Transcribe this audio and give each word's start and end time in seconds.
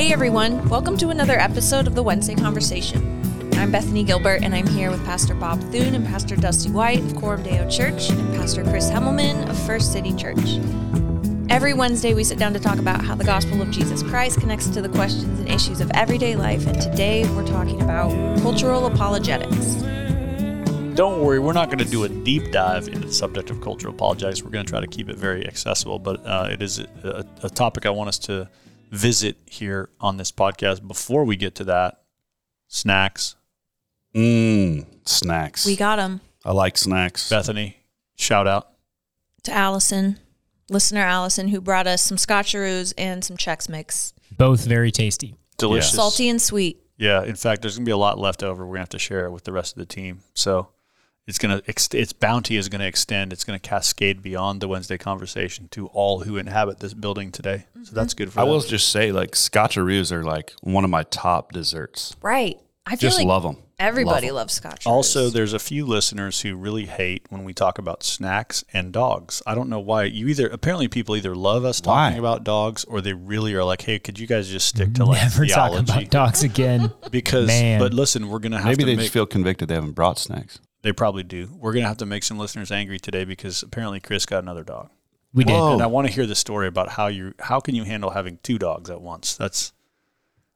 Hey 0.00 0.14
everyone, 0.14 0.66
welcome 0.70 0.96
to 0.96 1.10
another 1.10 1.38
episode 1.38 1.86
of 1.86 1.94
the 1.94 2.02
Wednesday 2.02 2.34
Conversation. 2.34 3.52
I'm 3.56 3.70
Bethany 3.70 4.02
Gilbert 4.02 4.42
and 4.42 4.54
I'm 4.54 4.66
here 4.66 4.90
with 4.90 5.04
Pastor 5.04 5.34
Bob 5.34 5.60
Thune 5.64 5.94
and 5.94 6.06
Pastor 6.06 6.36
Dusty 6.36 6.70
White 6.70 7.00
of 7.00 7.14
Coram 7.16 7.42
Deo 7.42 7.68
Church 7.68 8.08
and 8.08 8.34
Pastor 8.34 8.64
Chris 8.64 8.88
Hemmelman 8.88 9.46
of 9.46 9.58
First 9.66 9.92
City 9.92 10.14
Church. 10.14 10.58
Every 11.50 11.74
Wednesday, 11.74 12.14
we 12.14 12.24
sit 12.24 12.38
down 12.38 12.54
to 12.54 12.58
talk 12.58 12.78
about 12.78 13.04
how 13.04 13.14
the 13.14 13.24
gospel 13.24 13.60
of 13.60 13.70
Jesus 13.70 14.02
Christ 14.02 14.40
connects 14.40 14.68
to 14.70 14.80
the 14.80 14.88
questions 14.88 15.38
and 15.38 15.46
issues 15.50 15.82
of 15.82 15.90
everyday 15.92 16.34
life, 16.34 16.66
and 16.66 16.80
today 16.80 17.28
we're 17.34 17.46
talking 17.46 17.82
about 17.82 18.10
cultural 18.40 18.86
apologetics. 18.86 19.74
Don't 20.94 21.22
worry, 21.22 21.38
we're 21.38 21.52
not 21.52 21.66
going 21.66 21.78
to 21.78 21.84
do 21.84 22.04
a 22.04 22.08
deep 22.08 22.50
dive 22.52 22.88
into 22.88 23.06
the 23.06 23.12
subject 23.12 23.50
of 23.50 23.60
cultural 23.60 23.92
apologetics. 23.92 24.42
We're 24.42 24.50
going 24.50 24.64
to 24.64 24.70
try 24.70 24.80
to 24.80 24.86
keep 24.86 25.10
it 25.10 25.16
very 25.16 25.46
accessible, 25.46 25.98
but 25.98 26.24
uh, 26.24 26.48
it 26.50 26.62
is 26.62 26.78
a, 26.78 27.26
a 27.42 27.50
topic 27.50 27.84
I 27.84 27.90
want 27.90 28.08
us 28.08 28.18
to 28.20 28.48
visit 28.90 29.38
here 29.46 29.90
on 30.00 30.16
this 30.16 30.32
podcast. 30.32 30.86
Before 30.86 31.24
we 31.24 31.36
get 31.36 31.54
to 31.56 31.64
that, 31.64 32.02
snacks. 32.68 33.36
Mmm, 34.14 34.86
snacks. 35.06 35.64
We 35.64 35.76
got 35.76 35.96
them 35.96 36.20
I 36.44 36.52
like 36.52 36.76
snacks. 36.76 37.28
Bethany, 37.28 37.76
shout 38.16 38.46
out. 38.46 38.70
to 39.44 39.52
Allison, 39.52 40.18
listener 40.68 41.02
Allison, 41.02 41.48
who 41.48 41.60
brought 41.60 41.86
us 41.86 42.02
some 42.02 42.16
scotcheroos 42.16 42.92
and 42.98 43.24
some 43.24 43.36
Chex 43.36 43.68
Mix. 43.68 44.12
Both 44.36 44.64
very 44.64 44.90
tasty. 44.90 45.36
Delicious. 45.58 45.94
Salty 45.94 46.28
and 46.28 46.40
sweet. 46.40 46.82
Yeah, 46.96 47.22
in 47.22 47.36
fact, 47.36 47.62
there's 47.62 47.76
going 47.76 47.84
to 47.84 47.88
be 47.88 47.92
a 47.92 47.96
lot 47.96 48.18
left 48.18 48.42
over. 48.42 48.62
We're 48.64 48.70
going 48.70 48.76
to 48.76 48.80
have 48.82 48.88
to 48.90 48.98
share 48.98 49.26
it 49.26 49.30
with 49.30 49.44
the 49.44 49.52
rest 49.52 49.74
of 49.74 49.78
the 49.78 49.86
team. 49.86 50.20
So 50.34 50.68
it's 51.26 51.38
going 51.38 51.58
to 51.60 51.68
ex- 51.68 51.88
its 51.92 52.12
bounty 52.12 52.56
is 52.56 52.68
going 52.68 52.80
to 52.80 52.86
extend. 52.86 53.32
It's 53.32 53.44
going 53.44 53.58
to 53.58 53.68
cascade 53.68 54.22
beyond 54.22 54.60
the 54.60 54.68
Wednesday 54.68 54.98
conversation 54.98 55.68
to 55.68 55.86
all 55.88 56.20
who 56.20 56.36
inhabit 56.36 56.80
this 56.80 56.94
building 56.94 57.30
today. 57.30 57.66
So 57.74 57.80
mm-hmm. 57.80 57.94
that's 57.94 58.14
good 58.14 58.32
for 58.32 58.40
I 58.40 58.42
them. 58.42 58.52
will 58.52 58.60
just 58.60 58.88
say, 58.88 59.12
like, 59.12 59.32
scotcheroos 59.32 60.12
are 60.12 60.24
like 60.24 60.54
one 60.62 60.84
of 60.84 60.90
my 60.90 61.04
top 61.04 61.52
desserts. 61.52 62.16
Right. 62.22 62.58
I 62.86 62.96
feel 62.96 63.10
Just 63.10 63.18
like 63.18 63.26
love 63.28 63.42
them. 63.42 63.58
everybody 63.78 64.30
loves 64.30 64.58
scotcheroos. 64.58 64.86
Also, 64.86 65.28
there's 65.28 65.52
a 65.52 65.58
few 65.58 65.86
listeners 65.86 66.40
who 66.40 66.56
really 66.56 66.86
hate 66.86 67.26
when 67.28 67.44
we 67.44 67.52
talk 67.52 67.78
about 67.78 68.02
snacks 68.02 68.64
and 68.72 68.92
dogs. 68.92 69.42
I 69.46 69.54
don't 69.54 69.68
know 69.68 69.78
why. 69.78 70.04
You 70.04 70.26
either 70.28 70.48
apparently 70.48 70.88
people 70.88 71.14
either 71.14 71.36
love 71.36 71.64
us 71.64 71.80
talking 71.80 72.14
Why? 72.14 72.18
about 72.18 72.42
dogs 72.42 72.84
or 72.84 73.00
they 73.00 73.12
really 73.12 73.54
are 73.54 73.62
like, 73.62 73.82
"Hey, 73.82 73.98
could 73.98 74.18
you 74.18 74.26
guys 74.26 74.48
just 74.48 74.66
stick 74.66 74.94
to 74.94 75.04
like 75.04 75.22
Never 75.22 75.46
talk 75.46 75.78
about 75.78 76.10
dogs 76.10 76.42
again. 76.42 76.92
because 77.12 77.46
Man. 77.46 77.78
but 77.78 77.94
listen, 77.94 78.28
we're 78.28 78.40
going 78.40 78.52
to 78.52 78.58
have 78.58 78.66
Maybe 78.66 78.82
to 78.82 78.86
they 78.86 78.96
make 78.96 79.04
just 79.04 79.12
feel 79.12 79.26
convicted 79.26 79.68
they 79.68 79.74
haven't 79.74 79.92
brought 79.92 80.18
snacks. 80.18 80.58
They 80.82 80.92
probably 80.92 81.22
do. 81.22 81.48
We're 81.58 81.72
going 81.72 81.82
to 81.84 81.88
have 81.88 81.98
to 81.98 82.06
make 82.06 82.22
some 82.24 82.38
listeners 82.38 82.70
angry 82.72 82.98
today 82.98 83.24
because 83.24 83.62
apparently 83.62 84.00
Chris 84.00 84.26
got 84.26 84.42
another 84.42 84.64
dog. 84.64 84.90
We 85.32 85.44
did. 85.44 85.52
Whoa. 85.52 85.74
And 85.74 85.82
I 85.82 85.86
want 85.86 86.06
to 86.08 86.12
hear 86.12 86.26
the 86.26 86.34
story 86.34 86.66
about 86.66 86.88
how 86.90 87.06
you 87.06 87.34
how 87.38 87.60
can 87.60 87.74
you 87.74 87.84
handle 87.84 88.10
having 88.10 88.38
two 88.42 88.58
dogs 88.58 88.90
at 88.90 89.00
once? 89.00 89.36
That's 89.36 89.72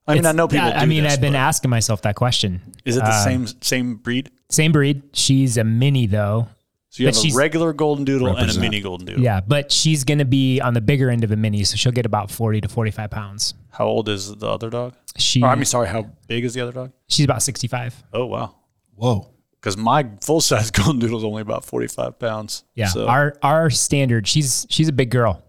I 0.06 0.14
mean, 0.14 0.26
I 0.26 0.32
know 0.32 0.48
people 0.48 0.66
I 0.66 0.80
do 0.80 0.86
mean, 0.86 1.04
this, 1.04 1.14
I've 1.14 1.20
been 1.20 1.34
asking 1.36 1.70
myself 1.70 2.02
that 2.02 2.14
question. 2.16 2.60
Is 2.84 2.96
it 2.96 3.00
the 3.04 3.06
Uh, 3.10 3.24
same 3.24 3.46
same 3.62 3.94
breed? 3.96 4.30
Same 4.50 4.72
breed. 4.72 5.02
She's 5.12 5.56
a 5.56 5.64
mini 5.64 6.06
though. 6.06 6.48
So 6.90 7.02
you 7.02 7.08
but 7.08 7.14
have 7.14 7.20
a 7.20 7.26
she's- 7.26 7.34
regular 7.36 7.72
golden 7.72 8.04
doodle 8.04 8.36
and 8.36 8.50
a 8.50 8.58
mini 8.60 8.80
golden 8.80 9.06
doodle. 9.06 9.22
Yeah, 9.22 9.40
but 9.40 9.70
she's 9.72 10.04
going 10.04 10.18
to 10.18 10.24
be 10.24 10.60
on 10.60 10.74
the 10.74 10.80
bigger 10.80 11.10
end 11.10 11.24
of 11.24 11.30
a 11.32 11.36
mini, 11.36 11.64
so 11.64 11.74
she'll 11.76 11.90
get 11.92 12.06
about 12.06 12.30
40 12.30 12.60
to 12.60 12.68
45 12.68 13.10
pounds. 13.10 13.54
How 13.70 13.86
old 13.86 14.08
is 14.08 14.32
the 14.36 14.46
other 14.48 14.70
dog? 14.70 14.94
She, 15.16 15.42
Or, 15.42 15.48
I 15.48 15.56
mean, 15.56 15.64
sorry, 15.64 15.88
how 15.88 16.08
big 16.28 16.44
is 16.44 16.54
the 16.54 16.60
other 16.60 16.70
dog? 16.72 16.92
she's 17.08 17.24
about 17.24 17.42
65. 17.42 18.02
Oh 18.12 18.26
wow, 18.26 18.54
Whoa. 18.94 19.28
Because 19.64 19.76
my 19.78 20.06
full 20.20 20.40
size 20.42 20.70
golden 20.70 20.98
doodle 20.98 21.18
is 21.18 21.24
only 21.24 21.40
about 21.42 21.64
forty 21.64 21.86
five 21.88 22.18
pounds. 22.18 22.64
Yeah, 22.74 22.88
So, 22.88 23.06
our 23.08 23.34
our 23.42 23.70
standard. 23.70 24.26
She's 24.28 24.66
she's 24.68 24.88
a 24.88 24.92
big 24.92 25.10
girl. 25.10 25.42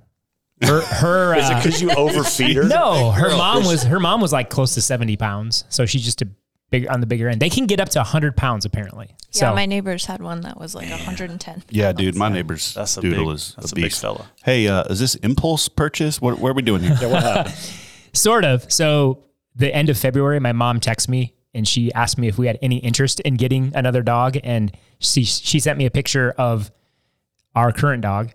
Her 0.63 0.81
her 0.81 1.35
is 1.38 1.49
it 1.49 1.53
uh, 1.53 1.58
because 1.61 1.81
you 1.81 1.89
overfeed 1.91 2.55
her? 2.55 2.63
no, 2.63 3.11
her 3.11 3.30
mom 3.30 3.66
was 3.66 3.83
her 3.83 3.99
mom 3.99 4.21
was 4.21 4.31
like 4.31 4.49
close 4.49 4.73
to 4.75 4.81
70 4.81 5.17
pounds, 5.17 5.66
so 5.69 5.86
she's 5.86 6.03
just 6.05 6.21
a 6.21 6.30
big 6.71 6.88
on 6.89 7.02
the 7.02 7.05
bigger 7.05 7.27
end. 7.27 7.41
They 7.41 7.49
can 7.49 7.66
get 7.67 7.80
up 7.81 7.89
to 7.89 7.99
100 7.99 8.36
pounds 8.38 8.63
apparently. 8.66 9.08
yeah, 9.09 9.15
So 9.31 9.54
my 9.54 9.65
neighbors 9.67 10.05
had 10.05 10.21
one 10.21 10.42
that 10.42 10.58
was 10.59 10.73
like 10.73 10.89
110. 10.89 11.64
Yeah, 11.70 11.92
dude, 11.92 12.15
my 12.15 12.30
neighbor's 12.30 12.73
That's 12.73 12.98
a 12.98 13.02
doodle 13.02 13.25
big- 13.25 13.36
is 13.36 13.54
that's 13.58 13.71
a 13.71 13.73
a 13.73 13.75
big 13.75 13.83
beast. 13.83 14.02
fella. 14.02 14.27
Hey, 14.43 14.67
uh, 14.67 14.83
is 14.86 14.99
this 14.99 15.14
impulse 15.15 15.67
purchase? 15.70 16.20
What, 16.21 16.39
what 16.39 16.49
are 16.49 16.54
we 16.55 16.61
doing 16.64 16.81
here? 16.81 16.98
Yeah, 17.02 17.11
What 17.11 17.21
happened? 17.23 17.55
Sort 18.14 18.45
of. 18.45 18.71
So 18.71 19.25
the 19.55 19.73
end 19.75 19.89
of 19.89 19.98
February, 19.98 20.39
my 20.39 20.54
mom 20.54 20.80
texted 20.80 21.09
me 21.09 21.35
and 21.55 21.67
she 21.67 21.92
asked 21.93 22.17
me 22.17 22.27
if 22.27 22.38
we 22.38 22.48
had 22.48 22.60
any 22.61 22.77
interest 22.77 23.20
in 23.21 23.36
getting 23.36 23.71
another 23.76 24.04
dog, 24.04 24.38
and 24.43 24.76
she 24.99 25.23
she 25.23 25.60
sent 25.60 25.77
me 25.77 25.86
a 25.86 25.92
picture 25.92 26.33
of 26.38 26.71
our 27.55 27.71
current 27.71 28.02
dog, 28.02 28.32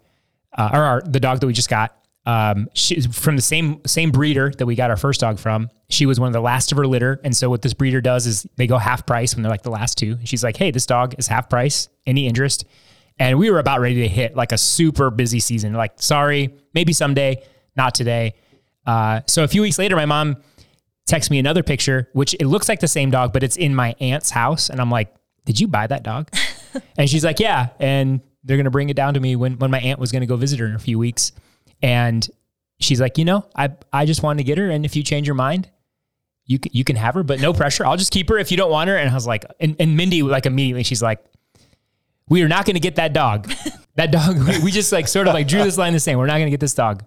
uh, 0.56 0.70
or 0.72 0.80
our, 0.80 1.02
the 1.02 1.20
dog 1.20 1.40
that 1.40 1.46
we 1.46 1.52
just 1.52 1.68
got. 1.68 1.96
Um, 2.26 2.68
she's 2.74 3.06
from 3.06 3.36
the 3.36 3.42
same 3.42 3.80
same 3.86 4.10
breeder 4.10 4.50
that 4.58 4.66
we 4.66 4.74
got 4.74 4.90
our 4.90 4.96
first 4.96 5.20
dog 5.20 5.38
from. 5.38 5.70
She 5.88 6.06
was 6.06 6.20
one 6.20 6.28
of 6.28 6.32
the 6.32 6.40
last 6.40 6.72
of 6.72 6.78
her 6.78 6.86
litter, 6.86 7.20
and 7.24 7.36
so 7.36 7.48
what 7.48 7.62
this 7.62 7.74
breeder 7.74 8.00
does 8.00 8.26
is 8.26 8.46
they 8.56 8.66
go 8.66 8.78
half 8.78 9.06
price 9.06 9.34
when 9.34 9.42
they're 9.42 9.50
like 9.50 9.62
the 9.62 9.70
last 9.70 9.98
two. 9.98 10.18
She's 10.24 10.42
like, 10.44 10.56
"Hey, 10.56 10.70
this 10.70 10.86
dog 10.86 11.14
is 11.18 11.26
half 11.26 11.48
price. 11.48 11.88
Any 12.06 12.26
interest?" 12.26 12.64
And 13.18 13.38
we 13.38 13.50
were 13.50 13.58
about 13.58 13.80
ready 13.80 13.96
to 13.96 14.08
hit 14.08 14.34
like 14.34 14.52
a 14.52 14.58
super 14.58 15.10
busy 15.10 15.40
season. 15.40 15.74
Like, 15.74 15.92
sorry, 15.96 16.54
maybe 16.72 16.94
someday, 16.94 17.42
not 17.76 17.94
today. 17.94 18.34
Uh, 18.86 19.20
so 19.26 19.44
a 19.44 19.48
few 19.48 19.60
weeks 19.62 19.78
later, 19.78 19.94
my 19.94 20.06
mom 20.06 20.36
texts 21.10 21.30
me 21.30 21.38
another 21.38 21.62
picture, 21.62 22.08
which 22.12 22.34
it 22.34 22.46
looks 22.46 22.68
like 22.68 22.80
the 22.80 22.88
same 22.88 23.10
dog, 23.10 23.32
but 23.32 23.42
it's 23.42 23.56
in 23.56 23.74
my 23.74 23.94
aunt's 24.00 24.30
house. 24.30 24.70
And 24.70 24.80
I'm 24.80 24.90
like, 24.90 25.14
did 25.44 25.60
you 25.60 25.68
buy 25.68 25.86
that 25.86 26.02
dog? 26.02 26.30
and 26.96 27.10
she's 27.10 27.24
like, 27.24 27.40
yeah. 27.40 27.68
And 27.78 28.20
they're 28.44 28.56
going 28.56 28.64
to 28.64 28.70
bring 28.70 28.88
it 28.88 28.96
down 28.96 29.14
to 29.14 29.20
me 29.20 29.36
when, 29.36 29.58
when 29.58 29.70
my 29.70 29.80
aunt 29.80 29.98
was 29.98 30.12
going 30.12 30.20
to 30.20 30.26
go 30.26 30.36
visit 30.36 30.60
her 30.60 30.66
in 30.66 30.74
a 30.74 30.78
few 30.78 30.98
weeks. 30.98 31.32
And 31.82 32.26
she's 32.78 33.00
like, 33.00 33.18
you 33.18 33.24
know, 33.24 33.46
I, 33.54 33.70
I 33.92 34.06
just 34.06 34.22
wanted 34.22 34.38
to 34.38 34.44
get 34.44 34.56
her. 34.58 34.70
And 34.70 34.84
if 34.84 34.96
you 34.96 35.02
change 35.02 35.26
your 35.26 35.34
mind, 35.34 35.68
you 36.46 36.58
can, 36.58 36.72
you 36.74 36.84
can 36.84 36.96
have 36.96 37.14
her, 37.14 37.22
but 37.22 37.40
no 37.40 37.52
pressure. 37.52 37.84
I'll 37.84 37.96
just 37.96 38.12
keep 38.12 38.28
her 38.28 38.38
if 38.38 38.50
you 38.50 38.56
don't 38.56 38.70
want 38.70 38.88
her. 38.88 38.96
And 38.96 39.10
I 39.10 39.14
was 39.14 39.26
like, 39.26 39.44
and, 39.60 39.76
and 39.78 39.96
Mindy, 39.96 40.22
like 40.22 40.46
immediately, 40.46 40.84
she's 40.84 41.02
like, 41.02 41.22
we 42.28 42.42
are 42.42 42.48
not 42.48 42.64
going 42.64 42.74
to 42.74 42.80
get 42.80 42.96
that 42.96 43.12
dog. 43.12 43.52
that 43.96 44.10
dog, 44.12 44.38
we- 44.38 44.58
we 44.64 44.70
just 44.70 44.92
like 44.92 45.08
sort 45.08 45.26
of 45.28 45.34
like 45.34 45.48
drew 45.48 45.62
this 45.62 45.76
line 45.76 45.92
the 45.92 46.00
same. 46.00 46.18
We're 46.18 46.26
not 46.26 46.34
going 46.34 46.46
to 46.46 46.50
get 46.50 46.60
this 46.60 46.74
dog. 46.74 47.04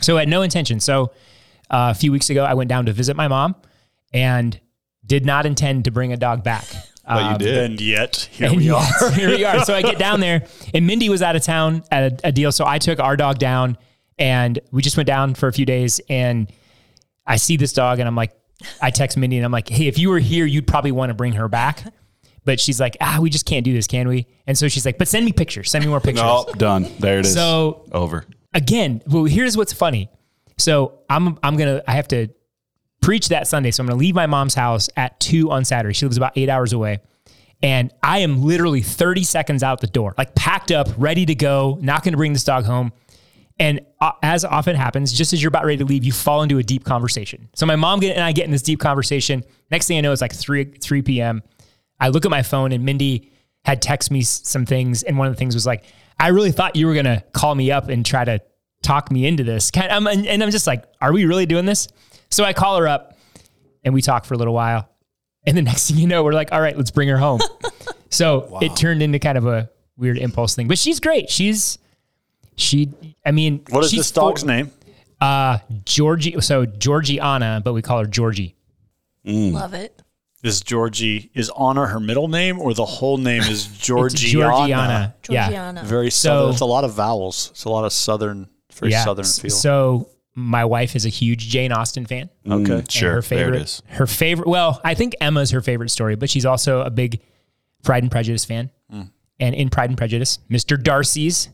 So 0.00 0.16
I 0.16 0.20
had 0.20 0.28
no 0.28 0.42
intention. 0.42 0.80
So 0.80 1.12
uh, 1.70 1.88
a 1.90 1.94
few 1.94 2.12
weeks 2.12 2.30
ago, 2.30 2.44
I 2.44 2.54
went 2.54 2.68
down 2.68 2.86
to 2.86 2.92
visit 2.92 3.16
my 3.16 3.28
mom 3.28 3.54
and 4.12 4.58
did 5.04 5.24
not 5.26 5.46
intend 5.46 5.84
to 5.84 5.90
bring 5.90 6.12
a 6.12 6.16
dog 6.16 6.44
back. 6.44 6.64
But 7.06 7.32
you 7.32 7.46
did. 7.46 7.70
and 7.70 7.80
yet 7.80 8.28
here 8.30 8.48
And 8.48 8.56
we 8.58 8.64
yes, 8.64 9.02
are. 9.02 9.10
here 9.12 9.30
we 9.30 9.42
are. 9.44 9.64
So 9.64 9.74
I 9.74 9.80
get 9.80 9.98
down 9.98 10.20
there, 10.20 10.44
and 10.74 10.86
Mindy 10.86 11.08
was 11.08 11.22
out 11.22 11.36
of 11.36 11.42
town 11.42 11.82
at 11.90 12.22
a, 12.24 12.28
a 12.28 12.32
deal. 12.32 12.52
So 12.52 12.66
I 12.66 12.78
took 12.78 13.00
our 13.00 13.16
dog 13.16 13.38
down, 13.38 13.78
and 14.18 14.58
we 14.72 14.82
just 14.82 14.96
went 14.98 15.06
down 15.06 15.34
for 15.34 15.48
a 15.48 15.52
few 15.52 15.64
days. 15.64 16.00
And 16.10 16.52
I 17.26 17.36
see 17.36 17.56
this 17.56 17.72
dog, 17.72 17.98
and 17.98 18.06
I'm 18.06 18.14
like, 18.14 18.32
I 18.82 18.90
text 18.90 19.16
Mindy, 19.16 19.36
and 19.38 19.44
I'm 19.46 19.52
like, 19.52 19.68
hey, 19.70 19.86
if 19.86 19.98
you 19.98 20.10
were 20.10 20.18
here, 20.18 20.44
you'd 20.44 20.66
probably 20.66 20.92
want 20.92 21.08
to 21.08 21.14
bring 21.14 21.32
her 21.34 21.48
back. 21.48 21.82
But 22.44 22.60
she's 22.60 22.78
like, 22.80 22.96
ah, 23.00 23.18
we 23.20 23.30
just 23.30 23.46
can't 23.46 23.64
do 23.64 23.72
this, 23.72 23.86
can 23.86 24.06
we? 24.08 24.26
And 24.46 24.56
so 24.56 24.68
she's 24.68 24.84
like, 24.84 24.98
but 24.98 25.08
send 25.08 25.24
me 25.24 25.32
pictures. 25.32 25.70
Send 25.70 25.84
me 25.84 25.90
more 25.90 26.00
pictures. 26.00 26.24
Oh, 26.26 26.50
done. 26.56 26.88
There 26.98 27.18
it 27.20 27.26
is. 27.26 27.34
So 27.34 27.84
over. 27.92 28.24
again, 28.54 29.02
well, 29.06 29.24
here's 29.24 29.56
what's 29.56 29.72
funny. 29.72 30.10
So 30.58 31.00
I'm 31.08 31.38
I'm 31.42 31.56
gonna 31.56 31.82
I 31.88 31.92
have 31.92 32.08
to 32.08 32.28
preach 33.00 33.28
that 33.28 33.46
Sunday. 33.46 33.70
So 33.70 33.82
I'm 33.82 33.86
gonna 33.86 33.98
leave 33.98 34.14
my 34.14 34.26
mom's 34.26 34.54
house 34.54 34.88
at 34.96 35.18
two 35.20 35.50
on 35.50 35.64
Saturday. 35.64 35.94
She 35.94 36.04
lives 36.04 36.16
about 36.16 36.32
eight 36.36 36.48
hours 36.48 36.72
away. 36.72 37.00
And 37.60 37.92
I 38.04 38.18
am 38.18 38.44
literally 38.44 38.82
30 38.82 39.24
seconds 39.24 39.64
out 39.64 39.80
the 39.80 39.88
door, 39.88 40.14
like 40.16 40.36
packed 40.36 40.70
up, 40.70 40.88
ready 40.96 41.26
to 41.26 41.34
go, 41.34 41.78
not 41.80 42.04
gonna 42.04 42.16
bring 42.16 42.32
this 42.32 42.44
dog 42.44 42.64
home. 42.64 42.92
And 43.58 43.80
uh, 44.00 44.12
as 44.22 44.44
often 44.44 44.76
happens, 44.76 45.12
just 45.12 45.32
as 45.32 45.42
you're 45.42 45.48
about 45.48 45.64
ready 45.64 45.78
to 45.78 45.84
leave, 45.84 46.04
you 46.04 46.12
fall 46.12 46.42
into 46.42 46.58
a 46.58 46.62
deep 46.62 46.84
conversation. 46.84 47.48
So 47.54 47.66
my 47.66 47.74
mom 47.74 48.02
and 48.02 48.20
I 48.20 48.32
get 48.32 48.44
in 48.44 48.52
this 48.52 48.62
deep 48.62 48.78
conversation. 48.78 49.42
Next 49.70 49.88
thing 49.88 49.98
I 49.98 50.00
know, 50.00 50.12
it's 50.12 50.20
like 50.20 50.32
3, 50.32 50.64
3 50.80 51.02
p.m. 51.02 51.42
I 51.98 52.08
look 52.08 52.24
at 52.24 52.30
my 52.30 52.42
phone 52.42 52.70
and 52.70 52.84
Mindy 52.84 53.32
had 53.64 53.82
texted 53.82 54.12
me 54.12 54.22
some 54.22 54.64
things. 54.64 55.02
And 55.02 55.18
one 55.18 55.26
of 55.26 55.34
the 55.34 55.38
things 55.38 55.54
was 55.54 55.66
like, 55.66 55.84
I 56.20 56.28
really 56.28 56.52
thought 56.52 56.76
you 56.76 56.86
were 56.86 56.94
going 56.94 57.06
to 57.06 57.24
call 57.32 57.54
me 57.54 57.72
up 57.72 57.88
and 57.88 58.06
try 58.06 58.24
to 58.24 58.40
talk 58.82 59.10
me 59.10 59.26
into 59.26 59.44
this. 59.44 59.70
Kind 59.70 59.90
I'm, 59.90 60.06
and 60.06 60.26
and 60.26 60.42
I'm 60.42 60.50
just 60.50 60.66
like, 60.66 60.84
are 61.00 61.12
we 61.12 61.24
really 61.24 61.46
doing 61.46 61.64
this? 61.66 61.88
So 62.30 62.44
I 62.44 62.52
call 62.52 62.78
her 62.78 62.86
up 62.88 63.18
and 63.84 63.94
we 63.94 64.02
talk 64.02 64.24
for 64.24 64.34
a 64.34 64.36
little 64.36 64.54
while. 64.54 64.88
And 65.46 65.56
the 65.56 65.62
next 65.70 65.88
thing 65.90 65.98
you 65.98 66.06
know, 66.06 66.22
we're 66.24 66.32
like, 66.32 66.52
all 66.52 66.60
right, 66.60 66.76
let's 66.76 66.90
bring 66.90 67.08
her 67.08 67.16
home. 67.18 67.40
so 68.10 68.58
it 68.60 68.76
turned 68.76 69.02
into 69.02 69.18
kind 69.18 69.38
of 69.38 69.46
a 69.46 69.70
weird 69.96 70.18
impulse 70.18 70.54
thing, 70.54 70.68
but 70.68 70.78
she's 70.78 71.00
great. 71.00 71.28
She's, 71.30 71.78
she, 72.56 72.90
I 73.24 73.30
mean, 73.32 73.64
What 73.70 73.84
is 73.84 73.90
she's 73.90 74.00
this 74.00 74.10
dog's 74.12 74.42
four- 74.42 74.48
name? 74.48 74.70
Uh, 75.20 75.58
Georgie. 75.84 76.40
So 76.40 76.66
Georgiana, 76.66 77.60
but 77.64 77.72
we 77.72 77.82
call 77.82 77.98
her 78.00 78.06
Georgie. 78.06 78.54
Love 79.24 79.74
it. 79.74 80.00
Is 80.44 80.60
Georgie 80.60 81.30
is 81.34 81.50
Anna 81.60 81.86
her 81.86 81.98
middle 81.98 82.28
name 82.28 82.60
or 82.60 82.72
the 82.72 82.84
whole 82.84 83.18
name 83.18 83.42
is 83.42 83.66
It's 83.66 83.78
Georgiana? 83.86 84.30
Georgiana. 84.56 85.14
Yeah. 85.28 85.44
Georgiana. 85.46 85.82
Very 85.84 86.10
So- 86.10 86.28
southern. 86.28 86.52
It's 86.52 86.60
a 86.60 86.64
lot 86.66 86.84
of 86.84 86.92
vowels. 86.92 87.48
It's 87.50 87.64
a 87.64 87.68
lot 87.70 87.84
of 87.84 87.92
southern, 87.92 88.48
very 88.80 88.92
southern 88.92 89.24
feel. 89.24 89.50
So 89.50 90.08
my 90.34 90.64
wife 90.64 90.94
is 90.96 91.04
a 91.04 91.08
huge 91.08 91.48
Jane 91.48 91.72
Austen 91.72 92.06
fan. 92.06 92.30
okay. 92.46 92.64
Mm, 92.82 92.90
sure. 92.90 93.14
Her 93.14 93.22
favorite, 93.22 93.50
There 93.52 93.54
it 93.60 93.62
is. 93.62 93.82
her 93.86 94.06
favorite. 94.06 94.48
Well, 94.48 94.80
I 94.84 94.94
think 94.94 95.16
Emma's 95.20 95.50
her 95.50 95.60
favorite 95.60 95.88
story, 95.90 96.14
but 96.16 96.30
she's 96.30 96.46
also 96.46 96.80
a 96.82 96.90
big 96.90 97.20
Pride 97.82 98.02
and 98.04 98.10
Prejudice 98.12 98.44
fan. 98.44 98.70
And 99.40 99.54
in 99.54 99.68
Pride 99.70 99.88
and 99.90 99.96
Prejudice, 99.96 100.40
Mr. 100.50 100.80
Darcy's 100.82 101.48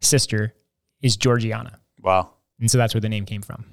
sister 0.00 0.54
is 1.02 1.16
Georgiana, 1.16 1.78
Wow. 2.02 2.30
and 2.58 2.70
so 2.70 2.78
that's 2.78 2.94
where 2.94 3.00
the 3.02 3.08
name 3.10 3.26
came 3.26 3.42
from. 3.42 3.66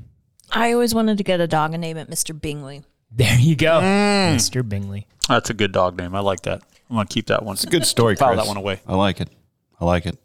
I 0.52 0.74
always 0.74 0.94
wanted 0.94 1.18
to 1.18 1.24
get 1.24 1.40
a 1.40 1.48
dog 1.48 1.74
and 1.74 1.80
name 1.82 1.96
it 1.98 2.10
Mr. 2.10 2.40
Bingley. 2.40 2.84
There 3.12 3.40
you 3.40 3.56
go, 3.56 3.80
Mm. 3.80 4.36
Mr. 4.36 4.68
Bingley. 4.68 5.08
That's 5.30 5.50
a 5.50 5.54
good 5.54 5.72
dog 5.72 5.98
name. 5.98 6.14
I 6.16 6.20
like 6.20 6.42
that. 6.42 6.62
I'm 6.90 6.98
gonna 6.98 7.06
keep 7.08 7.28
that 7.28 7.44
one. 7.44 7.54
It's 7.54 7.64
a 7.64 7.68
Good 7.68 7.86
story, 7.86 8.16
File 8.18 8.36
that 8.36 8.48
one 8.48 8.58
away. 8.58 8.82
I 8.88 8.96
like 8.96 9.22
it. 9.22 9.30
I 9.80 9.86
like 9.86 10.06
it. 10.06 10.18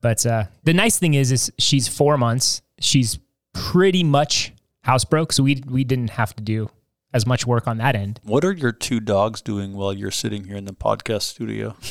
But 0.00 0.24
uh, 0.24 0.44
the 0.64 0.72
nice 0.72 0.98
thing 0.98 1.14
is, 1.14 1.32
is 1.32 1.52
she's 1.58 1.88
four 1.88 2.16
months. 2.16 2.62
She's 2.80 3.18
pretty 3.52 4.02
much 4.04 4.52
housebroke, 4.86 5.32
so 5.32 5.42
we 5.42 5.62
we 5.68 5.84
didn't 5.84 6.10
have 6.10 6.34
to 6.36 6.42
do 6.42 6.70
as 7.12 7.26
much 7.26 7.46
work 7.46 7.66
on 7.66 7.78
that 7.78 7.96
end. 7.96 8.20
What 8.22 8.44
are 8.44 8.52
your 8.52 8.72
two 8.72 9.00
dogs 9.00 9.42
doing 9.42 9.74
while 9.74 9.92
you're 9.92 10.12
sitting 10.12 10.44
here 10.44 10.56
in 10.56 10.64
the 10.64 10.72
podcast 10.72 11.22
studio? 11.22 11.76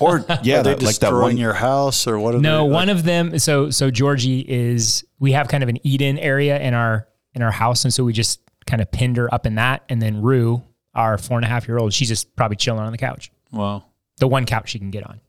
Or 0.00 0.24
yeah, 0.42 0.62
they 0.62 0.74
that, 0.74 0.82
like 0.82 0.98
that 0.98 1.00
destroying 1.00 1.22
one. 1.22 1.36
your 1.38 1.54
house 1.54 2.06
or 2.06 2.18
what? 2.18 2.34
Are 2.34 2.38
No, 2.38 2.66
they, 2.66 2.72
one 2.72 2.88
of 2.88 3.04
them. 3.04 3.38
So 3.38 3.70
so 3.70 3.90
Georgie 3.90 4.40
is. 4.40 5.04
We 5.18 5.32
have 5.32 5.48
kind 5.48 5.62
of 5.62 5.68
an 5.68 5.78
Eden 5.86 6.18
area 6.18 6.58
in 6.58 6.74
our 6.74 7.06
in 7.34 7.42
our 7.42 7.50
house, 7.50 7.84
and 7.84 7.92
so 7.92 8.04
we 8.04 8.12
just 8.12 8.40
kind 8.66 8.82
of 8.82 8.90
pinned 8.90 9.16
her 9.16 9.32
up 9.32 9.46
in 9.46 9.54
that. 9.56 9.84
And 9.88 10.00
then 10.00 10.22
Rue, 10.22 10.62
our 10.94 11.18
four 11.18 11.38
and 11.38 11.44
a 11.44 11.48
half 11.48 11.68
year 11.68 11.78
old, 11.78 11.92
she's 11.92 12.08
just 12.08 12.34
probably 12.36 12.56
chilling 12.56 12.80
on 12.80 12.92
the 12.92 12.98
couch. 12.98 13.30
Wow. 13.52 13.84
The 14.18 14.28
one 14.28 14.44
couch 14.46 14.70
she 14.70 14.78
can 14.78 14.90
get 14.90 15.06
on. 15.06 15.20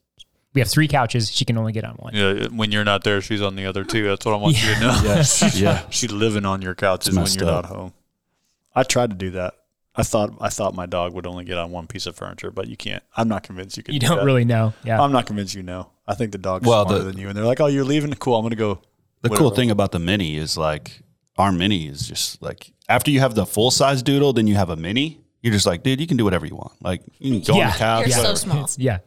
We 0.53 0.59
have 0.61 0.67
three 0.69 0.87
couches. 0.87 1.31
She 1.31 1.45
can 1.45 1.57
only 1.57 1.71
get 1.71 1.85
on 1.85 1.95
one. 1.95 2.13
Yeah, 2.13 2.47
when 2.47 2.71
you're 2.71 2.83
not 2.83 3.03
there, 3.03 3.21
she's 3.21 3.41
on 3.41 3.55
the 3.55 3.65
other 3.65 3.83
two. 3.85 4.03
That's 4.07 4.25
what 4.25 4.33
I 4.33 4.37
want 4.37 4.61
you 4.61 4.73
to 4.73 4.79
know. 4.81 5.01
Yes. 5.03 5.55
yeah. 5.59 5.83
She's 5.89 6.11
living 6.11 6.45
on 6.45 6.61
your 6.61 6.75
couches 6.75 7.15
when 7.15 7.25
you're 7.27 7.49
up. 7.49 7.63
not 7.63 7.65
home. 7.73 7.93
I 8.75 8.83
tried 8.83 9.11
to 9.11 9.15
do 9.15 9.31
that. 9.31 9.53
I 9.95 10.03
thought 10.03 10.33
I 10.41 10.49
thought 10.49 10.73
my 10.75 10.85
dog 10.85 11.13
would 11.13 11.25
only 11.27 11.43
get 11.45 11.57
on 11.57 11.71
one 11.71 11.87
piece 11.87 12.05
of 12.05 12.15
furniture, 12.15 12.51
but 12.51 12.67
you 12.67 12.75
can't. 12.77 13.03
I'm 13.15 13.27
not 13.29 13.43
convinced 13.43 13.75
you 13.77 13.83
can. 13.83 13.93
You 13.93 13.99
do 14.01 14.07
don't 14.07 14.17
that. 14.19 14.25
really 14.25 14.45
know. 14.45 14.73
Yeah. 14.83 15.01
I'm 15.01 15.11
not 15.11 15.25
convinced 15.25 15.53
you 15.55 15.63
know. 15.63 15.89
I 16.07 16.15
think 16.15 16.31
the 16.33 16.37
dog's 16.37 16.67
Well, 16.67 16.85
smarter 16.85 17.03
the- 17.03 17.11
than 17.11 17.19
you, 17.19 17.27
and 17.29 17.37
they're 17.37 17.45
like, 17.45 17.59
"Oh, 17.61 17.67
you're 17.67 17.83
leaving? 17.85 18.13
Cool. 18.13 18.35
I'm 18.35 18.43
gonna 18.43 18.55
go." 18.55 18.75
The 19.21 19.29
Whatever. 19.29 19.37
cool 19.49 19.49
thing 19.55 19.69
about 19.71 19.91
the 19.91 19.99
mini 19.99 20.35
is 20.37 20.57
like 20.57 21.01
our 21.37 21.51
mini 21.51 21.87
is 21.87 22.07
just 22.07 22.41
like 22.41 22.73
after 22.89 23.11
you 23.11 23.19
have 23.19 23.35
the 23.35 23.45
full 23.45 23.69
size 23.71 24.01
doodle, 24.01 24.33
then 24.33 24.47
you 24.47 24.55
have 24.55 24.69
a 24.69 24.75
mini. 24.75 25.19
You're 25.41 25.53
just 25.53 25.65
like, 25.65 25.83
dude, 25.83 25.99
you 26.01 26.07
can 26.07 26.17
do 26.17 26.23
whatever 26.23 26.45
you 26.45 26.55
want. 26.55 26.73
Like 26.81 27.01
you 27.19 27.31
can 27.31 27.41
go 27.41 27.53
on 27.53 27.59
Yeah. 27.59 27.71
the 27.71 27.77
couch. 27.77 28.07
You're 28.07 28.15
so 28.15 28.21
whatever. 28.21 28.37
small. 28.37 28.69
yeah. 28.77 28.99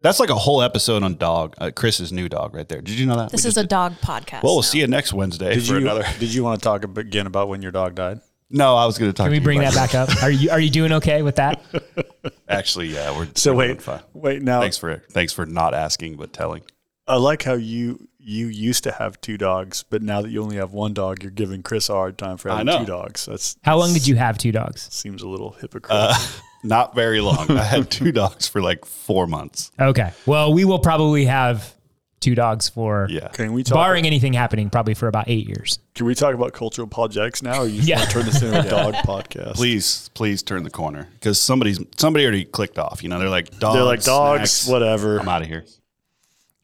That's 0.00 0.20
like 0.20 0.30
a 0.30 0.34
whole 0.36 0.62
episode 0.62 1.02
on 1.02 1.16
dog. 1.16 1.54
Uh, 1.58 1.70
Chris's 1.74 2.12
new 2.12 2.28
dog 2.28 2.54
right 2.54 2.68
there. 2.68 2.80
Did 2.80 2.98
you 2.98 3.06
know 3.06 3.16
that? 3.16 3.30
This 3.32 3.44
We 3.44 3.48
is 3.48 3.56
a 3.56 3.62
did- 3.62 3.70
dog 3.70 3.94
podcast. 4.00 4.42
Well, 4.44 4.54
we'll 4.54 4.56
now. 4.56 4.60
see 4.62 4.78
you 4.80 4.86
next 4.86 5.12
Wednesday 5.12 5.54
Did 5.54 5.66
for 5.66 5.72
you 5.74 5.78
another. 5.78 6.04
Did 6.20 6.32
you 6.32 6.44
want 6.44 6.60
to 6.60 6.64
talk 6.64 6.84
again 6.98 7.26
about 7.26 7.48
when 7.48 7.62
your 7.62 7.72
dog 7.72 7.94
died? 7.96 8.20
No, 8.50 8.76
I 8.76 8.86
was 8.86 8.96
going 8.96 9.10
to 9.10 9.16
talk. 9.16 9.24
Can 9.26 9.32
we 9.32 9.38
to 9.38 9.40
you 9.40 9.44
bring 9.44 9.58
about 9.58 9.74
that 9.74 9.92
back 9.92 9.94
up? 10.16 10.22
Are 10.22 10.30
you 10.30 10.50
are 10.50 10.60
you 10.60 10.70
doing 10.70 10.92
okay 10.94 11.22
with 11.22 11.36
that? 11.36 11.60
Actually, 12.48 12.86
yeah, 12.88 13.16
we're 13.16 13.28
So 13.34 13.52
we're 13.52 13.68
wait, 13.70 13.82
fine. 13.82 14.00
wait 14.14 14.42
now. 14.42 14.60
Thanks 14.60 14.78
for 14.78 15.02
thanks 15.10 15.32
for 15.32 15.44
not 15.44 15.74
asking 15.74 16.16
but 16.16 16.32
telling. 16.32 16.62
I 17.06 17.16
like 17.16 17.42
how 17.42 17.54
you 17.54 18.08
you 18.18 18.46
used 18.46 18.84
to 18.84 18.92
have 18.92 19.20
two 19.20 19.36
dogs, 19.36 19.82
but 19.90 20.00
now 20.02 20.22
that 20.22 20.30
you 20.30 20.42
only 20.42 20.56
have 20.56 20.72
one 20.72 20.94
dog, 20.94 21.22
you're 21.22 21.30
giving 21.32 21.62
Chris 21.62 21.88
a 21.90 21.92
hard 21.94 22.16
time 22.16 22.36
for 22.38 22.50
having 22.50 22.66
two 22.78 22.86
dogs. 22.86 23.26
That's 23.26 23.56
How 23.62 23.76
long 23.76 23.92
did 23.92 24.06
you 24.06 24.16
have 24.16 24.38
two 24.38 24.52
dogs? 24.52 24.88
seems 24.92 25.22
a 25.22 25.28
little 25.28 25.50
hypocritical. 25.52 25.96
Uh, 25.96 26.14
not 26.62 26.94
very 26.94 27.20
long. 27.20 27.50
I 27.50 27.62
had 27.62 27.90
two 27.90 28.12
dogs 28.12 28.46
for 28.48 28.60
like 28.60 28.84
four 28.84 29.26
months. 29.26 29.70
Okay. 29.80 30.10
Well, 30.26 30.52
we 30.52 30.64
will 30.64 30.78
probably 30.80 31.24
have 31.26 31.74
two 32.20 32.34
dogs 32.34 32.68
for 32.68 33.06
Yeah. 33.08 33.28
Can 33.28 33.52
we 33.52 33.62
talk? 33.62 33.76
barring 33.76 34.04
anything 34.04 34.32
happening, 34.32 34.70
probably 34.70 34.94
for 34.94 35.06
about 35.06 35.28
eight 35.28 35.46
years. 35.46 35.78
Can 35.94 36.04
we 36.04 36.16
talk 36.16 36.34
about 36.34 36.52
cultural 36.52 36.86
apologetics 36.88 37.42
now, 37.42 37.60
or 37.62 37.66
you 37.68 37.76
just 37.76 37.88
Yeah. 37.88 37.98
want 37.98 38.08
to 38.10 38.14
turn 38.14 38.26
this 38.26 38.42
into 38.42 38.60
a 38.60 38.68
dog 38.70 38.94
podcast? 38.94 39.54
Please, 39.54 40.10
please 40.14 40.42
turn 40.42 40.64
the 40.64 40.70
corner 40.70 41.08
because 41.14 41.40
somebody's 41.40 41.78
somebody 41.96 42.24
already 42.24 42.44
clicked 42.44 42.78
off. 42.78 43.02
You 43.04 43.08
know, 43.08 43.20
they're 43.20 43.28
like 43.28 43.56
dogs. 43.60 43.74
They're 43.76 43.84
like 43.84 44.02
dogs, 44.02 44.50
snacks. 44.50 44.68
whatever. 44.68 45.20
I'm 45.20 45.28
out 45.28 45.42
of 45.42 45.48
here. 45.48 45.64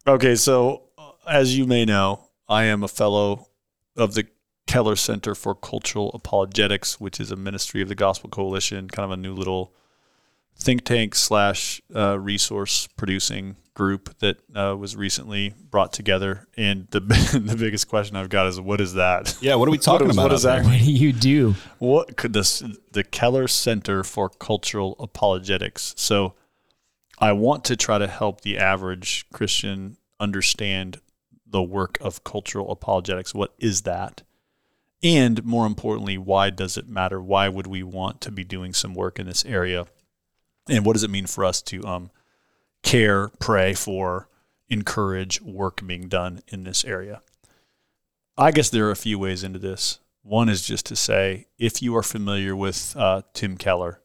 Okay, 0.07 0.35
so 0.35 0.83
uh, 0.99 1.11
as 1.27 1.57
you 1.57 1.67
may 1.67 1.85
know, 1.85 2.29
I 2.49 2.65
am 2.65 2.83
a 2.83 2.89
fellow 2.89 3.49
of 3.97 4.15
the 4.15 4.27
Keller 4.67 4.97
Center 4.97 5.35
for 5.35 5.55
Cultural 5.55 6.11
Apologetics, 6.15 6.99
which 7.01 7.21
is 7.21 7.31
a 7.31 7.37
ministry 7.37 7.81
of 7.81 7.89
the 7.89 7.95
Gospel 7.95 8.29
Coalition, 8.29 8.89
kind 8.89 9.05
of 9.05 9.11
a 9.13 9.17
new 9.17 9.33
little 9.35 9.73
think 10.59 10.85
tank 10.85 11.15
slash 11.15 11.81
uh, 11.95 12.19
resource 12.19 12.87
producing 12.97 13.57
group 13.75 14.17
that 14.21 14.37
uh, 14.55 14.77
was 14.77 14.95
recently 14.95 15.53
brought 15.71 15.93
together. 15.93 16.47
And 16.57 16.87
the 16.91 17.01
the 17.01 17.57
biggest 17.59 17.89
question 17.89 18.17
I've 18.17 18.29
got 18.29 18.47
is, 18.47 18.61
what 18.61 18.81
is 18.81 18.95
that? 18.95 19.37
Yeah, 19.41 19.57
what 19.57 19.69
are 19.69 19.73
we 19.73 19.79
talking 19.91 20.09
is- 20.09 20.17
about? 20.17 20.25
what 20.25 20.33
is 20.33 20.43
that? 20.43 20.63
there? 20.63 20.73
What 20.73 20.79
do 20.79 20.93
you 20.93 21.13
do? 21.13 21.55
What 21.79 22.17
could 22.17 22.33
this 22.33 22.63
the 22.93 23.05
Keller 23.05 23.49
Center 23.49 24.05
for 24.05 24.29
Cultural 24.29 24.97
Apologetics? 24.99 25.95
So 25.97 26.35
I 27.19 27.33
want 27.33 27.65
to 27.65 27.77
try 27.77 27.99
to 27.99 28.07
help 28.07 28.41
the 28.41 28.59
average 28.59 29.27
Christian 29.33 29.97
understand 30.21 31.01
the 31.47 31.63
work 31.63 31.99
of 32.01 32.25
cultural 32.25 32.71
apologetics. 32.73 33.35
What 33.35 33.55
is 33.59 33.83
that? 33.83 34.23
And 35.03 35.45
more 35.45 35.67
importantly, 35.67 36.19
why 36.19 36.51
does 36.51 36.77
it 36.77 36.89
matter? 36.89 37.21
Why 37.21 37.49
would 37.49 37.67
we 37.67 37.83
want 37.83 38.21
to 38.23 38.33
be 38.33 38.43
doing 38.43 38.73
some 38.73 38.95
work 38.95 39.19
in 39.21 39.27
this 39.27 39.45
area? 39.45 39.87
And 40.69 40.85
what 40.85 40.95
does 40.95 41.03
it 41.05 41.11
mean 41.11 41.27
for 41.27 41.45
us 41.45 41.61
to 41.63 41.85
um, 41.85 42.11
care, 42.83 43.29
pray 43.39 43.75
for, 43.75 44.29
encourage 44.69 45.41
work 45.43 45.87
being 45.87 46.09
done 46.09 46.41
in 46.49 46.65
this 46.65 46.85
area? 46.85 47.23
I 48.37 48.51
guess 48.51 48.71
there 48.71 48.87
are 48.87 48.91
a 48.91 48.97
few 48.97 49.19
ways 49.19 49.45
into 49.45 49.59
this. 49.59 50.01
One 50.23 50.49
is 50.49 50.67
just 50.67 50.87
to 50.87 50.97
say, 50.97 51.47
if 51.59 51.83
you 51.83 51.95
are 51.97 52.03
familiar 52.03 52.57
with 52.57 52.95
uh, 52.97 53.23
Tim 53.35 53.57
Keller, 53.57 54.01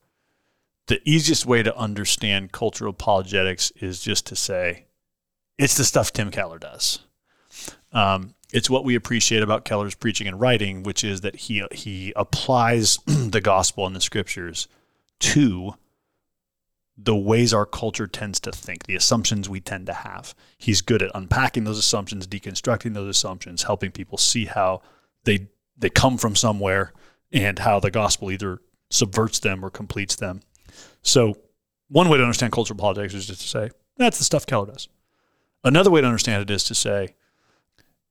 the 0.88 1.00
easiest 1.06 1.46
way 1.46 1.64
to 1.64 1.76
understand 1.78 2.52
cultural 2.52 2.92
apologetics 2.92 3.72
is 3.80 4.02
just 4.02 4.26
to 4.28 4.36
say, 4.36 4.86
it's 5.58 5.78
the 5.78 5.86
stuff 5.86 6.12
Tim 6.12 6.30
Keller 6.30 6.60
does. 6.60 7.00
Um, 7.94 8.36
it's 8.52 8.70
what 8.70 8.84
we 8.84 8.96
appreciate 8.96 9.44
about 9.44 9.66
Keller's 9.66 9.96
preaching 9.96 10.28
and 10.28 10.40
writing, 10.40 10.84
which 10.84 11.04
is 11.04 11.22
that 11.22 11.36
he 11.36 11.64
he 11.72 12.14
applies 12.16 12.98
the 13.06 13.42
gospel 13.42 13.86
and 13.86 13.96
the 13.96 14.02
scriptures 14.02 14.68
to 15.20 15.76
the 17.02 17.16
ways 17.16 17.54
our 17.54 17.66
culture 17.66 18.08
tends 18.08 18.40
to 18.42 18.52
think, 18.52 18.86
the 18.86 18.96
assumptions 18.96 19.48
we 19.48 19.62
tend 19.62 19.86
to 19.86 19.94
have. 19.94 20.36
He's 20.58 20.82
good 20.82 21.02
at 21.02 21.12
unpacking 21.16 21.64
those 21.64 21.78
assumptions, 21.78 22.28
deconstructing 22.28 22.94
those 22.94 23.10
assumptions, 23.10 23.64
helping 23.64 23.92
people 23.92 24.18
see 24.18 24.46
how 24.46 24.82
they 25.24 25.48
they 25.78 25.90
come 25.90 26.18
from 26.18 26.36
somewhere 26.36 26.92
and 27.32 27.60
how 27.60 27.80
the 27.80 27.92
gospel 27.92 28.32
either 28.32 28.60
subverts 28.90 29.40
them 29.40 29.64
or 29.64 29.70
completes 29.70 30.18
them. 30.18 30.42
So, 31.02 31.38
one 31.88 32.10
way 32.10 32.18
to 32.18 32.24
understand 32.24 32.52
cultural 32.52 32.78
politics 32.78 33.14
is 33.14 33.28
just 33.28 33.42
to 33.42 33.48
say 33.48 33.70
that's 33.96 34.18
the 34.18 34.26
stuff 34.26 34.46
Keller 34.46 34.68
does. 34.68 34.90
Another 35.64 35.90
way 35.90 36.02
to 36.02 36.08
understand 36.08 36.42
it 36.42 36.54
is 36.54 36.66
to 36.66 36.76
say 36.76 37.16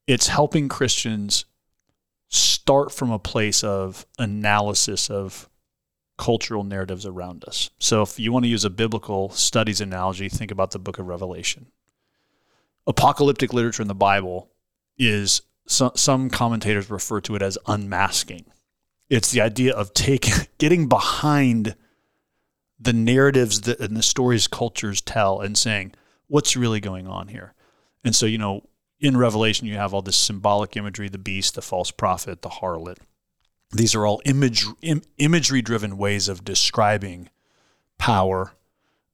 it's 0.06 0.29
helping 0.29 0.69
Christians 0.69 1.44
start 2.29 2.93
from 2.93 3.11
a 3.11 3.19
place 3.19 3.62
of 3.62 4.07
analysis 4.18 5.11
of 5.11 5.49
cultural 6.18 6.64
narratives 6.64 7.06
around 7.06 7.44
us. 7.46 7.70
So 7.78 8.02
if 8.02 8.18
you 8.18 8.32
want 8.32 8.44
to 8.44 8.50
use 8.50 8.64
a 8.64 8.70
biblical 8.70 9.30
studies 9.30 9.80
analogy, 9.80 10.28
think 10.28 10.50
about 10.50 10.72
the 10.72 10.78
book 10.78 10.98
of 10.98 11.06
Revelation. 11.06 11.68
Apocalyptic 12.87 13.52
literature 13.52 13.82
in 13.82 13.88
the 13.88 13.94
Bible 13.94 14.50
is 14.98 15.42
so, 15.66 15.92
some 15.94 16.30
commentators 16.30 16.90
refer 16.90 17.20
to 17.22 17.37
it 17.37 17.42
as 17.42 17.58
unmasking. 17.66 18.46
It's 19.08 19.30
the 19.30 19.40
idea 19.40 19.75
of 19.75 19.94
taking 19.94 20.34
getting 20.58 20.88
behind 20.88 21.76
the 22.80 22.92
narratives 22.92 23.62
that 23.62 23.80
and 23.80 23.96
the 23.96 24.02
stories 24.02 24.46
cultures 24.48 25.00
tell 25.00 25.40
and 25.40 25.56
saying 25.56 25.92
what's 26.26 26.56
really 26.56 26.80
going 26.80 27.06
on 27.06 27.28
here. 27.28 27.54
And 28.04 28.14
so, 28.14 28.26
you 28.26 28.38
know, 28.38 28.68
in 29.00 29.16
Revelation 29.16 29.66
you 29.66 29.76
have 29.76 29.94
all 29.94 30.02
this 30.02 30.16
symbolic 30.16 30.76
imagery, 30.76 31.08
the 31.08 31.18
beast, 31.18 31.54
the 31.54 31.62
false 31.62 31.90
prophet, 31.90 32.42
the 32.42 32.48
harlot, 32.48 32.98
these 33.70 33.94
are 33.94 34.06
all 34.06 34.22
image, 34.25 34.64
Im, 34.82 35.02
imagery 35.18 35.62
driven 35.62 35.98
ways 35.98 36.28
of 36.28 36.44
describing 36.44 37.28
power, 37.98 38.52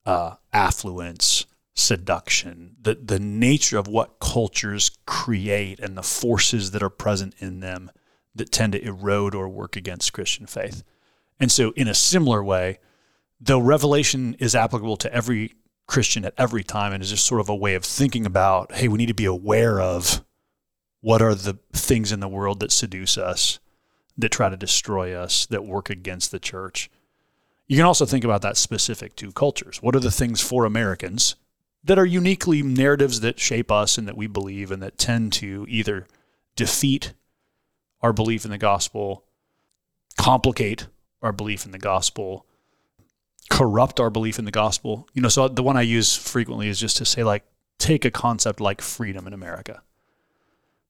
uh, 0.06 0.34
affluence, 0.52 1.46
seduction, 1.74 2.76
the, 2.80 2.94
the 2.94 3.18
nature 3.18 3.78
of 3.78 3.88
what 3.88 4.20
cultures 4.20 4.92
create 5.06 5.80
and 5.80 5.96
the 5.96 6.02
forces 6.02 6.70
that 6.70 6.82
are 6.82 6.90
present 6.90 7.34
in 7.38 7.60
them 7.60 7.90
that 8.34 8.52
tend 8.52 8.72
to 8.72 8.84
erode 8.84 9.34
or 9.34 9.48
work 9.48 9.76
against 9.76 10.12
Christian 10.12 10.46
faith. 10.46 10.84
And 11.40 11.50
so, 11.50 11.72
in 11.72 11.88
a 11.88 11.94
similar 11.94 12.42
way, 12.42 12.78
though 13.40 13.58
Revelation 13.58 14.34
is 14.38 14.54
applicable 14.54 14.96
to 14.98 15.12
every 15.12 15.54
Christian 15.86 16.24
at 16.24 16.34
every 16.38 16.62
time 16.62 16.92
and 16.92 17.02
is 17.02 17.10
just 17.10 17.26
sort 17.26 17.40
of 17.40 17.48
a 17.48 17.56
way 17.56 17.74
of 17.74 17.84
thinking 17.84 18.24
about, 18.24 18.72
hey, 18.72 18.86
we 18.86 18.98
need 18.98 19.06
to 19.06 19.14
be 19.14 19.24
aware 19.24 19.80
of 19.80 20.24
what 21.00 21.20
are 21.20 21.34
the 21.34 21.58
things 21.72 22.12
in 22.12 22.20
the 22.20 22.28
world 22.28 22.60
that 22.60 22.72
seduce 22.72 23.18
us 23.18 23.58
that 24.16 24.30
try 24.30 24.48
to 24.48 24.56
destroy 24.56 25.14
us, 25.14 25.46
that 25.46 25.64
work 25.64 25.90
against 25.90 26.30
the 26.30 26.38
church. 26.38 26.90
You 27.66 27.76
can 27.76 27.86
also 27.86 28.06
think 28.06 28.24
about 28.24 28.42
that 28.42 28.56
specific 28.56 29.16
to 29.16 29.32
cultures. 29.32 29.78
What 29.82 29.96
are 29.96 30.00
the 30.00 30.10
things 30.10 30.40
for 30.40 30.64
Americans 30.64 31.36
that 31.82 31.98
are 31.98 32.06
uniquely 32.06 32.62
narratives 32.62 33.20
that 33.20 33.38
shape 33.38 33.70
us 33.70 33.98
and 33.98 34.06
that 34.08 34.16
we 34.16 34.26
believe 34.26 34.70
and 34.70 34.82
that 34.82 34.98
tend 34.98 35.32
to 35.34 35.66
either 35.68 36.06
defeat 36.56 37.12
our 38.00 38.12
belief 38.12 38.44
in 38.44 38.50
the 38.50 38.58
gospel, 38.58 39.24
complicate 40.16 40.86
our 41.22 41.32
belief 41.32 41.64
in 41.64 41.72
the 41.72 41.78
gospel, 41.78 42.46
corrupt 43.50 43.98
our 43.98 44.10
belief 44.10 44.38
in 44.38 44.44
the 44.44 44.50
gospel? 44.50 45.08
You 45.12 45.22
know, 45.22 45.28
so 45.28 45.48
the 45.48 45.62
one 45.62 45.76
I 45.76 45.82
use 45.82 46.16
frequently 46.16 46.68
is 46.68 46.78
just 46.78 46.96
to 46.98 47.04
say, 47.04 47.24
like, 47.24 47.44
take 47.78 48.04
a 48.04 48.10
concept 48.10 48.60
like 48.60 48.80
freedom 48.80 49.26
in 49.26 49.32
America. 49.32 49.82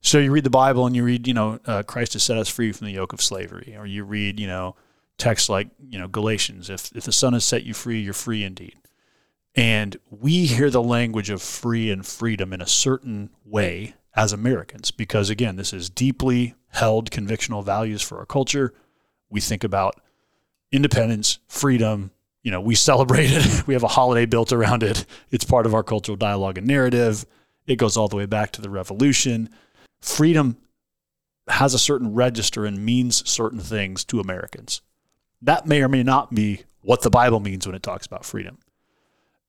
So 0.04 0.18
you 0.18 0.30
read 0.30 0.44
the 0.44 0.50
Bible 0.50 0.86
and 0.86 0.94
you 0.94 1.02
read, 1.02 1.26
you 1.26 1.32
know, 1.32 1.58
uh, 1.64 1.82
Christ 1.82 2.12
has 2.12 2.22
set 2.22 2.36
us 2.36 2.48
free 2.48 2.72
from 2.72 2.86
the 2.86 2.92
yoke 2.92 3.14
of 3.14 3.22
slavery, 3.22 3.74
or 3.76 3.86
you 3.86 4.04
read, 4.04 4.38
you 4.38 4.46
know, 4.46 4.76
texts 5.16 5.48
like, 5.48 5.68
you 5.88 5.98
know, 5.98 6.08
Galatians, 6.08 6.68
if 6.68 6.94
if 6.94 7.04
the 7.04 7.12
Son 7.12 7.32
has 7.32 7.42
set 7.42 7.64
you 7.64 7.72
free, 7.72 8.00
you're 8.00 8.12
free 8.12 8.44
indeed. 8.44 8.76
And 9.54 9.96
we 10.10 10.44
hear 10.44 10.68
the 10.68 10.82
language 10.82 11.30
of 11.30 11.40
free 11.40 11.90
and 11.90 12.04
freedom 12.04 12.52
in 12.52 12.60
a 12.60 12.66
certain 12.66 13.30
way 13.46 13.94
as 14.14 14.34
Americans, 14.34 14.90
because 14.90 15.30
again, 15.30 15.56
this 15.56 15.72
is 15.72 15.88
deeply 15.88 16.54
held 16.68 17.10
convictional 17.10 17.64
values 17.64 18.02
for 18.02 18.18
our 18.18 18.26
culture. 18.26 18.74
We 19.30 19.40
think 19.40 19.64
about 19.64 20.02
independence, 20.70 21.38
freedom. 21.48 22.10
You 22.42 22.50
know, 22.50 22.60
we 22.60 22.74
celebrate 22.90 23.30
it. 23.30 23.66
We 23.66 23.72
have 23.72 23.82
a 23.82 23.88
holiday 23.88 24.26
built 24.26 24.52
around 24.52 24.82
it. 24.82 25.06
It's 25.30 25.44
part 25.46 25.64
of 25.64 25.72
our 25.72 25.82
cultural 25.82 26.16
dialogue 26.16 26.58
and 26.58 26.66
narrative. 26.66 27.24
It 27.66 27.76
goes 27.76 27.96
all 27.96 28.08
the 28.08 28.16
way 28.16 28.26
back 28.26 28.52
to 28.52 28.60
the 28.60 28.68
revolution. 28.68 29.48
Freedom 30.04 30.58
has 31.48 31.72
a 31.72 31.78
certain 31.78 32.12
register 32.12 32.66
and 32.66 32.84
means 32.84 33.26
certain 33.28 33.58
things 33.58 34.04
to 34.04 34.20
Americans. 34.20 34.82
That 35.40 35.66
may 35.66 35.82
or 35.82 35.88
may 35.88 36.02
not 36.02 36.34
be 36.34 36.64
what 36.82 37.00
the 37.00 37.08
Bible 37.08 37.40
means 37.40 37.66
when 37.66 37.74
it 37.74 37.82
talks 37.82 38.04
about 38.04 38.26
freedom. 38.26 38.58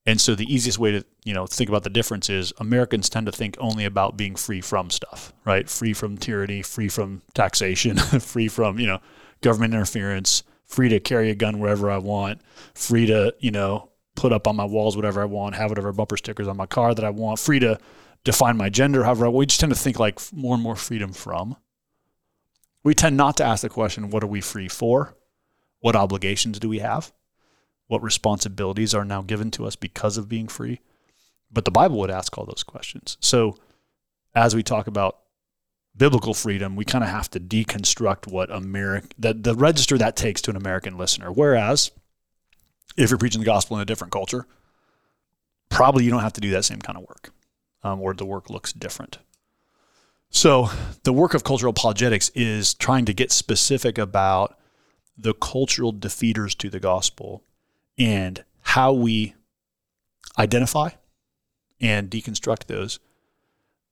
And 0.06 0.22
so 0.22 0.34
the 0.34 0.52
easiest 0.52 0.80
way 0.80 0.94
to, 0.94 1.06
you 1.26 1.34
know, 1.34 1.46
think 1.46 1.70
about 1.70 1.84
the 1.84 1.90
difference 1.90 2.30
is 2.30 2.54
Americans 2.58 3.10
tend 3.10 3.26
to 3.26 3.34
think 3.34 3.58
only 3.60 3.84
about 3.84 4.16
being 4.16 4.38
free 4.38 4.62
from 4.62 4.90
stuff, 4.90 5.34
right? 5.44 5.70
Free 5.70 5.92
from 5.92 6.18
tyranny, 6.18 6.62
free 6.62 6.88
from 6.88 7.22
taxation, 7.34 7.98
free 8.22 8.48
from, 8.48 8.80
you 8.80 8.88
know, 8.88 9.02
government 9.42 9.74
interference, 9.74 10.44
free 10.64 10.88
to 10.88 11.02
carry 11.02 11.32
a 11.32 11.36
gun 11.36 11.60
wherever 11.60 11.92
I 11.92 11.98
want, 11.98 12.40
free 12.74 13.08
to, 13.08 13.36
you 13.40 13.52
know, 13.52 13.90
put 14.16 14.32
up 14.32 14.48
on 14.48 14.56
my 14.56 14.64
walls 14.64 14.96
whatever 14.96 15.22
I 15.22 15.26
want, 15.26 15.56
have 15.56 15.70
whatever 15.70 15.92
bumper 15.92 16.16
stickers 16.16 16.48
on 16.48 16.56
my 16.56 16.66
car 16.66 16.96
that 16.96 17.04
I 17.04 17.10
want, 17.10 17.40
free 17.40 17.60
to 17.60 17.78
define 18.26 18.58
my 18.58 18.70
gender 18.70 19.06
however 19.06 19.30
We 19.30 19.46
just 19.46 19.62
tend 19.62 19.72
to 19.72 19.80
think 19.80 19.98
like 19.98 20.20
more 20.34 20.56
and 20.56 20.64
more 20.64 20.76
freedom 20.76 21.14
from. 21.14 21.56
We 22.84 22.94
tend 22.94 23.16
not 23.16 23.38
to 23.38 23.46
ask 23.46 23.62
the 23.62 23.70
question, 23.70 24.10
what 24.10 24.24
are 24.24 24.28
we 24.28 24.42
free 24.42 24.68
for? 24.68 25.16
What 25.80 25.96
obligations 25.96 26.60
do 26.60 26.68
we 26.68 26.80
have? 26.80 27.14
What 27.88 28.04
responsibilities 28.04 28.94
are 28.94 29.06
now 29.06 29.22
given 29.22 29.50
to 29.52 29.66
us 29.66 29.76
because 29.76 30.18
of 30.18 30.28
being 30.28 30.48
free? 30.48 30.82
But 31.52 31.66
the 31.66 31.72
Bible 31.72 31.98
would 32.00 32.12
ask 32.12 32.38
all 32.38 32.46
those 32.46 32.64
questions. 32.64 33.18
So 33.22 33.58
as 34.36 34.54
we 34.54 34.64
talk 34.64 34.88
about 34.88 35.20
biblical 35.96 36.34
freedom, 36.34 36.76
we 36.76 36.86
kind 36.86 37.04
of 37.04 37.10
have 37.10 37.30
to 37.32 37.40
deconstruct 37.40 38.28
what 38.32 38.52
America 38.52 39.08
the, 39.18 39.34
the 39.34 39.56
register 39.56 39.98
that 39.98 40.16
takes 40.16 40.42
to 40.42 40.52
an 40.52 40.58
American 40.58 40.98
listener. 40.98 41.32
Whereas 41.32 41.92
if 42.98 43.10
you're 43.10 43.18
preaching 43.18 43.42
the 43.42 43.46
gospel 43.46 43.78
in 43.78 43.82
a 43.82 43.86
different 43.86 44.12
culture, 44.12 44.46
probably 45.70 46.04
you 46.04 46.12
don't 46.12 46.22
have 46.22 46.34
to 46.34 46.42
do 46.42 46.52
that 46.52 46.66
same 46.66 46.80
kind 46.80 46.98
of 46.98 47.04
work, 47.04 47.32
um, 47.86 48.02
or 48.02 48.14
the 48.14 48.26
work 48.26 48.50
looks 48.50 48.74
different. 48.74 49.20
So 50.30 50.70
the 51.04 51.14
work 51.14 51.34
of 51.34 51.44
cultural 51.44 51.70
apologetics 51.70 52.30
is 52.30 52.74
trying 52.74 53.06
to 53.06 53.14
get 53.14 53.32
specific 53.32 53.98
about 53.98 54.58
the 55.18 55.34
cultural 55.34 55.94
defeaters 55.94 56.58
to 56.58 56.70
the 56.70 56.80
gospel 56.80 57.44
and 57.98 58.44
how 58.62 58.92
we 58.92 59.36
identify 60.38 60.90
and 61.80 62.10
deconstruct 62.10 62.66
those 62.66 63.00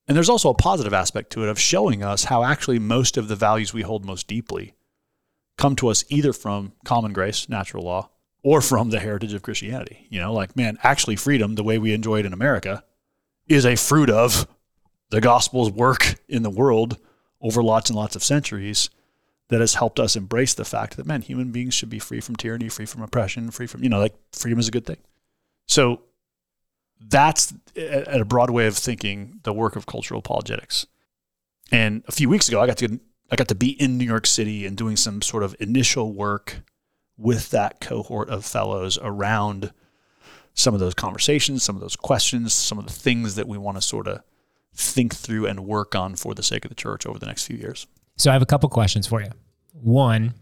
and 0.07 0.17
there's 0.17 0.29
also 0.29 0.49
a 0.49 0.55
positive 0.55 0.93
aspect 0.93 1.31
to 1.31 1.43
it 1.43 1.49
of 1.49 1.59
showing 1.59 2.03
us 2.03 2.25
how 2.25 2.43
actually 2.43 2.79
most 2.79 3.15
of 3.17 3.27
the 3.27 3.35
values 3.35 3.73
we 3.73 3.83
hold 3.83 4.05
most 4.05 4.27
deeply 4.27 4.73
come 5.57 5.75
to 5.77 5.87
us 5.87 6.03
either 6.09 6.33
from 6.33 6.73
common 6.83 7.13
grace, 7.13 7.47
natural 7.47 7.85
law, 7.85 8.09
or 8.43 8.59
from 8.59 8.89
the 8.89 8.99
heritage 8.99 9.33
of 9.33 9.43
Christianity. 9.43 10.07
You 10.09 10.19
know, 10.19 10.33
like, 10.33 10.57
man, 10.57 10.77
actually, 10.83 11.15
freedom, 11.15 11.55
the 11.55 11.63
way 11.63 11.77
we 11.77 11.93
enjoy 11.93 12.19
it 12.19 12.25
in 12.25 12.33
America, 12.33 12.83
is 13.47 13.65
a 13.65 13.75
fruit 13.75 14.09
of 14.09 14.47
the 15.09 15.21
gospel's 15.21 15.71
work 15.71 16.15
in 16.27 16.43
the 16.43 16.49
world 16.49 16.97
over 17.41 17.61
lots 17.61 17.89
and 17.89 17.97
lots 17.97 18.15
of 18.15 18.23
centuries 18.23 18.89
that 19.49 19.59
has 19.59 19.75
helped 19.75 19.99
us 19.99 20.15
embrace 20.15 20.53
the 20.53 20.65
fact 20.65 20.97
that, 20.97 21.05
man, 21.05 21.21
human 21.21 21.51
beings 21.51 21.73
should 21.73 21.89
be 21.89 21.99
free 21.99 22.19
from 22.19 22.35
tyranny, 22.35 22.69
free 22.69 22.85
from 22.85 23.01
oppression, 23.01 23.51
free 23.51 23.67
from, 23.67 23.83
you 23.83 23.89
know, 23.89 23.99
like 23.99 24.15
freedom 24.31 24.59
is 24.59 24.67
a 24.67 24.71
good 24.71 24.85
thing. 24.85 24.97
So 25.67 26.01
that's 26.99 27.53
at 27.75 28.21
a 28.21 28.25
broad 28.25 28.49
way 28.49 28.65
of 28.67 28.77
thinking 28.77 29.39
the 29.43 29.53
work 29.53 29.75
of 29.75 29.85
cultural 29.85 30.19
apologetics. 30.19 30.87
And 31.71 32.03
a 32.07 32.11
few 32.11 32.29
weeks 32.29 32.47
ago, 32.47 32.61
I 32.61 32.67
got 32.67 32.77
to 32.77 32.99
I 33.31 33.35
got 33.35 33.47
to 33.47 33.55
be 33.55 33.71
in 33.81 33.97
New 33.97 34.05
York 34.05 34.27
City 34.27 34.65
and 34.65 34.77
doing 34.77 34.95
some 34.95 35.21
sort 35.21 35.43
of 35.43 35.55
initial 35.59 36.13
work 36.13 36.61
with 37.17 37.49
that 37.51 37.79
cohort 37.79 38.29
of 38.29 38.45
fellows 38.45 38.99
around 39.01 39.71
some 40.53 40.73
of 40.73 40.79
those 40.79 40.93
conversations, 40.93 41.63
some 41.63 41.75
of 41.75 41.81
those 41.81 41.95
questions, 41.95 42.53
some 42.53 42.77
of 42.77 42.85
the 42.85 42.93
things 42.93 43.35
that 43.35 43.47
we 43.47 43.57
want 43.57 43.77
to 43.77 43.81
sort 43.81 44.07
of 44.07 44.21
think 44.75 45.15
through 45.15 45.45
and 45.45 45.61
work 45.61 45.95
on 45.95 46.15
for 46.15 46.33
the 46.33 46.43
sake 46.43 46.65
of 46.65 46.69
the 46.69 46.75
church 46.75 47.05
over 47.05 47.19
the 47.19 47.25
next 47.25 47.45
few 47.45 47.57
years. 47.57 47.87
So 48.17 48.29
I 48.29 48.33
have 48.33 48.41
a 48.41 48.47
couple 48.47 48.69
questions 48.69 49.07
for 49.07 49.21
you. 49.21 49.29
One, 49.71 50.33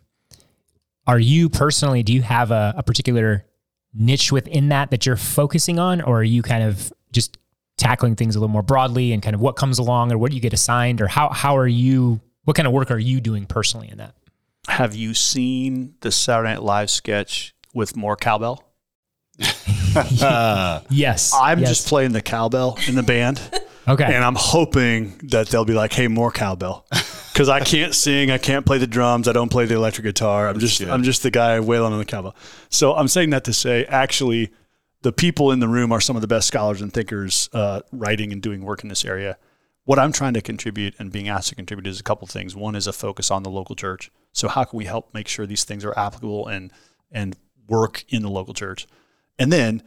are 1.07 1.19
you 1.19 1.49
personally, 1.49 2.03
do 2.03 2.13
you 2.13 2.21
have 2.21 2.51
a, 2.51 2.73
a 2.77 2.83
particular 2.83 3.45
niche 3.93 4.31
within 4.31 4.69
that 4.69 4.91
that 4.91 5.05
you're 5.05 5.17
focusing 5.17 5.79
on, 5.79 6.01
or 6.01 6.19
are 6.19 6.23
you 6.23 6.41
kind 6.41 6.63
of 6.63 6.93
just 7.11 7.37
tackling 7.77 8.15
things 8.15 8.35
a 8.35 8.39
little 8.39 8.51
more 8.51 8.61
broadly 8.61 9.11
and 9.11 9.23
kind 9.23 9.33
of 9.33 9.41
what 9.41 9.55
comes 9.55 9.79
along, 9.79 10.11
or 10.11 10.17
what 10.17 10.31
do 10.31 10.35
you 10.35 10.41
get 10.41 10.53
assigned, 10.53 11.01
or 11.01 11.07
how 11.07 11.29
how 11.29 11.57
are 11.57 11.67
you? 11.67 12.21
What 12.43 12.55
kind 12.55 12.67
of 12.67 12.73
work 12.73 12.91
are 12.91 12.99
you 12.99 13.21
doing 13.21 13.45
personally 13.45 13.89
in 13.89 13.97
that? 13.97 14.15
Have 14.67 14.95
you 14.95 15.13
seen 15.13 15.95
the 16.01 16.11
Saturday 16.11 16.49
Night 16.49 16.63
Live 16.63 16.89
sketch 16.89 17.55
with 17.73 17.95
more 17.95 18.15
cowbell? 18.15 18.70
yes. 20.89 21.33
I'm 21.35 21.59
yes. 21.59 21.69
just 21.69 21.87
playing 21.87 22.13
the 22.13 22.21
cowbell 22.21 22.77
in 22.87 22.95
the 22.95 23.03
band. 23.03 23.41
okay. 23.87 24.05
And 24.05 24.23
I'm 24.23 24.35
hoping 24.35 25.17
that 25.23 25.49
they'll 25.49 25.65
be 25.65 25.73
like, 25.73 25.91
"Hey, 25.91 26.07
more 26.07 26.31
cowbell," 26.31 26.85
because 27.33 27.49
I 27.49 27.59
can't 27.59 27.93
sing, 27.93 28.31
I 28.31 28.37
can't 28.37 28.65
play 28.65 28.77
the 28.77 28.87
drums, 28.87 29.27
I 29.27 29.33
don't 29.33 29.49
play 29.49 29.65
the 29.65 29.75
electric 29.75 30.05
guitar. 30.05 30.47
I'm 30.47 30.59
just 30.59 30.81
I'm 30.81 31.03
just 31.03 31.23
the 31.23 31.31
guy 31.31 31.59
wailing 31.59 31.93
on 31.93 31.99
the 31.99 32.05
cowbell. 32.05 32.35
So 32.69 32.93
I'm 32.95 33.07
saying 33.07 33.31
that 33.31 33.43
to 33.45 33.53
say, 33.53 33.85
actually, 33.85 34.51
the 35.01 35.11
people 35.11 35.51
in 35.51 35.59
the 35.59 35.67
room 35.67 35.91
are 35.91 36.01
some 36.01 36.15
of 36.15 36.21
the 36.21 36.27
best 36.27 36.47
scholars 36.47 36.81
and 36.81 36.93
thinkers 36.93 37.49
uh, 37.53 37.81
writing 37.91 38.31
and 38.31 38.41
doing 38.41 38.63
work 38.63 38.83
in 38.83 38.89
this 38.89 39.03
area. 39.03 39.37
What 39.83 39.99
I'm 39.99 40.11
trying 40.11 40.35
to 40.35 40.41
contribute 40.41 40.93
and 40.99 41.11
being 41.11 41.27
asked 41.27 41.49
to 41.49 41.55
contribute 41.55 41.87
is 41.87 41.99
a 41.99 42.03
couple 42.03 42.27
things. 42.27 42.55
One 42.55 42.75
is 42.75 42.87
a 42.87 42.93
focus 42.93 43.31
on 43.31 43.43
the 43.43 43.49
local 43.49 43.75
church. 43.75 44.11
So 44.31 44.47
how 44.47 44.63
can 44.63 44.77
we 44.77 44.85
help 44.85 45.13
make 45.13 45.27
sure 45.27 45.45
these 45.45 45.63
things 45.63 45.83
are 45.83 45.97
applicable 45.97 46.47
and 46.47 46.71
and 47.11 47.35
work 47.67 48.05
in 48.09 48.21
the 48.21 48.29
local 48.29 48.53
church? 48.53 48.87
And 49.39 49.51
then 49.51 49.83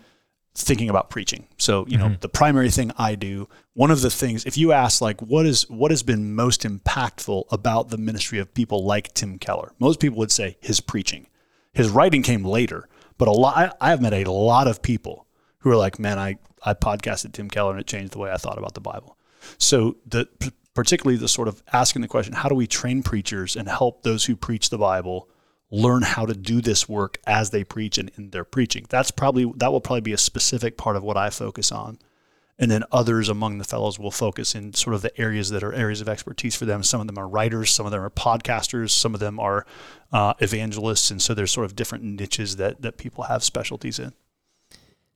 thinking 0.56 0.88
about 0.88 1.10
preaching. 1.10 1.48
So, 1.58 1.84
you 1.88 1.98
know, 1.98 2.06
mm-hmm. 2.06 2.20
the 2.20 2.28
primary 2.28 2.70
thing 2.70 2.92
I 2.96 3.16
do, 3.16 3.48
one 3.72 3.90
of 3.90 4.02
the 4.02 4.10
things, 4.10 4.44
if 4.44 4.56
you 4.56 4.72
ask 4.72 5.00
like 5.00 5.20
what 5.20 5.46
is 5.46 5.68
what 5.68 5.90
has 5.90 6.02
been 6.02 6.34
most 6.34 6.62
impactful 6.62 7.44
about 7.50 7.88
the 7.88 7.98
ministry 7.98 8.38
of 8.38 8.54
people 8.54 8.84
like 8.84 9.12
Tim 9.14 9.38
Keller, 9.38 9.72
most 9.78 10.00
people 10.00 10.18
would 10.18 10.30
say 10.30 10.56
his 10.60 10.80
preaching. 10.80 11.26
His 11.72 11.90
writing 11.90 12.22
came 12.22 12.44
later, 12.44 12.88
but 13.18 13.26
a 13.26 13.32
lot 13.32 13.76
I 13.80 13.90
have 13.90 14.00
met 14.00 14.12
a 14.12 14.30
lot 14.30 14.68
of 14.68 14.80
people 14.80 15.26
who 15.58 15.70
are 15.70 15.76
like, 15.76 15.98
man, 15.98 16.18
I, 16.18 16.38
I 16.62 16.74
podcasted 16.74 17.32
Tim 17.32 17.50
Keller 17.50 17.72
and 17.72 17.80
it 17.80 17.86
changed 17.86 18.12
the 18.12 18.18
way 18.18 18.30
I 18.30 18.36
thought 18.36 18.58
about 18.58 18.74
the 18.74 18.80
Bible. 18.80 19.16
So 19.58 19.96
the 20.06 20.28
particularly 20.74 21.16
the 21.16 21.28
sort 21.28 21.48
of 21.48 21.62
asking 21.72 22.02
the 22.02 22.08
question, 22.08 22.32
how 22.32 22.48
do 22.48 22.54
we 22.54 22.66
train 22.66 23.02
preachers 23.02 23.56
and 23.56 23.68
help 23.68 24.02
those 24.02 24.24
who 24.24 24.36
preach 24.36 24.70
the 24.70 24.78
Bible 24.78 25.28
learn 25.75 26.02
how 26.02 26.25
to 26.25 26.35
do 26.35 26.61
this 26.61 26.88
work 26.88 27.19
as 27.26 27.50
they 27.50 27.64
preach 27.64 27.99
and 27.99 28.11
in 28.16 28.31
their 28.31 28.45
preaching. 28.45 28.87
That's 28.88 29.11
probably 29.11 29.52
that 29.57 29.73
will 29.73 29.81
probably 29.81 30.02
be 30.02 30.12
a 30.12 30.19
specific 30.19 30.76
part 30.76 30.95
of 30.95 31.02
what 31.02 31.16
I 31.16 31.31
focus 31.31 31.73
on. 31.73 31.99
And 32.57 32.71
then 32.71 32.85
others 32.93 33.28
among 33.28 33.59
the 33.59 33.64
fellows 33.64 33.99
will 33.99 34.12
focus 34.12 34.54
in 34.54 34.75
sort 34.75 34.95
of 34.95 35.02
the 35.02 35.21
areas 35.21 35.50
that 35.50 35.64
are 35.64 35.73
areas 35.73 36.00
of 36.00 36.09
expertise 36.09 36.54
for 36.54 36.66
them. 36.66 36.85
Some 36.85 37.00
of 37.00 37.09
them 37.09 37.19
are 37.19 37.26
writers, 37.26 37.71
some 37.73 37.85
of 37.85 37.90
them 37.90 38.00
are 38.00 38.11
podcasters, 38.11 38.90
some 38.90 39.14
of 39.14 39.19
them 39.19 39.40
are 39.40 39.66
uh, 40.12 40.35
evangelists, 40.38 41.11
and 41.11 41.21
so 41.21 41.35
there's 41.35 41.50
sort 41.50 41.66
of 41.66 41.75
different 41.75 42.04
niches 42.04 42.54
that 42.57 42.83
that 42.83 42.97
people 42.97 43.25
have 43.25 43.43
specialties 43.43 43.99
in. 43.99 44.12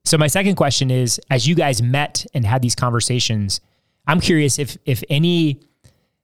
So 0.05 0.19
my 0.19 0.27
second 0.27 0.57
question 0.57 0.91
is, 0.91 1.21
as 1.31 1.47
you 1.47 1.55
guys 1.55 1.81
met 1.81 2.27
and 2.35 2.45
had 2.45 2.63
these 2.63 2.75
conversations, 2.75 3.61
I'm 4.09 4.21
curious 4.21 4.59
if 4.59 4.77
if 4.85 5.05
any 5.09 5.61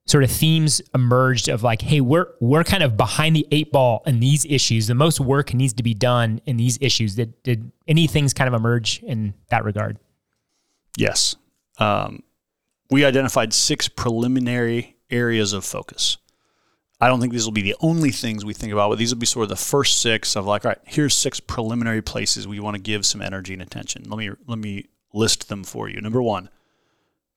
sort 0.07 0.23
of 0.23 0.31
themes 0.31 0.83
emerged 0.95 1.49
of 1.49 1.63
like, 1.63 1.83
hey, 1.83 2.01
we're 2.01 2.27
we're 2.41 2.65
kind 2.65 2.83
of 2.83 2.97
behind 2.97 3.35
the 3.35 3.47
eight 3.51 3.73
ball 3.73 4.03
in 4.07 4.21
these 4.21 4.45
issues. 4.47 4.87
The 4.87 4.95
most 4.95 5.21
work 5.21 5.55
needs 5.55 5.73
to 5.75 5.83
be 5.83 5.95
done 5.95 6.41
in 6.47 6.57
these 6.57 6.79
issues. 6.81 7.15
Did 7.15 7.43
did 7.43 7.73
any 7.89 8.07
things 8.07 8.33
kind 8.33 8.49
of 8.49 8.55
emerge 8.55 9.03
in 9.03 9.35
that 9.51 9.65
regard? 9.65 9.99
Yes. 10.97 11.37
Um, 11.79 12.23
we 12.91 13.05
identified 13.05 13.53
six 13.53 13.89
preliminary 13.89 14.97
areas 15.11 15.53
of 15.53 15.65
focus. 15.65 16.19
I 17.01 17.09
don't 17.09 17.21
think 17.21 17.33
these 17.33 17.45
will 17.45 17.53
be 17.53 17.63
the 17.63 17.75
only 17.81 18.11
things 18.11 18.45
we 18.45 18.55
think 18.55 18.73
about, 18.73 18.89
but 18.91 18.99
these 18.99 19.13
will 19.13 19.19
be 19.19 19.27
sort 19.27 19.45
of 19.45 19.49
the 19.49 19.57
first 19.57 20.01
six 20.01 20.37
of 20.37 20.47
like, 20.47 20.65
all 20.65 20.71
right, 20.71 20.79
here's 20.85 21.15
six 21.15 21.41
preliminary 21.41 22.01
places 22.01 22.47
we 22.47 22.61
want 22.61 22.77
to 22.77 22.81
give 22.81 23.05
some 23.05 23.21
energy 23.21 23.53
and 23.53 23.61
attention. 23.63 24.05
Let 24.09 24.19
me 24.19 24.31
let 24.47 24.59
me 24.59 24.87
list 25.13 25.49
them 25.49 25.65
for 25.65 25.89
you. 25.89 26.01
Number 26.01 26.23
one, 26.23 26.51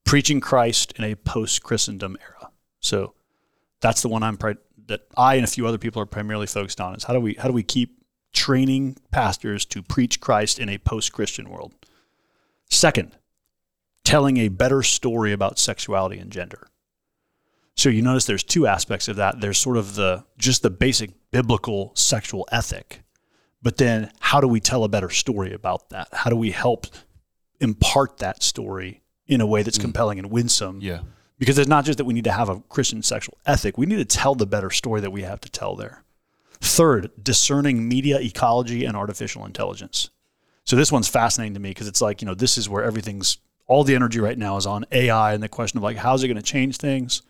preaching 0.05 0.39
Christ 0.39 0.93
in 0.97 1.03
a 1.03 1.15
post 1.15 1.63
Christendom 1.63 2.17
era. 2.21 2.36
So 2.87 3.13
that's 3.81 4.01
the 4.01 4.07
one 4.07 4.23
I'm 4.23 4.37
pri- 4.37 4.55
that 4.87 5.01
I 5.17 5.35
and 5.35 5.43
a 5.43 5.47
few 5.47 5.67
other 5.67 5.77
people 5.77 6.01
are 6.01 6.05
primarily 6.05 6.47
focused 6.47 6.81
on 6.81 6.95
is 6.95 7.03
how 7.03 7.13
do 7.13 7.19
we 7.19 7.35
how 7.35 7.47
do 7.47 7.53
we 7.53 7.63
keep 7.63 7.97
training 8.33 8.97
pastors 9.11 9.65
to 9.65 9.81
preach 9.81 10.19
Christ 10.21 10.59
in 10.59 10.69
a 10.69 10.77
post-Christian 10.77 11.49
world. 11.49 11.73
Second, 12.69 13.13
telling 14.03 14.37
a 14.37 14.49
better 14.49 14.83
story 14.83 15.31
about 15.31 15.57
sexuality 15.57 16.19
and 16.19 16.31
gender. 16.31 16.67
So 17.75 17.89
you 17.89 18.01
notice 18.01 18.25
there's 18.25 18.43
two 18.43 18.67
aspects 18.67 19.07
of 19.07 19.15
that. 19.17 19.41
There's 19.41 19.57
sort 19.57 19.77
of 19.77 19.95
the 19.95 20.25
just 20.37 20.61
the 20.61 20.69
basic 20.69 21.11
biblical 21.31 21.91
sexual 21.95 22.47
ethic, 22.51 23.03
but 23.61 23.77
then 23.77 24.11
how 24.19 24.39
do 24.41 24.47
we 24.47 24.59
tell 24.59 24.83
a 24.83 24.89
better 24.89 25.09
story 25.09 25.53
about 25.53 25.89
that? 25.89 26.07
How 26.11 26.29
do 26.29 26.35
we 26.35 26.51
help 26.51 26.87
impart 27.59 28.17
that 28.19 28.43
story 28.43 29.01
in 29.27 29.41
a 29.41 29.47
way 29.47 29.61
that's 29.61 29.77
mm. 29.77 29.81
compelling 29.81 30.19
and 30.19 30.31
winsome? 30.31 30.79
Yeah. 30.81 31.01
Because 31.39 31.57
it's 31.57 31.69
not 31.69 31.85
just 31.85 31.97
that 31.97 32.05
we 32.05 32.13
need 32.13 32.23
to 32.23 32.31
have 32.31 32.49
a 32.49 32.61
Christian 32.61 33.03
sexual 33.03 33.37
ethic, 33.45 33.77
we 33.77 33.85
need 33.85 33.97
to 33.97 34.05
tell 34.05 34.35
the 34.35 34.47
better 34.47 34.71
story 34.71 35.01
that 35.01 35.11
we 35.11 35.21
have 35.21 35.41
to 35.41 35.49
tell 35.49 35.75
there. 35.75 36.03
Third, 36.59 37.11
discerning 37.21 37.87
media 37.87 38.19
ecology 38.19 38.85
and 38.85 38.97
artificial 38.97 39.45
intelligence. 39.45 40.09
So 40.63 40.75
this 40.75 40.91
one's 40.91 41.07
fascinating 41.07 41.53
to 41.53 41.59
me 41.59 41.69
because 41.69 41.87
it's 41.87 42.01
like, 42.01 42.21
you 42.21 42.25
know, 42.25 42.33
this 42.33 42.57
is 42.57 42.67
where 42.67 42.83
everything's 42.83 43.37
all 43.67 43.83
the 43.83 43.95
energy 43.95 44.19
right 44.19 44.37
now 44.37 44.57
is 44.57 44.65
on 44.65 44.85
AI 44.91 45.33
and 45.33 45.43
the 45.43 45.49
question 45.49 45.77
of 45.77 45.83
like, 45.83 45.97
how's 45.97 46.23
it 46.23 46.27
going 46.27 46.37
to 46.37 46.41
change 46.41 46.77
things? 46.77 47.21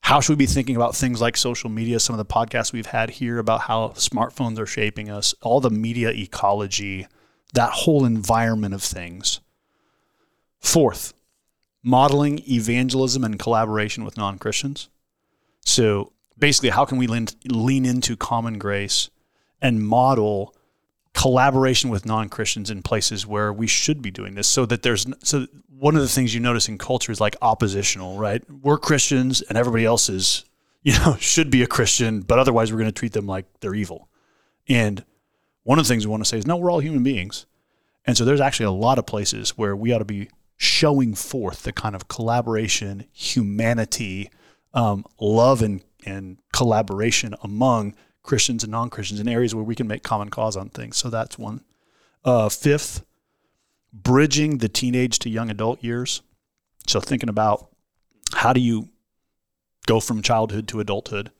How 0.00 0.20
should 0.20 0.34
we 0.34 0.44
be 0.44 0.46
thinking 0.46 0.76
about 0.76 0.94
things 0.94 1.20
like 1.20 1.36
social 1.36 1.68
media? 1.68 1.98
Some 1.98 2.14
of 2.14 2.18
the 2.18 2.32
podcasts 2.32 2.72
we've 2.72 2.86
had 2.86 3.10
here 3.10 3.38
about 3.38 3.62
how 3.62 3.88
smartphones 3.96 4.58
are 4.58 4.66
shaping 4.66 5.10
us, 5.10 5.34
all 5.42 5.60
the 5.60 5.70
media 5.70 6.10
ecology, 6.10 7.08
that 7.54 7.70
whole 7.70 8.04
environment 8.04 8.74
of 8.74 8.82
things. 8.82 9.40
Fourth, 10.60 11.12
modeling 11.86 12.40
evangelism 12.48 13.22
and 13.22 13.38
collaboration 13.38 14.04
with 14.04 14.16
non 14.16 14.38
Christians. 14.38 14.88
So 15.64 16.12
basically, 16.36 16.70
how 16.70 16.84
can 16.84 16.98
we 16.98 17.06
lean, 17.06 17.28
lean 17.46 17.86
into 17.86 18.16
common 18.16 18.58
grace 18.58 19.08
and 19.62 19.80
model 19.86 20.54
collaboration 21.14 21.88
with 21.88 22.04
non 22.04 22.28
Christians 22.28 22.70
in 22.70 22.82
places 22.82 23.24
where 23.24 23.52
we 23.52 23.68
should 23.68 24.02
be 24.02 24.10
doing 24.10 24.34
this? 24.34 24.48
So 24.48 24.66
that 24.66 24.82
there's 24.82 25.06
so 25.22 25.46
one 25.68 25.94
of 25.94 26.02
the 26.02 26.08
things 26.08 26.34
you 26.34 26.40
notice 26.40 26.68
in 26.68 26.76
culture 26.76 27.12
is 27.12 27.20
like 27.20 27.36
oppositional, 27.40 28.18
right? 28.18 28.42
We're 28.50 28.78
Christians 28.78 29.42
and 29.42 29.56
everybody 29.56 29.84
else 29.84 30.08
is, 30.08 30.44
you 30.82 30.98
know, 30.98 31.16
should 31.20 31.50
be 31.50 31.62
a 31.62 31.68
Christian, 31.68 32.20
but 32.20 32.40
otherwise 32.40 32.72
we're 32.72 32.80
going 32.80 32.90
to 32.90 32.98
treat 32.98 33.12
them 33.12 33.28
like 33.28 33.46
they're 33.60 33.76
evil. 33.76 34.08
And 34.68 35.04
one 35.62 35.78
of 35.78 35.84
the 35.84 35.88
things 35.88 36.04
we 36.04 36.10
want 36.10 36.24
to 36.24 36.28
say 36.28 36.38
is 36.38 36.46
no, 36.48 36.56
we're 36.56 36.70
all 36.70 36.80
human 36.80 37.04
beings. 37.04 37.46
And 38.04 38.16
so 38.16 38.24
there's 38.24 38.40
actually 38.40 38.66
a 38.66 38.70
lot 38.72 38.98
of 38.98 39.06
places 39.06 39.50
where 39.50 39.76
we 39.76 39.92
ought 39.92 39.98
to 39.98 40.04
be 40.04 40.30
showing 40.56 41.14
forth 41.14 41.62
the 41.62 41.72
kind 41.72 41.94
of 41.94 42.08
collaboration, 42.08 43.06
humanity, 43.12 44.30
um, 44.74 45.04
love, 45.20 45.62
and, 45.62 45.82
and 46.04 46.38
collaboration 46.52 47.34
among 47.42 47.94
Christians 48.22 48.64
and 48.64 48.70
non 48.72 48.90
Christians 48.90 49.20
in 49.20 49.28
areas 49.28 49.54
where 49.54 49.64
we 49.64 49.74
can 49.74 49.86
make 49.86 50.02
common 50.02 50.28
cause 50.30 50.56
on 50.56 50.68
things. 50.70 50.96
So 50.96 51.10
that's 51.10 51.38
one. 51.38 51.62
Uh, 52.24 52.48
fifth, 52.48 53.04
bridging 53.92 54.58
the 54.58 54.68
teenage 54.68 55.18
to 55.20 55.30
young 55.30 55.50
adult 55.50 55.82
years. 55.82 56.22
So 56.86 57.00
thinking 57.00 57.28
about 57.28 57.70
how 58.34 58.52
do 58.52 58.60
you 58.60 58.88
go 59.86 60.00
from 60.00 60.22
childhood 60.22 60.66
to 60.68 60.80
adulthood, 60.80 61.30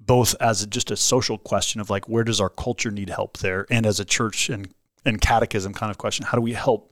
both 0.00 0.34
as 0.40 0.62
a, 0.62 0.66
just 0.66 0.90
a 0.90 0.96
social 0.96 1.38
question 1.38 1.80
of 1.80 1.90
like 1.90 2.08
where 2.08 2.24
does 2.24 2.40
our 2.40 2.48
culture 2.48 2.90
need 2.90 3.10
help 3.10 3.38
there, 3.38 3.66
and 3.70 3.86
as 3.86 4.00
a 4.00 4.04
church 4.04 4.48
and 4.50 4.72
and 5.04 5.20
catechism 5.20 5.72
kind 5.72 5.90
of 5.90 5.98
question, 5.98 6.26
how 6.26 6.36
do 6.36 6.42
we 6.42 6.52
help 6.52 6.89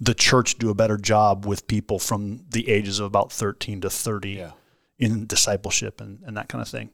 the 0.00 0.14
church 0.14 0.58
do 0.58 0.70
a 0.70 0.74
better 0.74 0.96
job 0.96 1.46
with 1.46 1.66
people 1.66 1.98
from 1.98 2.44
the 2.50 2.68
ages 2.68 2.98
of 2.98 3.06
about 3.06 3.32
13 3.32 3.80
to 3.82 3.90
30 3.90 4.30
Yeah. 4.30 4.50
in 4.98 5.26
discipleship 5.26 6.00
and, 6.00 6.20
and 6.24 6.36
that 6.36 6.48
kind 6.48 6.60
of 6.62 6.68
thing. 6.68 6.90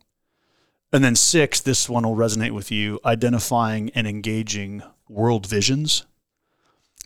And 0.92 1.04
then 1.04 1.16
six, 1.16 1.60
this 1.60 1.88
one 1.88 2.04
will 2.04 2.16
resonate 2.16 2.52
with 2.52 2.70
you, 2.70 2.98
identifying 3.04 3.90
and 3.94 4.06
engaging 4.06 4.82
world 5.08 5.46
visions. 5.46 6.06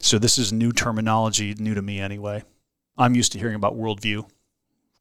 So 0.01 0.19
this 0.19 0.39
is 0.39 0.53
new 0.53 0.73
terminology, 0.73 1.55
new 1.55 1.75
to 1.75 1.83
me 1.83 2.01
anyway. 2.01 2.45
I'm 2.97 3.15
used 3.15 3.33
to 3.33 3.39
hearing 3.39 3.55
about 3.57 3.77
worldview. 3.77 4.29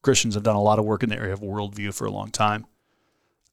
Christians 0.02 0.34
have 0.36 0.44
done 0.44 0.56
a 0.56 0.62
lot 0.62 0.80
of 0.80 0.86
work 0.86 1.04
in 1.04 1.10
the 1.10 1.18
area 1.18 1.34
of 1.34 1.42
worldview 1.42 1.94
for 1.94 2.06
a 2.06 2.12
long 2.12 2.32
time. 2.32 2.66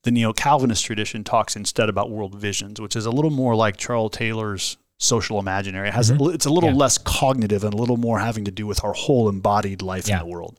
The 0.02 0.10
neo 0.10 0.32
Calvinist 0.32 0.84
tradition 0.84 1.24
talks 1.24 1.56
instead 1.56 1.88
about 1.88 2.10
world 2.10 2.34
visions, 2.34 2.80
which 2.80 2.96
is 2.96 3.04
a 3.04 3.10
little 3.10 3.30
more 3.30 3.54
like 3.54 3.76
Charles 3.76 4.12
Taylor's 4.12 4.78
social 4.98 5.38
imaginary. 5.38 5.88
It 5.88 5.94
has 5.94 6.10
it's 6.10 6.46
a 6.46 6.50
little 6.50 6.70
Yeah. 6.70 6.76
less 6.76 6.98
cognitive 6.98 7.64
and 7.64 7.72
a 7.72 7.76
little 7.76 7.96
more 7.96 8.18
having 8.18 8.44
to 8.44 8.50
do 8.50 8.66
with 8.66 8.82
our 8.84 8.92
whole 8.92 9.28
embodied 9.28 9.80
life 9.80 10.08
Yeah. 10.08 10.20
in 10.20 10.26
the 10.26 10.32
world. 10.32 10.58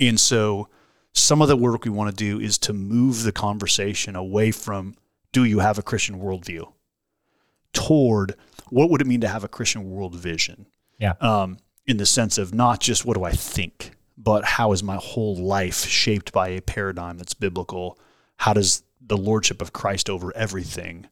And 0.00 0.18
so 0.18 0.68
some 1.12 1.40
of 1.42 1.48
the 1.48 1.56
work 1.56 1.84
we 1.84 1.90
want 1.90 2.10
to 2.10 2.16
do 2.16 2.40
is 2.40 2.58
to 2.58 2.72
move 2.72 3.22
the 3.22 3.32
conversation 3.32 4.16
away 4.16 4.50
from 4.50 4.94
do 5.32 5.44
you 5.44 5.58
have 5.60 5.78
a 5.78 5.82
Christian 5.82 6.18
worldview 6.20 6.72
toward 7.72 8.34
what 8.70 8.90
would 8.90 9.00
it 9.00 9.06
mean 9.06 9.20
to 9.20 9.28
have 9.28 9.44
a 9.44 9.48
Christian 9.48 9.88
world 9.90 10.14
vision? 10.14 10.66
Yeah. 10.98 11.12
um, 11.20 11.58
in 11.86 11.98
the 11.98 12.06
sense 12.06 12.36
of 12.38 12.52
not 12.54 12.80
just 12.80 13.04
what 13.04 13.16
do 13.16 13.22
I 13.24 13.30
think, 13.32 13.92
but 14.16 14.44
how 14.44 14.72
is 14.72 14.82
my 14.82 14.96
whole 14.96 15.36
life 15.36 15.84
shaped 15.84 16.32
by 16.32 16.48
a 16.48 16.60
paradigm 16.62 17.16
that's 17.18 17.34
biblical? 17.34 17.98
How 18.38 18.54
does 18.54 18.82
the 19.00 19.16
lordship 19.16 19.60
of 19.62 19.72
Christ 19.74 20.08
over 20.10 20.34
everything 20.34 21.06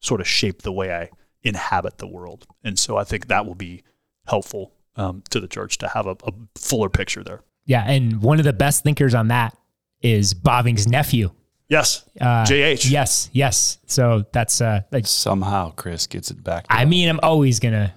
sort 0.00 0.20
of 0.20 0.28
shape 0.28 0.62
the 0.62 0.70
way 0.72 0.94
I 0.94 1.08
inhabit 1.44 1.98
the 1.98 2.06
world? 2.06 2.46
And 2.64 2.78
so 2.78 2.96
I 2.96 3.04
think 3.04 3.28
that 3.28 3.46
will 3.46 3.54
be 3.54 3.82
helpful 4.26 4.72
um, 4.96 5.22
to 5.30 5.40
the 5.40 5.48
church 5.48 5.78
to 5.78 5.88
have 5.88 6.06
a, 6.06 6.16
a 6.24 6.32
fuller 6.56 6.88
picture 6.88 7.22
there. 7.24 7.40
Yeah. 7.64 7.84
And 7.88 8.22
one 8.22 8.38
of 8.38 8.44
the 8.44 8.52
best 8.52 8.82
thinkers 8.84 9.14
on 9.14 9.28
that 9.28 9.56
is 10.00 10.34
Bavinck's 10.34 10.86
nephew. 10.88 11.30
Yes, 11.68 12.04
Uh, 12.20 12.44
JH. 12.44 12.90
Yes. 12.90 13.30
Yes. 13.32 13.78
So 13.86 14.24
that's, 14.32 14.60
uh, 14.60 14.82
like, 14.90 15.06
Somehow 15.06 15.70
Chris 15.70 16.06
gets 16.06 16.30
it 16.30 16.42
back. 16.44 16.66
to 16.66 16.72
I 16.74 16.84
mean, 16.84 17.08
I'm 17.08 17.20
always 17.22 17.60
going 17.60 17.72
to 17.72 17.92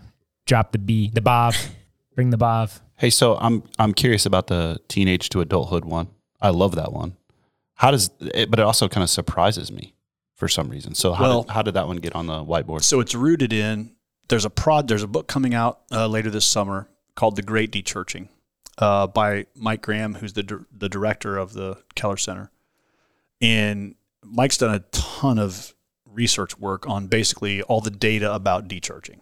drop 0.45 0.71
the 0.71 0.77
B, 0.77 1.09
the 1.13 1.19
Bob, 1.21 1.55
bring 2.15 2.29
the 2.29 2.37
Bob. 2.37 2.69
Hey, 2.97 3.09
so 3.09 3.35
I'm 3.35 3.63
I'm 3.77 3.93
curious 3.93 4.25
about 4.25 4.47
the 4.47 4.79
teenage 4.87 5.27
to 5.29 5.41
adulthood 5.41 5.83
one. 5.83 6.07
I 6.39 6.51
love 6.51 6.75
that 6.75 6.93
one. 6.93 7.17
How 7.73 7.91
does 7.91 8.09
it? 8.21 8.49
But 8.49 8.59
it 8.59 8.63
also 8.63 8.87
kind 8.87 9.03
of 9.03 9.09
surprises 9.09 9.69
me 9.69 9.93
for 10.35 10.47
some 10.47 10.69
reason. 10.69 10.93
So 10.95 11.13
how 11.13 11.23
Well- 11.23 11.43
did, 11.43 11.51
how 11.51 11.61
did 11.61 11.73
that 11.73 11.87
one 11.87 11.97
get 11.97 12.15
on 12.15 12.27
the 12.27 12.43
whiteboard? 12.43 12.83
So 12.83 12.99
it's 12.99 13.15
rooted 13.15 13.51
in 13.53 13.91
there's 14.27 14.45
a 14.45 14.49
prod 14.49 14.87
there's 14.87 15.03
a 15.03 15.07
book 15.07 15.27
coming 15.27 15.53
out 15.53 15.81
uh, 15.91 16.07
later 16.07 16.29
this 16.29 16.45
summer 16.45 16.87
called 17.15 17.35
The 17.35 17.41
Great 17.43 17.71
Dechurching 17.71 18.27
uh, 18.77 19.07
by 19.07 19.45
Mike 19.55 19.81
Graham, 19.81 20.15
who's 20.15 20.33
the 20.33 20.65
the 20.75 20.89
director 20.89 21.37
of 21.37 21.53
the 21.53 21.77
Keller 21.95 22.17
Center, 22.17 22.51
and 23.41 23.95
Mike's 24.23 24.57
done 24.57 24.73
a 24.73 24.79
ton 24.91 25.37
of 25.39 25.73
research 26.05 26.57
work 26.57 26.87
on 26.87 27.07
basically 27.07 27.61
all 27.63 27.81
the 27.81 27.91
data 27.91 28.33
about 28.33 28.67
dechurching, 28.67 29.19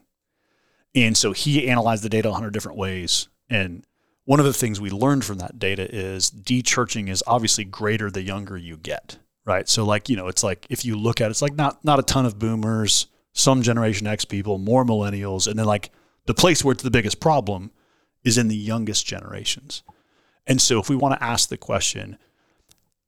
and 0.95 1.17
so 1.17 1.33
he 1.33 1.67
analyzed 1.67 2.03
the 2.03 2.09
data 2.09 2.29
a 2.29 2.33
hundred 2.33 2.53
different 2.53 2.77
ways 2.77 3.27
and. 3.49 3.85
One 4.25 4.39
of 4.39 4.45
the 4.45 4.53
things 4.53 4.79
we 4.79 4.89
learned 4.89 5.25
from 5.25 5.39
that 5.39 5.59
data 5.59 5.85
is 5.93 6.31
dechurching 6.31 7.09
is 7.09 7.21
obviously 7.27 7.65
greater 7.65 8.09
the 8.09 8.21
younger 8.21 8.55
you 8.55 8.77
get, 8.77 9.17
right? 9.45 9.67
So 9.67 9.85
like, 9.85 10.09
you 10.09 10.15
know, 10.15 10.27
it's 10.27 10.43
like 10.43 10.65
if 10.69 10.85
you 10.85 10.95
look 10.97 11.21
at 11.21 11.27
it, 11.27 11.31
it's 11.31 11.41
like 11.41 11.55
not 11.55 11.83
not 11.83 11.99
a 11.99 12.03
ton 12.03 12.25
of 12.25 12.39
boomers, 12.39 13.07
some 13.33 13.61
generation 13.61 14.07
X 14.07 14.25
people, 14.25 14.57
more 14.57 14.85
millennials, 14.85 15.47
and 15.47 15.57
then 15.57 15.65
like 15.65 15.91
the 16.25 16.33
place 16.33 16.63
where 16.63 16.73
it's 16.73 16.83
the 16.83 16.91
biggest 16.91 17.19
problem 17.19 17.71
is 18.23 18.37
in 18.37 18.47
the 18.47 18.55
youngest 18.55 19.05
generations. 19.05 19.83
And 20.47 20.61
so 20.61 20.79
if 20.79 20.89
we 20.89 20.95
want 20.95 21.15
to 21.15 21.23
ask 21.23 21.49
the 21.49 21.57
question, 21.57 22.17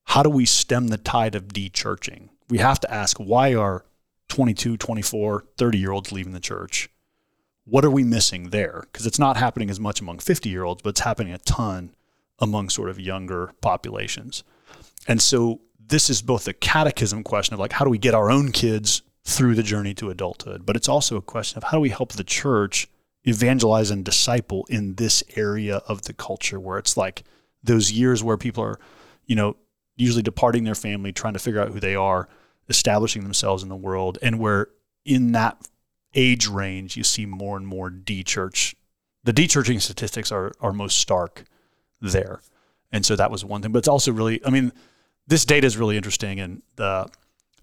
how 0.06 0.24
do 0.24 0.30
we 0.30 0.46
stem 0.46 0.88
the 0.88 0.98
tide 0.98 1.36
of 1.36 1.48
dechurching? 1.48 2.30
We 2.50 2.60
have 2.60 2.80
to 2.82 2.94
ask 2.94 3.18
why 3.18 3.54
are 3.54 3.86
22, 4.30 4.78
24, 4.78 5.46
30 5.58 5.78
year 5.78 5.92
olds 5.92 6.12
leaving 6.12 6.34
the 6.34 6.40
church? 6.40 6.90
What 7.66 7.84
are 7.84 7.92
we 7.92 8.04
missing 8.04 8.50
there? 8.50 8.84
Because 8.92 9.06
it's 9.06 9.20
not 9.20 9.38
happening 9.38 9.70
as 9.70 9.80
much 9.80 10.00
among 10.00 10.20
50 10.20 10.50
year 10.50 10.64
olds, 10.64 10.82
but 10.82 10.90
it's 10.90 11.00
happening 11.02 11.34
a 11.34 11.40
ton 11.40 11.96
among 12.40 12.70
sort 12.70 12.90
of 12.90 13.00
younger 13.00 13.54
populations. 13.62 14.44
And 15.08 15.22
so 15.22 15.62
this 15.88 16.10
is 16.10 16.22
both 16.22 16.48
a 16.48 16.54
catechism 16.54 17.24
question 17.24 17.54
of 17.54 17.60
like, 17.60 17.74
how 17.74 17.86
do 17.86 17.92
we 17.92 17.98
get 17.98 18.14
our 18.14 18.32
own 18.32 18.52
kids 18.52 19.02
through 19.24 19.56
the 19.56 19.64
journey 19.64 19.94
to 19.96 20.10
adulthood? 20.10 20.66
But 20.66 20.76
it's 20.76 20.90
also 20.90 21.18
a 21.18 21.22
question 21.22 21.58
of 21.58 21.66
how 21.66 21.78
do 21.78 21.82
we 21.82 21.90
help 21.90 22.14
the 22.14 22.24
church 22.24 22.88
evangelize 23.28 23.92
and 23.92 24.06
disciple 24.06 24.66
in 24.70 24.96
this 24.96 25.24
area 25.36 25.78
of 25.88 26.04
the 26.04 26.14
culture 26.14 26.60
where 26.60 26.78
it's 26.78 26.96
like 26.96 27.24
those 27.64 27.92
years 27.92 28.24
where 28.24 28.38
people 28.38 28.64
are, 28.64 28.80
you 29.26 29.36
know, 29.36 29.56
usually 29.96 30.22
departing 30.22 30.64
their 30.64 30.76
family, 30.76 31.12
trying 31.12 31.34
to 31.34 31.40
figure 31.40 31.62
out 31.62 31.72
who 31.72 31.80
they 31.80 31.96
are, 31.96 32.28
establishing 32.70 33.24
themselves 33.24 33.64
in 33.64 33.70
the 33.70 33.76
world, 33.76 34.18
and 34.22 34.40
where 34.40 34.68
in 35.06 35.32
that 35.32 35.58
age 36.14 36.48
range 36.48 36.96
you 36.98 37.04
see 37.04 37.26
more 37.26 37.58
and 37.58 37.68
more 37.68 37.90
de-church. 37.90 38.76
The 39.24 39.34
de-churching 39.34 39.80
statistics 39.80 40.32
are 40.32 40.52
are 40.62 40.74
most 40.74 41.00
stark 41.00 41.46
there. 42.02 42.42
And 42.92 43.06
so 43.06 43.16
that 43.16 43.32
was 43.32 43.44
one 43.44 43.62
thing. 43.62 43.72
But 43.72 43.80
it's 43.80 43.88
also 43.88 44.12
really, 44.12 44.40
I 44.46 44.50
mean, 44.50 44.72
this 45.28 45.46
data 45.46 45.66
is 45.66 45.78
really 45.78 45.98
interesting, 45.98 46.40
and 46.40 46.62
the 46.76 47.08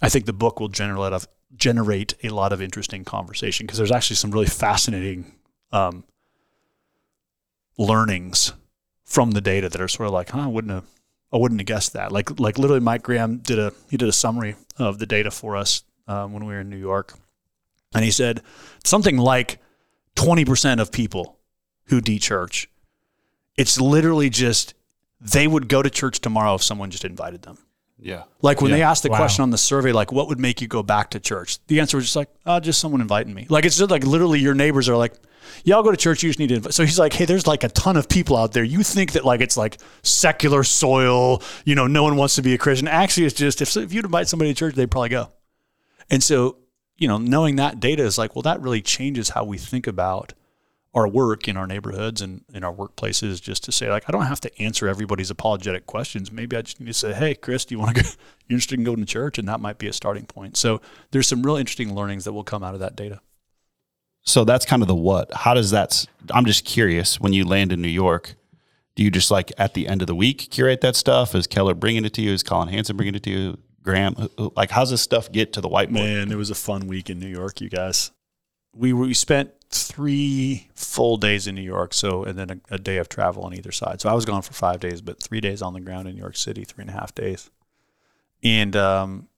I 0.00 0.08
think 0.08 0.26
the 0.26 0.32
book 0.32 0.58
will 0.58 0.68
generate 0.68 1.12
a, 1.12 1.20
generate 1.56 2.14
a 2.24 2.30
lot 2.30 2.52
of 2.52 2.60
interesting 2.60 3.04
conversation 3.04 3.66
because 3.66 3.78
there's 3.78 3.92
actually 3.92 4.16
some 4.16 4.30
really 4.30 4.46
fascinating 4.46 5.32
um, 5.70 6.04
learnings 7.78 8.52
from 9.04 9.32
the 9.32 9.40
data 9.40 9.68
that 9.68 9.80
are 9.80 9.88
sort 9.88 10.06
of 10.08 10.12
like, 10.12 10.30
huh, 10.30 10.40
I 10.40 10.46
wouldn't 10.46 10.72
have, 10.72 10.86
I 11.32 11.36
wouldn't 11.36 11.60
have 11.60 11.66
guessed 11.66 11.92
that. 11.92 12.10
Like, 12.10 12.40
like 12.40 12.58
literally, 12.58 12.80
Mike 12.80 13.02
Graham 13.02 13.38
did 13.38 13.58
a 13.58 13.72
he 13.90 13.96
did 13.96 14.08
a 14.08 14.12
summary 14.12 14.56
of 14.78 14.98
the 14.98 15.06
data 15.06 15.30
for 15.30 15.56
us 15.56 15.84
um, 16.08 16.32
when 16.32 16.44
we 16.44 16.54
were 16.54 16.60
in 16.60 16.70
New 16.70 16.76
York, 16.76 17.14
and 17.94 18.04
he 18.04 18.10
said 18.10 18.42
something 18.84 19.18
like 19.18 19.58
twenty 20.14 20.44
percent 20.44 20.80
of 20.80 20.90
people 20.90 21.38
who 21.86 22.00
de-church, 22.00 22.68
it's 23.56 23.80
literally 23.80 24.30
just 24.30 24.74
they 25.24 25.46
would 25.46 25.68
go 25.68 25.82
to 25.82 25.90
church 25.90 26.20
tomorrow 26.20 26.54
if 26.54 26.62
someone 26.62 26.90
just 26.90 27.04
invited 27.04 27.42
them. 27.42 27.58
Yeah. 27.98 28.24
Like 28.40 28.60
when 28.60 28.70
Yeah. 28.72 28.78
they 28.78 28.82
asked 28.82 29.04
the 29.04 29.10
Wow. 29.10 29.18
question 29.18 29.42
on 29.44 29.50
the 29.50 29.58
survey, 29.58 29.92
like 29.92 30.10
what 30.10 30.26
would 30.28 30.40
make 30.40 30.60
you 30.60 30.66
go 30.66 30.82
back 30.82 31.10
to 31.10 31.20
church? 31.20 31.58
The 31.68 31.78
answer 31.78 31.96
was 31.96 32.06
just 32.06 32.16
like, 32.16 32.28
oh, 32.46 32.58
just 32.58 32.80
someone 32.80 33.00
inviting 33.00 33.32
me. 33.32 33.46
Like 33.48 33.64
it's 33.64 33.76
just 33.78 33.90
like 33.90 34.04
literally 34.04 34.40
your 34.40 34.54
neighbors 34.54 34.88
are 34.88 34.96
like, 34.96 35.14
yeah, 35.64 35.76
I'll 35.76 35.84
go 35.84 35.92
to 35.92 35.96
church. 35.96 36.22
You 36.24 36.30
just 36.30 36.40
need 36.40 36.48
to 36.48 36.56
invite. 36.56 36.74
So 36.74 36.84
he's 36.84 36.98
like, 36.98 37.12
hey, 37.12 37.24
there's 37.26 37.46
like 37.46 37.62
a 37.62 37.68
ton 37.68 37.96
of 37.96 38.08
people 38.08 38.36
out 38.36 38.52
there. 38.52 38.64
You 38.64 38.82
think 38.82 39.12
that 39.12 39.24
like 39.24 39.40
it's 39.40 39.56
like 39.56 39.78
secular 40.02 40.64
soil, 40.64 41.42
you 41.64 41.76
know, 41.76 41.86
no 41.86 42.02
one 42.02 42.16
wants 42.16 42.34
to 42.36 42.42
be 42.42 42.54
a 42.54 42.58
Christian. 42.58 42.88
Actually, 42.88 43.26
it's 43.26 43.36
just 43.36 43.62
if, 43.62 43.76
if 43.76 43.92
you'd 43.92 44.04
invite 44.04 44.26
somebody 44.26 44.52
to 44.52 44.58
church, 44.58 44.74
they'd 44.74 44.90
probably 44.90 45.10
go. 45.10 45.28
And 46.10 46.22
so, 46.22 46.56
you 46.96 47.06
know, 47.06 47.18
knowing 47.18 47.56
that 47.56 47.78
data 47.78 48.02
is 48.02 48.18
like, 48.18 48.34
well, 48.34 48.42
that 48.42 48.60
really 48.60 48.82
changes 48.82 49.30
how 49.30 49.44
we 49.44 49.58
think 49.58 49.86
about 49.86 50.32
our 50.94 51.08
work 51.08 51.48
in 51.48 51.56
our 51.56 51.66
neighborhoods 51.66 52.20
and 52.20 52.44
in 52.52 52.62
our 52.62 52.72
workplaces 52.72 53.40
just 53.40 53.64
to 53.64 53.72
say 53.72 53.88
like 53.90 54.04
I 54.08 54.12
don't 54.12 54.26
have 54.26 54.40
to 54.40 54.62
answer 54.62 54.86
everybody's 54.88 55.30
apologetic 55.30 55.86
questions. 55.86 56.30
Maybe 56.30 56.54
I 56.56 56.62
just 56.62 56.80
need 56.80 56.86
to 56.86 56.92
say, 56.94 57.12
"Hey, 57.14 57.34
Chris, 57.34 57.64
do 57.64 57.74
you 57.74 57.78
want 57.78 57.96
to 57.96 58.02
go 58.02 58.08
you 58.48 58.54
interested 58.56 58.78
in 58.78 58.84
going 58.84 58.98
to 58.98 59.06
church?" 59.06 59.38
and 59.38 59.48
that 59.48 59.60
might 59.60 59.78
be 59.78 59.86
a 59.88 59.92
starting 59.92 60.26
point. 60.26 60.56
So, 60.56 60.80
there's 61.10 61.26
some 61.26 61.42
real 61.42 61.56
interesting 61.56 61.94
learnings 61.94 62.24
that 62.24 62.32
will 62.34 62.44
come 62.44 62.62
out 62.62 62.74
of 62.74 62.80
that 62.80 62.94
data. 62.96 63.20
So 64.24 64.44
that's 64.44 64.64
kind 64.64 64.82
of 64.82 64.88
the 64.88 64.94
what. 64.94 65.32
How 65.34 65.54
does 65.54 65.70
that? 65.72 66.06
I'm 66.30 66.44
just 66.44 66.64
curious. 66.64 67.18
When 67.18 67.32
you 67.32 67.44
land 67.44 67.72
in 67.72 67.82
New 67.82 67.88
York, 67.88 68.34
do 68.94 69.02
you 69.02 69.10
just 69.10 69.30
like 69.30 69.50
at 69.58 69.74
the 69.74 69.88
end 69.88 70.00
of 70.00 70.06
the 70.06 70.14
week 70.14 70.48
curate 70.50 70.80
that 70.82 70.94
stuff? 70.94 71.34
Is 71.34 71.46
Keller 71.48 71.74
bringing 71.74 72.04
it 72.04 72.12
to 72.14 72.22
you? 72.22 72.32
Is 72.32 72.42
Colin 72.42 72.68
Hansen 72.68 72.96
bringing 72.96 73.14
it 73.16 73.22
to 73.24 73.30
you? 73.30 73.58
Graham, 73.82 74.14
Who- 74.14 74.30
who- 74.38 74.52
like 74.54 74.70
how's 74.70 74.90
this 74.90 75.02
stuff 75.02 75.32
get 75.32 75.52
to 75.54 75.60
the 75.60 75.68
whiteboard? 75.68 75.90
Man, 75.92 76.30
it 76.30 76.36
was 76.36 76.50
a 76.50 76.54
fun 76.54 76.86
week 76.86 77.10
in 77.10 77.18
New 77.18 77.26
York, 77.26 77.60
you 77.60 77.68
guys. 77.68 78.12
We 78.74 78.92
we 78.92 79.14
spent 79.14 79.52
three 79.70 80.68
full 80.74 81.16
days 81.16 81.46
in 81.46 81.54
New 81.54 81.62
York, 81.62 81.94
so 81.94 82.24
and 82.24 82.38
then 82.38 82.50
a, 82.70 82.74
a 82.74 82.78
day 82.78 82.98
of 82.98 83.08
travel 83.08 83.44
on 83.44 83.54
either 83.54 83.72
side. 83.72 84.00
So 84.00 84.08
I 84.08 84.14
was 84.14 84.24
gone 84.24 84.42
for 84.42 84.52
five 84.52 84.80
days, 84.80 85.00
but 85.00 85.22
three 85.22 85.40
days 85.40 85.62
on 85.62 85.72
the 85.72 85.80
ground 85.80 86.08
in 86.08 86.14
New 86.14 86.20
York 86.20 86.36
City, 86.36 86.64
three 86.64 86.82
and 86.82 86.90
a 86.90 86.94
half 86.94 87.14
days. 87.14 87.50
And 88.42 88.74
um, 88.76 89.28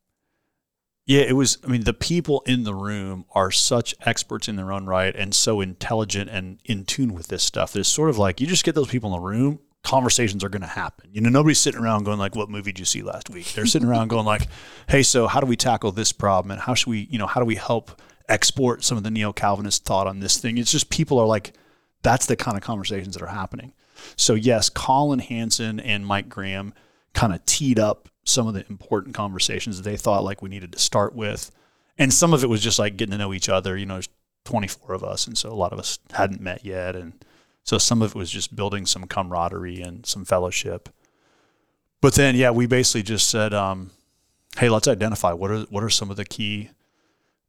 yeah, 1.07 1.23
it 1.23 1.35
was. 1.35 1.59
I 1.65 1.69
mean, 1.69 1.85
the 1.85 1.95
people 1.95 2.43
in 2.47 2.65
the 2.65 2.75
room 2.75 3.27
are 3.35 3.51
such 3.51 3.95
experts 4.07 4.49
in 4.49 4.57
their 4.57 4.73
own 4.73 4.87
right 4.87 5.15
and 5.15 5.35
so 5.35 5.61
intelligent 5.61 6.31
and 6.31 6.61
in 6.65 6.85
tune 6.85 7.13
with 7.13 7.29
this 7.29 7.43
stuff. 7.43 7.77
It's 7.77 7.89
sort 7.89 8.11
of 8.11 8.19
like 8.19 8.41
you 8.41 8.47
just 8.47 8.65
get 8.65 8.75
those 8.75 8.89
people 8.89 9.15
in 9.15 9.21
the 9.21 9.27
room, 9.27 9.61
conversations 9.83 10.43
are 10.43 10.49
going 10.49 10.63
to 10.63 10.67
happen. 10.67 11.11
You 11.13 11.21
know, 11.21 11.29
nobody's 11.29 11.61
sitting 11.61 11.81
around 11.81 12.05
going 12.05 12.19
like, 12.19 12.35
"What 12.35 12.49
movie 12.49 12.73
did 12.73 12.79
you 12.79 12.87
see 12.87 13.03
last 13.03 13.29
week?" 13.29 13.53
They're 13.53 13.67
sitting 13.67 13.87
around 13.87 14.09
going 14.09 14.25
like, 14.25 14.49
"Hey, 14.89 15.03
so 15.03 15.27
how 15.27 15.41
do 15.41 15.47
we 15.47 15.57
tackle 15.57 15.93
this 15.93 16.11
problem 16.11 16.51
and 16.51 16.61
how 16.61 16.75
should 16.75 16.89
we, 16.89 17.07
you 17.11 17.19
know, 17.19 17.27
how 17.27 17.41
do 17.41 17.47
we 17.47 17.57
help 17.57 18.01
export 18.29 18.85
some 18.85 18.97
of 18.97 19.05
the 19.05 19.11
neo 19.11 19.33
Calvinist 19.33 19.85
thought 19.85 20.07
on 20.07 20.21
this 20.21 20.39
thing?" 20.39 20.59
It's 20.59 20.73
just 20.73 20.91
people 20.91 21.19
are 21.19 21.27
like, 21.27 21.53
that's 22.03 22.27
the 22.27 22.37
kind 22.37 22.57
of 22.57 22.63
conversations 22.63 23.15
that 23.15 23.23
are 23.23 23.29
happening. 23.29 23.73
So 24.17 24.35
yes, 24.35 24.69
Colin 24.69 25.19
Hansen 25.19 25.81
and 25.81 26.07
Mike 26.07 26.29
Graham 26.29 26.75
kind 27.15 27.33
of 27.33 27.45
teed 27.47 27.79
up 27.79 28.09
some 28.25 28.47
of 28.47 28.55
the 28.55 28.65
important 28.69 29.15
conversations 29.15 29.77
that 29.77 29.89
they 29.89 29.97
thought 29.97 30.25
like 30.25 30.43
we 30.43 30.49
needed 30.49 30.73
to 30.73 30.79
start 30.79 31.15
with. 31.15 31.51
And 31.99 32.13
some 32.13 32.33
of 32.33 32.43
it 32.43 32.49
was 32.49 32.61
just 32.61 32.79
like 32.79 32.97
getting 32.97 33.13
to 33.13 33.19
know 33.19 33.33
each 33.33 33.49
other. 33.49 33.77
You 33.77 33.87
know, 33.87 33.95
there's 33.95 34.09
24 34.45 34.95
of 34.95 35.05
us, 35.05 35.27
and 35.27 35.37
so 35.39 35.51
a 35.51 35.55
lot 35.55 35.73
of 35.73 35.79
us 35.79 35.99
hadn't 36.13 36.41
met 36.41 36.65
yet, 36.65 36.97
and 36.97 37.25
so 37.63 37.79
some 37.79 38.03
of 38.03 38.11
it 38.11 38.19
was 38.19 38.31
just 38.31 38.55
building 38.55 38.85
some 38.85 39.07
camaraderie 39.07 39.81
and 39.81 40.05
some 40.05 40.25
fellowship. 40.25 40.89
But 42.01 42.15
then, 42.15 42.37
yeah, 42.37 42.51
we 42.51 42.67
basically 42.67 43.05
just 43.05 43.29
said, 43.29 43.55
um, 43.55 43.91
"Hey, 44.59 44.69
let's 44.69 44.89
identify 44.89 45.33
what 45.33 45.51
are 45.51 45.61
what 45.71 45.83
are 45.83 45.91
some 45.91 46.11
of 46.11 46.17
the 46.17 46.25
key 46.25 46.71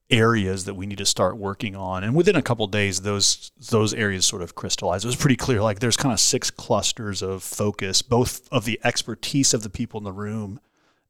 areas 0.10 0.65
that 0.65 0.76
we 0.76 0.86
need 0.86 0.98
to 1.00 1.06
start 1.06 1.38
working 1.38 1.76
on." 1.76 2.04
And 2.04 2.15
within 2.15 2.36
a 2.36 2.41
couple 2.41 2.68
days, 2.68 3.02
those 3.02 3.52
those 3.70 3.94
areas 3.94 4.26
sort 4.26 4.41
of 4.41 4.56
crystallized. 4.56 5.06
It 5.06 5.08
was 5.08 5.15
pretty 5.15 5.36
clear. 5.36 5.62
Like 5.62 5.80
there's 5.80 5.98
kind 5.98 6.13
of 6.13 6.20
six 6.20 6.52
clusters 6.52 7.22
of 7.22 7.44
focus, 7.44 8.02
both 8.02 8.48
of 8.52 8.65
the 8.65 8.80
expertise 8.84 9.54
of 9.54 9.63
the 9.63 9.70
people 9.70 10.00
in 10.00 10.04
the 10.04 10.13
room, 10.13 10.60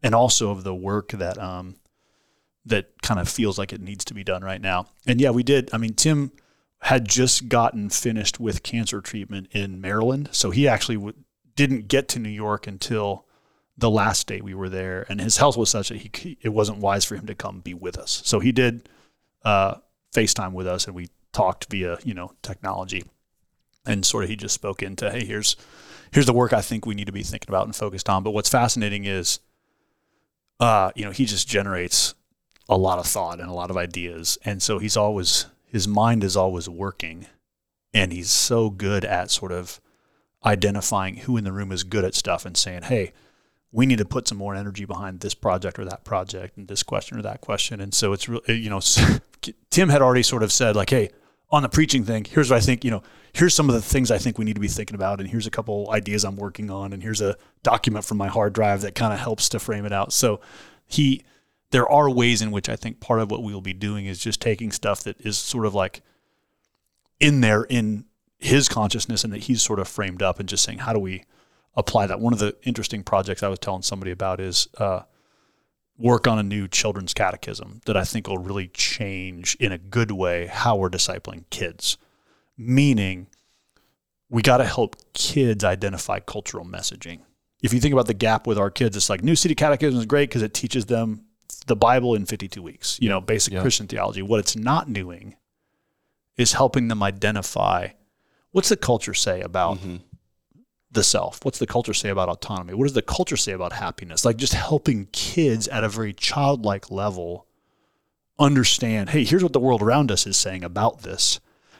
and 0.01 0.13
also 0.15 0.51
of 0.51 0.63
the 0.63 0.75
work 0.75 1.11
that 1.11 1.37
um, 1.37 1.75
that 2.65 3.01
kind 3.01 3.19
of 3.19 3.29
feels 3.29 3.57
like 3.57 3.73
it 3.73 3.81
needs 3.81 4.05
to 4.05 4.13
be 4.13 4.23
done 4.23 4.43
right 4.43 4.61
now. 4.61 4.87
And 5.05 5.21
yeah, 5.21 5.31
we 5.31 5.43
did. 5.43 5.69
I 5.73 5.77
mean, 5.77 5.93
Tim 5.93 6.31
had 6.81 7.07
just 7.07 7.49
gotten 7.49 7.89
finished 7.89 8.39
with 8.39 8.63
cancer 8.63 9.01
treatment 9.01 9.47
in 9.51 9.81
Maryland, 9.81 10.29
so 10.31 10.51
he 10.51 10.67
actually 10.67 10.97
w- 10.97 11.15
didn't 11.55 11.87
get 11.87 12.07
to 12.09 12.19
New 12.19 12.29
York 12.29 12.67
until 12.67 13.24
the 13.77 13.89
last 13.89 14.27
day 14.27 14.41
we 14.41 14.53
were 14.53 14.69
there, 14.69 15.05
and 15.09 15.19
his 15.19 15.37
health 15.37 15.57
was 15.57 15.69
such 15.69 15.89
that 15.89 15.97
he 15.97 16.37
it 16.41 16.49
wasn't 16.49 16.79
wise 16.79 17.05
for 17.05 17.15
him 17.15 17.25
to 17.27 17.35
come 17.35 17.59
be 17.59 17.73
with 17.73 17.97
us. 17.97 18.21
So 18.25 18.39
he 18.39 18.51
did 18.51 18.87
uh, 19.43 19.75
FaceTime 20.13 20.53
with 20.53 20.67
us, 20.67 20.87
and 20.87 20.95
we 20.95 21.09
talked 21.33 21.65
via 21.69 21.97
you 22.03 22.13
know 22.13 22.33
technology, 22.41 23.03
and 23.85 24.05
sort 24.05 24.23
of 24.23 24.29
he 24.29 24.35
just 24.35 24.55
spoke 24.55 24.81
into, 24.81 25.11
hey, 25.11 25.25
here's 25.25 25.55
here's 26.11 26.25
the 26.25 26.33
work 26.33 26.53
I 26.53 26.61
think 26.61 26.85
we 26.85 26.95
need 26.95 27.07
to 27.07 27.11
be 27.11 27.23
thinking 27.23 27.49
about 27.49 27.65
and 27.65 27.75
focused 27.75 28.09
on. 28.09 28.23
But 28.23 28.31
what's 28.31 28.49
fascinating 28.49 29.05
is, 29.05 29.39
uh, 30.59 30.91
you 30.95 31.03
know, 31.03 31.11
he 31.11 31.25
just 31.25 31.47
generates 31.47 32.15
a 32.69 32.77
lot 32.77 32.99
of 32.99 33.05
thought 33.05 33.39
and 33.39 33.49
a 33.49 33.53
lot 33.53 33.69
of 33.69 33.77
ideas, 33.77 34.37
and 34.45 34.63
so 34.63 34.79
he's 34.79 34.95
always 34.95 35.47
his 35.65 35.87
mind 35.87 36.23
is 36.23 36.37
always 36.37 36.69
working, 36.69 37.27
and 37.93 38.13
he's 38.13 38.31
so 38.31 38.69
good 38.69 39.03
at 39.03 39.31
sort 39.31 39.51
of 39.51 39.81
identifying 40.45 41.17
who 41.17 41.35
in 41.35 41.43
the 41.43 41.51
room 41.51 41.71
is 41.71 41.83
good 41.83 42.05
at 42.05 42.13
stuff 42.13 42.45
and 42.45 42.55
saying, 42.55 42.83
hey, 42.83 43.11
we 43.75 43.85
need 43.85 43.97
to 43.97 44.05
put 44.05 44.25
some 44.25 44.37
more 44.37 44.55
energy 44.55 44.85
behind 44.85 45.19
this 45.19 45.33
project 45.33 45.77
or 45.77 45.83
that 45.83 46.05
project 46.05 46.55
and 46.55 46.69
this 46.69 46.81
question 46.81 47.19
or 47.19 47.21
that 47.21 47.41
question. 47.41 47.81
And 47.81 47.93
so 47.93 48.13
it's 48.13 48.29
really, 48.29 48.55
you 48.55 48.69
know, 48.69 48.79
Tim 49.69 49.89
had 49.89 50.01
already 50.01 50.23
sort 50.23 50.43
of 50.43 50.51
said 50.53 50.77
like, 50.77 50.89
hey, 50.89 51.09
on 51.51 51.61
the 51.61 51.67
preaching 51.67 52.05
thing, 52.05 52.23
here's 52.23 52.49
what 52.49 52.55
I 52.55 52.61
think, 52.61 52.85
you 52.85 52.91
know, 52.91 53.03
here's 53.33 53.53
some 53.53 53.67
of 53.67 53.75
the 53.75 53.81
things 53.81 54.11
I 54.11 54.17
think 54.17 54.37
we 54.37 54.45
need 54.45 54.53
to 54.53 54.61
be 54.61 54.69
thinking 54.69 54.95
about. 54.95 55.19
And 55.19 55.29
here's 55.29 55.45
a 55.45 55.51
couple 55.51 55.91
ideas 55.91 56.23
I'm 56.23 56.37
working 56.37 56.71
on. 56.71 56.93
And 56.93 57.03
here's 57.03 57.19
a 57.19 57.35
document 57.63 58.05
from 58.05 58.17
my 58.17 58.29
hard 58.29 58.53
drive 58.53 58.79
that 58.81 58.95
kind 58.95 59.11
of 59.11 59.19
helps 59.19 59.49
to 59.49 59.59
frame 59.59 59.85
it 59.85 59.91
out. 59.91 60.13
So 60.13 60.39
he, 60.87 61.25
there 61.71 61.87
are 61.89 62.09
ways 62.09 62.41
in 62.41 62.51
which 62.51 62.69
I 62.69 62.77
think 62.77 63.01
part 63.01 63.19
of 63.19 63.29
what 63.29 63.43
we 63.43 63.53
will 63.53 63.59
be 63.59 63.73
doing 63.73 64.05
is 64.05 64.19
just 64.19 64.39
taking 64.39 64.71
stuff 64.71 65.03
that 65.03 65.19
is 65.19 65.37
sort 65.37 65.65
of 65.65 65.75
like 65.75 66.01
in 67.19 67.41
there 67.41 67.63
in 67.63 68.05
his 68.37 68.69
consciousness 68.69 69.25
and 69.25 69.33
that 69.33 69.43
he's 69.43 69.61
sort 69.61 69.79
of 69.79 69.89
framed 69.89 70.21
up 70.21 70.39
and 70.39 70.47
just 70.47 70.63
saying, 70.63 70.77
how 70.77 70.93
do 70.93 70.99
we 70.99 71.25
apply 71.75 72.07
that? 72.07 72.19
One 72.19 72.33
of 72.33 72.39
the 72.39 72.55
interesting 72.63 73.03
projects 73.03 73.43
I 73.43 73.47
was 73.47 73.59
telling 73.59 73.81
somebody 73.81 74.11
about 74.11 74.39
is 74.39 74.67
uh, 74.77 75.01
work 75.97 76.27
on 76.27 76.39
a 76.39 76.43
new 76.43 76.67
children's 76.67 77.13
catechism 77.13 77.81
that 77.85 77.95
I 77.97 78.03
think 78.03 78.27
will 78.27 78.37
really 78.37 78.67
change 78.69 79.55
in 79.59 79.71
a 79.71 79.77
good 79.77 80.11
way 80.11 80.47
how 80.47 80.75
we're 80.75 80.89
discipling 80.89 81.43
kids. 81.49 81.97
Meaning, 82.57 83.27
we 84.29 84.41
got 84.41 84.57
to 84.57 84.65
help 84.65 84.95
kids 85.13 85.63
identify 85.63 86.19
cultural 86.19 86.65
messaging. 86.65 87.19
If 87.61 87.73
you 87.73 87.79
think 87.79 87.93
about 87.93 88.07
the 88.07 88.13
gap 88.13 88.47
with 88.47 88.57
our 88.57 88.69
kids, 88.71 88.95
it's 88.95 89.09
like 89.09 89.23
New 89.23 89.35
City 89.35 89.55
Catechism 89.55 89.99
is 89.99 90.05
great 90.05 90.29
because 90.29 90.41
it 90.41 90.53
teaches 90.53 90.85
them 90.85 91.25
the 91.67 91.75
Bible 91.75 92.15
in 92.15 92.25
52 92.25 92.61
weeks, 92.61 92.97
you 93.01 93.09
know, 93.09 93.19
basic 93.19 93.53
Yeah. 93.53 93.61
Christian 93.61 93.87
theology. 93.87 94.21
What 94.21 94.39
it's 94.39 94.55
not 94.55 94.91
doing 94.93 95.35
is 96.37 96.53
helping 96.53 96.87
them 96.89 97.01
identify 97.01 97.89
what's 98.51 98.69
the 98.69 98.77
culture 98.77 99.13
say 99.13 99.41
about 99.41 99.79
the 100.95 101.03
self? 101.03 101.43
What's 101.43 101.59
the 101.59 101.67
culture 101.67 101.93
say 101.93 102.09
about 102.09 102.29
autonomy? 102.29 102.73
What 102.73 102.85
does 102.85 102.93
the 102.93 103.01
culture 103.01 103.37
say 103.37 103.51
about 103.51 103.73
happiness? 103.73 104.25
Like 104.25 104.37
just 104.37 104.53
helping 104.53 105.07
kids 105.11 105.67
at 105.67 105.83
a 105.83 105.89
very 105.89 106.13
childlike 106.13 106.89
level 106.89 107.45
understand, 108.39 109.09
hey, 109.09 109.23
here's 109.23 109.43
what 109.43 109.53
the 109.53 109.59
world 109.59 109.81
around 109.81 110.11
us 110.11 110.25
is 110.25 110.37
saying 110.37 110.63
about 110.63 111.03
this. 111.03 111.39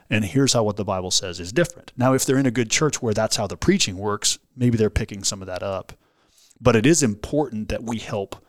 And 0.09 0.23
here's 0.23 0.53
how 0.53 0.63
what 0.63 0.77
the 0.77 0.85
Bible 0.85 1.09
says 1.09 1.39
is 1.39 1.51
different. 1.51 1.91
Now, 1.97 2.13
if 2.13 2.25
they're 2.25 2.37
in 2.37 2.45
a 2.45 2.51
good 2.51 2.69
church 2.69 3.01
where 3.01 3.13
that's 3.13 3.37
how 3.37 3.47
the 3.47 3.57
preaching 3.57 3.97
works, 3.97 4.37
maybe 4.55 4.77
they're 4.77 4.91
picking 4.91 5.23
some 5.23 5.41
of 5.41 5.47
that 5.47 5.63
up. 5.63 5.93
But 6.61 6.75
it 6.75 6.85
is 6.85 7.01
important 7.01 7.69
that 7.69 7.83
we 7.83 7.97
help 7.97 8.45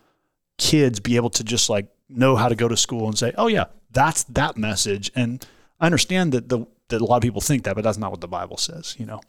kids 0.57 0.99
be 0.99 1.15
able 1.15 1.31
to 1.31 1.43
just 1.43 1.69
like 1.69 1.87
know 2.09 2.35
how 2.35 2.47
to 2.47 2.55
go 2.55 2.67
to 2.67 2.77
school 2.77 3.07
and 3.07 3.17
say, 3.17 3.33
oh, 3.37 3.47
yeah, 3.47 3.65
that's 3.91 4.23
that 4.25 4.55
message. 4.55 5.11
And 5.15 5.45
I 5.79 5.87
understand 5.87 6.31
that 6.33 6.49
the 6.49 6.67
that 6.89 7.01
a 7.01 7.05
lot 7.05 7.17
of 7.17 7.21
people 7.21 7.41
think 7.41 7.63
that, 7.63 7.75
but 7.75 7.83
that's 7.83 7.97
not 7.97 8.11
what 8.11 8.21
the 8.21 8.27
Bible 8.27 8.57
says, 8.57 8.95
you 8.97 9.05
know. 9.05 9.21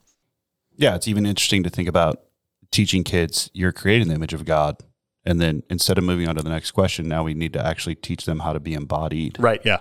Yeah, 0.79 0.95
it's 0.95 1.09
even 1.09 1.27
interesting 1.27 1.65
to 1.65 1.71
think 1.71 1.89
about 1.89 2.23
teaching 2.71 3.05
kids 3.05 3.51
you're 3.53 3.73
creating 3.73 4.09
the 4.09 4.15
image 4.15 4.33
of 4.33 4.45
God. 4.45 4.77
And 5.25 5.41
then 5.41 5.63
instead 5.69 5.99
of 5.99 6.05
moving 6.05 6.29
on 6.29 6.37
to 6.37 6.43
the 6.43 6.49
next 6.49 6.71
question, 6.71 7.09
now 7.09 7.25
we 7.25 7.35
need 7.35 7.53
to 7.53 7.65
actually 7.65 7.97
teach 7.97 8.25
them 8.25 8.39
how 8.39 8.53
to 8.53 8.61
be 8.61 8.73
embodied. 8.75 9.37
Right. 9.39 9.61
Yeah. 9.65 9.81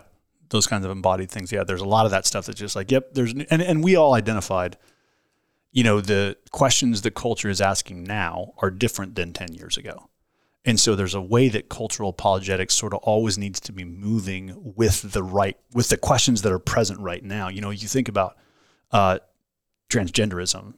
Those 0.49 0.67
kinds 0.67 0.83
of 0.83 0.91
embodied 0.91 1.29
things. 1.29 1.51
Yeah. 1.51 1.63
There's 1.63 1.81
a 1.81 1.88
lot 1.88 2.05
of 2.05 2.12
that 2.12 2.25
stuff 2.25 2.47
that's 2.47 2.60
just 2.60 2.75
like, 2.75 2.91
yep, 2.91 3.13
there's, 3.13 3.31
and, 3.31 3.62
and 3.62 3.83
we 3.83 3.95
all 3.95 4.13
identified, 4.13 4.77
you 5.71 5.83
know, 5.83 6.01
the 6.01 6.36
questions 6.51 7.03
the 7.03 7.12
culture 7.12 7.49
is 7.49 7.62
asking 7.62 8.03
now 8.03 8.53
are 8.57 8.71
different 8.71 9.15
than 9.15 9.31
10 9.31 9.53
years 9.53 9.77
ago. 9.77 10.10
And 10.65 10.79
so 10.79 10.95
there's 10.95 11.15
a 11.15 11.21
way 11.21 11.47
that 11.49 11.69
cultural 11.69 12.10
apologetics 12.10 12.73
sort 12.73 12.93
of 12.93 12.99
always 13.03 13.38
needs 13.38 13.60
to 13.62 13.71
be 13.71 13.86
moving 13.86 14.73
with 14.75 15.13
the 15.13 15.23
right, 15.23 15.57
with 15.73 15.88
the 15.88 15.97
questions 15.97 16.41
that 16.41 16.51
are 16.51 16.60
present 16.60 16.99
right 16.99 17.23
now. 17.23 17.47
You 17.47 17.62
know, 17.62 17.69
you 17.69 17.88
think 17.88 18.10
about 18.10 18.36
uh, 18.91 19.19
transgenderism 19.89 20.73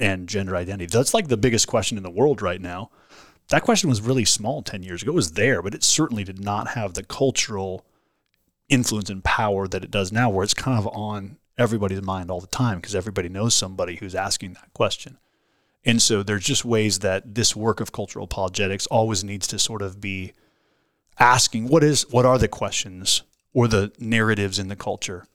and 0.00 0.28
gender 0.28 0.56
identity. 0.56 0.86
That's 0.86 1.14
like 1.14 1.28
the 1.28 1.36
biggest 1.36 1.68
question 1.68 1.96
in 1.96 2.02
the 2.02 2.10
world 2.10 2.42
right 2.42 2.60
now. 2.60 2.90
That 3.48 3.62
question 3.62 3.90
was 3.90 4.00
really 4.00 4.24
small 4.24 4.62
10 4.62 4.82
years 4.82 5.02
ago. 5.02 5.12
It 5.12 5.14
was 5.14 5.32
there, 5.32 5.60
but 5.60 5.74
it 5.74 5.84
certainly 5.84 6.24
did 6.24 6.42
not 6.42 6.68
have 6.68 6.94
the 6.94 7.02
cultural 7.02 7.84
influence 8.68 9.10
and 9.10 9.22
power 9.22 9.68
that 9.68 9.84
it 9.84 9.90
does 9.90 10.12
now, 10.12 10.30
where 10.30 10.44
it's 10.44 10.54
kind 10.54 10.78
of 10.78 10.86
on 10.88 11.36
everybody's 11.58 12.02
mind 12.02 12.30
all 12.30 12.40
the 12.40 12.46
time 12.46 12.78
because 12.78 12.94
everybody 12.94 13.28
knows 13.28 13.54
somebody 13.54 13.96
who's 13.96 14.14
asking 14.14 14.54
that 14.54 14.72
question. 14.72 15.18
And 15.84 16.00
so 16.00 16.22
there's 16.22 16.44
just 16.44 16.64
ways 16.64 17.00
that 17.00 17.34
this 17.34 17.56
work 17.56 17.80
of 17.80 17.92
cultural 17.92 18.24
apologetics 18.24 18.86
always 18.86 19.24
needs 19.24 19.46
to 19.48 19.58
sort 19.58 19.82
of 19.82 20.00
be 20.00 20.32
asking 21.18 21.68
what 21.68 21.82
is 21.84 22.08
what 22.10 22.24
are 22.24 22.38
the 22.38 22.48
questions 22.48 23.22
or 23.52 23.66
the 23.66 23.92
narratives 23.98 24.58
in 24.58 24.68
the 24.68 24.76
culture 24.76 25.26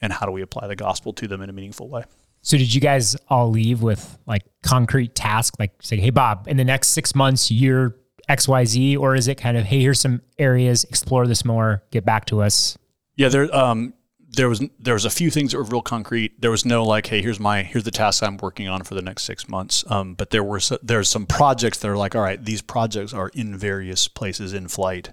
and 0.00 0.12
how 0.14 0.26
do 0.26 0.32
we 0.32 0.42
apply 0.42 0.66
the 0.66 0.76
gospel 0.76 1.12
to 1.12 1.28
them 1.28 1.40
in 1.40 1.48
a 1.48 1.52
meaningful 1.52 1.88
way. 1.88 2.04
So 2.46 2.56
did 2.56 2.72
you 2.72 2.80
guys 2.80 3.16
all 3.28 3.50
leave 3.50 3.82
with 3.82 4.18
like 4.24 4.44
concrete 4.62 5.16
task, 5.16 5.54
like 5.58 5.72
say, 5.82 5.96
hey 5.96 6.10
Bob, 6.10 6.46
in 6.46 6.56
the 6.56 6.64
next 6.64 6.90
six 6.90 7.12
months, 7.12 7.50
year 7.50 7.96
X 8.28 8.46
Y 8.46 8.64
Z, 8.64 8.96
or 8.98 9.16
is 9.16 9.26
it 9.26 9.34
kind 9.34 9.56
of 9.56 9.64
hey, 9.64 9.80
here's 9.80 9.98
some 9.98 10.22
areas, 10.38 10.84
explore 10.84 11.26
this 11.26 11.44
more, 11.44 11.82
get 11.90 12.04
back 12.04 12.24
to 12.26 12.42
us? 12.42 12.78
Yeah, 13.16 13.30
there 13.30 13.52
um 13.52 13.94
there 14.28 14.48
was 14.48 14.62
there 14.78 14.94
was 14.94 15.04
a 15.04 15.10
few 15.10 15.28
things 15.28 15.50
that 15.50 15.58
were 15.58 15.64
real 15.64 15.82
concrete. 15.82 16.40
There 16.40 16.52
was 16.52 16.64
no 16.64 16.84
like, 16.84 17.08
hey, 17.08 17.20
here's 17.20 17.40
my 17.40 17.64
here's 17.64 17.82
the 17.82 17.90
task 17.90 18.22
I'm 18.22 18.36
working 18.36 18.68
on 18.68 18.84
for 18.84 18.94
the 18.94 19.02
next 19.02 19.24
six 19.24 19.48
months. 19.48 19.84
Um, 19.90 20.14
but 20.14 20.30
there 20.30 20.44
were 20.44 20.60
so, 20.60 20.78
there's 20.80 21.08
some 21.08 21.26
projects 21.26 21.78
that 21.78 21.88
are 21.88 21.96
like, 21.96 22.14
all 22.14 22.22
right, 22.22 22.42
these 22.44 22.62
projects 22.62 23.12
are 23.12 23.30
in 23.30 23.56
various 23.58 24.06
places 24.06 24.52
in 24.52 24.68
flight, 24.68 25.12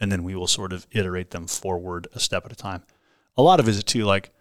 and 0.00 0.10
then 0.10 0.24
we 0.24 0.34
will 0.34 0.48
sort 0.48 0.72
of 0.72 0.88
iterate 0.90 1.30
them 1.30 1.46
forward 1.46 2.08
a 2.14 2.18
step 2.18 2.44
at 2.44 2.50
a 2.50 2.56
time. 2.56 2.82
A 3.36 3.42
lot 3.42 3.60
of 3.60 3.68
it 3.68 3.80
too 3.86 4.04
like 4.04 4.32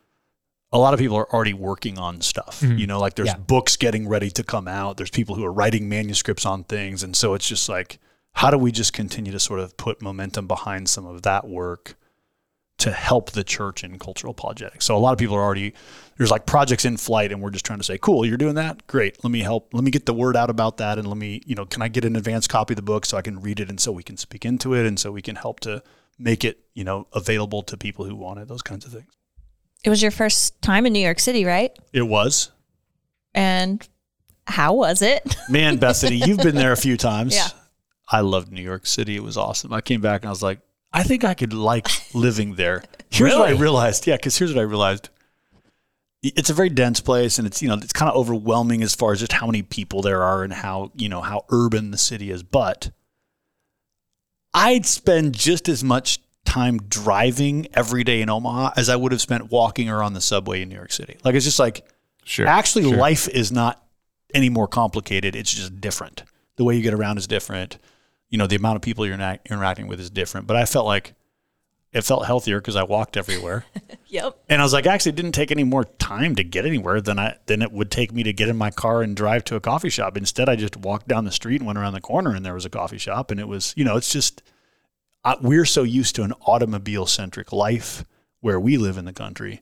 a 0.73 0.77
lot 0.77 0.93
of 0.93 0.99
people 0.99 1.15
are 1.15 1.31
already 1.33 1.53
working 1.53 1.97
on 1.97 2.19
stuff. 2.19 2.59
Mm-hmm. 2.61 2.77
You 2.79 2.87
know, 2.87 2.99
like 2.99 3.15
there's 3.15 3.29
Yeah. 3.29 3.37
books 3.37 3.77
getting 3.77 4.07
ready 4.07 4.29
to 4.31 4.43
come 4.43 4.67
out. 4.67 4.97
There's 4.97 5.11
people 5.11 5.35
who 5.35 5.45
are 5.45 5.53
writing 5.53 5.87
manuscripts 5.87 6.45
on 6.45 6.63
things, 6.65 7.03
and 7.03 7.15
so 7.15 7.33
it's 7.35 7.47
just 7.47 7.69
like, 7.69 7.99
how 8.33 8.49
do 8.49 8.57
we 8.57 8.71
just 8.71 8.91
continue 8.91 9.31
to 9.31 9.39
sort 9.39 9.59
of 9.59 9.77
put 9.77 10.01
momentum 10.01 10.47
behind 10.47 10.89
some 10.89 11.05
of 11.05 11.21
that 11.21 11.47
work? 11.47 11.95
to 12.79 12.91
help 12.91 13.31
the 13.31 13.43
church 13.43 13.83
in 13.83 13.99
cultural 13.99 14.31
apologetics. 14.31 14.83
So 14.83 14.97
a 14.97 14.99
lot 14.99 15.11
of 15.13 15.19
people 15.19 15.35
are 15.35 15.41
already 15.43 15.73
there's 16.17 16.31
like 16.31 16.47
projects 16.47 16.85
in 16.85 16.97
flight 16.97 17.31
and 17.31 17.39
we're 17.39 17.51
just 17.51 17.63
trying 17.63 17.77
to 17.77 17.83
say, 17.85 17.99
"Cool, 17.99 18.25
you're 18.25 18.35
doing 18.35 18.55
that? 18.55 18.87
Great. 18.87 19.23
Let 19.23 19.29
me 19.29 19.41
help. 19.41 19.73
Let 19.75 19.83
me 19.83 19.91
get 19.91 20.07
the 20.07 20.13
word 20.13 20.35
out 20.35 20.49
about 20.49 20.77
that 20.77 20.97
and 20.97 21.07
let 21.07 21.15
me, 21.15 21.41
you 21.45 21.53
know, 21.53 21.65
can 21.65 21.83
I 21.83 21.87
get 21.87 22.03
an 22.03 22.15
advanced 22.15 22.49
copy 22.49 22.73
of 22.73 22.77
the 22.77 22.81
book 22.81 23.05
so 23.05 23.15
I 23.15 23.21
can 23.21 23.39
read 23.39 23.59
it 23.59 23.69
and 23.69 23.79
so 23.79 23.91
we 23.91 24.01
can 24.01 24.17
speak 24.17 24.43
into 24.43 24.73
it 24.73 24.87
and 24.87 24.99
so 24.99 25.11
we 25.11 25.21
can 25.21 25.35
help 25.35 25.59
to 25.61 25.83
make 26.17 26.43
it, 26.43 26.61
you 26.73 26.83
know, 26.83 27.07
available 27.13 27.61
to 27.61 27.77
people 27.77 28.05
who 28.05 28.15
want 28.15 28.39
it, 28.39 28.47
those 28.47 28.63
kinds 28.63 28.85
of 28.85 28.91
things." 28.91 29.13
It 29.83 29.89
was 29.89 30.01
your 30.01 30.11
first 30.11 30.61
time 30.61 30.85
in 30.85 30.93
New 30.93 30.99
York 30.99 31.19
City, 31.19 31.45
right? 31.45 31.77
It 31.91 32.03
was. 32.03 32.51
And 33.33 33.85
how 34.47 34.73
was 34.73 35.01
it? 35.01 35.35
Man, 35.49 35.77
Bethany, 35.77 36.15
you've 36.15 36.37
been 36.37 36.55
there 36.55 36.71
a 36.71 36.77
few 36.77 36.97
times. 36.97 37.35
Yeah. 37.35 37.47
I 38.09 38.21
loved 38.21 38.51
New 38.51 38.61
York 38.61 38.85
City. 38.85 39.15
It 39.15 39.23
was 39.23 39.37
awesome. 39.37 39.73
I 39.73 39.81
came 39.81 40.01
back 40.01 40.21
and 40.21 40.27
I 40.27 40.31
was 40.31 40.43
like, 40.43 40.59
I 40.93 41.03
think 41.03 41.23
I 41.23 41.33
could 41.33 41.53
like 41.53 41.87
living 42.13 42.55
there. 42.55 42.83
Here's 43.09 43.33
what 43.33 43.49
I 43.49 43.53
realized. 43.53 44.05
Yeah, 44.05 44.15
because 44.15 44.37
here's 44.37 44.53
what 44.53 44.59
I 44.59 44.63
realized. 44.63 45.09
It's 46.21 46.49
a 46.49 46.53
very 46.53 46.69
dense 46.69 47.01
place, 47.01 47.37
and 47.37 47.45
it's 47.45 47.61
you 47.61 47.67
know 47.67 47.73
it's 47.73 47.91
kind 47.91 48.09
of 48.09 48.15
overwhelming 48.15 48.81
as 48.81 48.95
far 48.95 49.11
as 49.11 49.19
just 49.19 49.33
how 49.33 49.45
many 49.45 49.61
people 49.61 50.01
there 50.01 50.23
are 50.23 50.43
and 50.43 50.53
how 50.53 50.91
you 50.95 51.09
know 51.09 51.21
how 51.21 51.45
urban 51.49 51.91
the 51.91 51.97
city 51.97 52.31
is. 52.31 52.43
But 52.43 52.91
I'd 54.53 54.85
spend 54.85 55.35
just 55.35 55.67
as 55.67 55.83
much 55.83 56.19
time 56.45 56.77
driving 56.77 57.67
every 57.73 58.03
day 58.03 58.21
in 58.21 58.29
Omaha 58.29 58.71
as 58.75 58.89
I 58.89 58.95
would 58.95 59.11
have 59.11 59.21
spent 59.21 59.51
walking 59.51 59.89
or 59.89 60.03
on 60.03 60.13
the 60.13 60.21
subway 60.21 60.61
in 60.61 60.69
New 60.69 60.75
York 60.75 60.91
City. 60.91 61.17
Like 61.23 61.35
it's 61.35 61.45
just 61.45 61.59
like 61.59 61.85
Sure. 62.25 62.47
Actually, 62.47 62.83
sure. 62.83 62.97
life 62.97 63.27
is 63.27 63.51
not 63.51 63.83
any 64.33 64.49
more 64.49 64.67
complicated. 64.67 65.35
It's 65.35 65.53
just 65.53 65.79
different. 65.81 66.23
The 66.55 66.63
way 66.63 66.75
you 66.75 66.81
get 66.81 66.93
around 66.93 67.17
is 67.17 67.27
different. 67.27 67.77
You 68.29 68.37
know, 68.37 68.47
the 68.47 68.55
amount 68.55 68.77
of 68.77 68.81
people 68.81 69.05
you're 69.05 69.17
not 69.17 69.39
interacting 69.49 69.87
with 69.87 69.99
is 69.99 70.09
different. 70.09 70.47
But 70.47 70.57
I 70.57 70.65
felt 70.65 70.85
like 70.85 71.13
it 71.91 72.01
felt 72.03 72.25
healthier 72.25 72.59
because 72.59 72.75
I 72.75 72.83
walked 72.83 73.17
everywhere. 73.17 73.65
yep. 74.07 74.35
and 74.49 74.61
I 74.61 74.65
was 74.65 74.73
like, 74.73 74.87
actually, 74.87 75.11
it 75.11 75.15
didn't 75.15 75.33
take 75.33 75.51
any 75.51 75.63
more 75.63 75.83
time 75.83 76.35
to 76.35 76.43
get 76.43 76.65
anywhere 76.65 77.01
than 77.01 77.19
I 77.19 77.37
than 77.45 77.61
it 77.61 77.71
would 77.71 77.91
take 77.91 78.11
me 78.11 78.23
to 78.23 78.33
get 78.33 78.49
in 78.49 78.57
my 78.57 78.71
car 78.71 79.01
and 79.01 79.15
drive 79.15 79.43
to 79.45 79.55
a 79.55 79.59
coffee 79.59 79.89
shop. 79.89 80.17
Instead, 80.17 80.49
I 80.49 80.55
just 80.55 80.77
walked 80.77 81.07
down 81.07 81.25
the 81.25 81.31
street 81.31 81.57
and 81.57 81.67
went 81.67 81.77
around 81.77 81.93
the 81.93 82.01
corner, 82.01 82.33
and 82.33 82.45
there 82.45 82.55
was 82.55 82.65
a 82.65 82.69
coffee 82.69 82.97
shop. 82.97 83.29
And 83.29 83.39
it 83.39 83.47
was, 83.47 83.73
you 83.75 83.83
know, 83.83 83.97
it's 83.97 84.11
just 84.11 84.41
I, 85.23 85.37
we're 85.41 85.65
so 85.65 85.83
used 85.83 86.15
to 86.15 86.23
an 86.23 86.33
automobile 86.41 87.05
centric 87.05 87.51
life 87.51 88.05
where 88.41 88.59
we 88.59 88.77
live 88.77 88.97
in 88.97 89.05
the 89.05 89.13
country. 89.13 89.61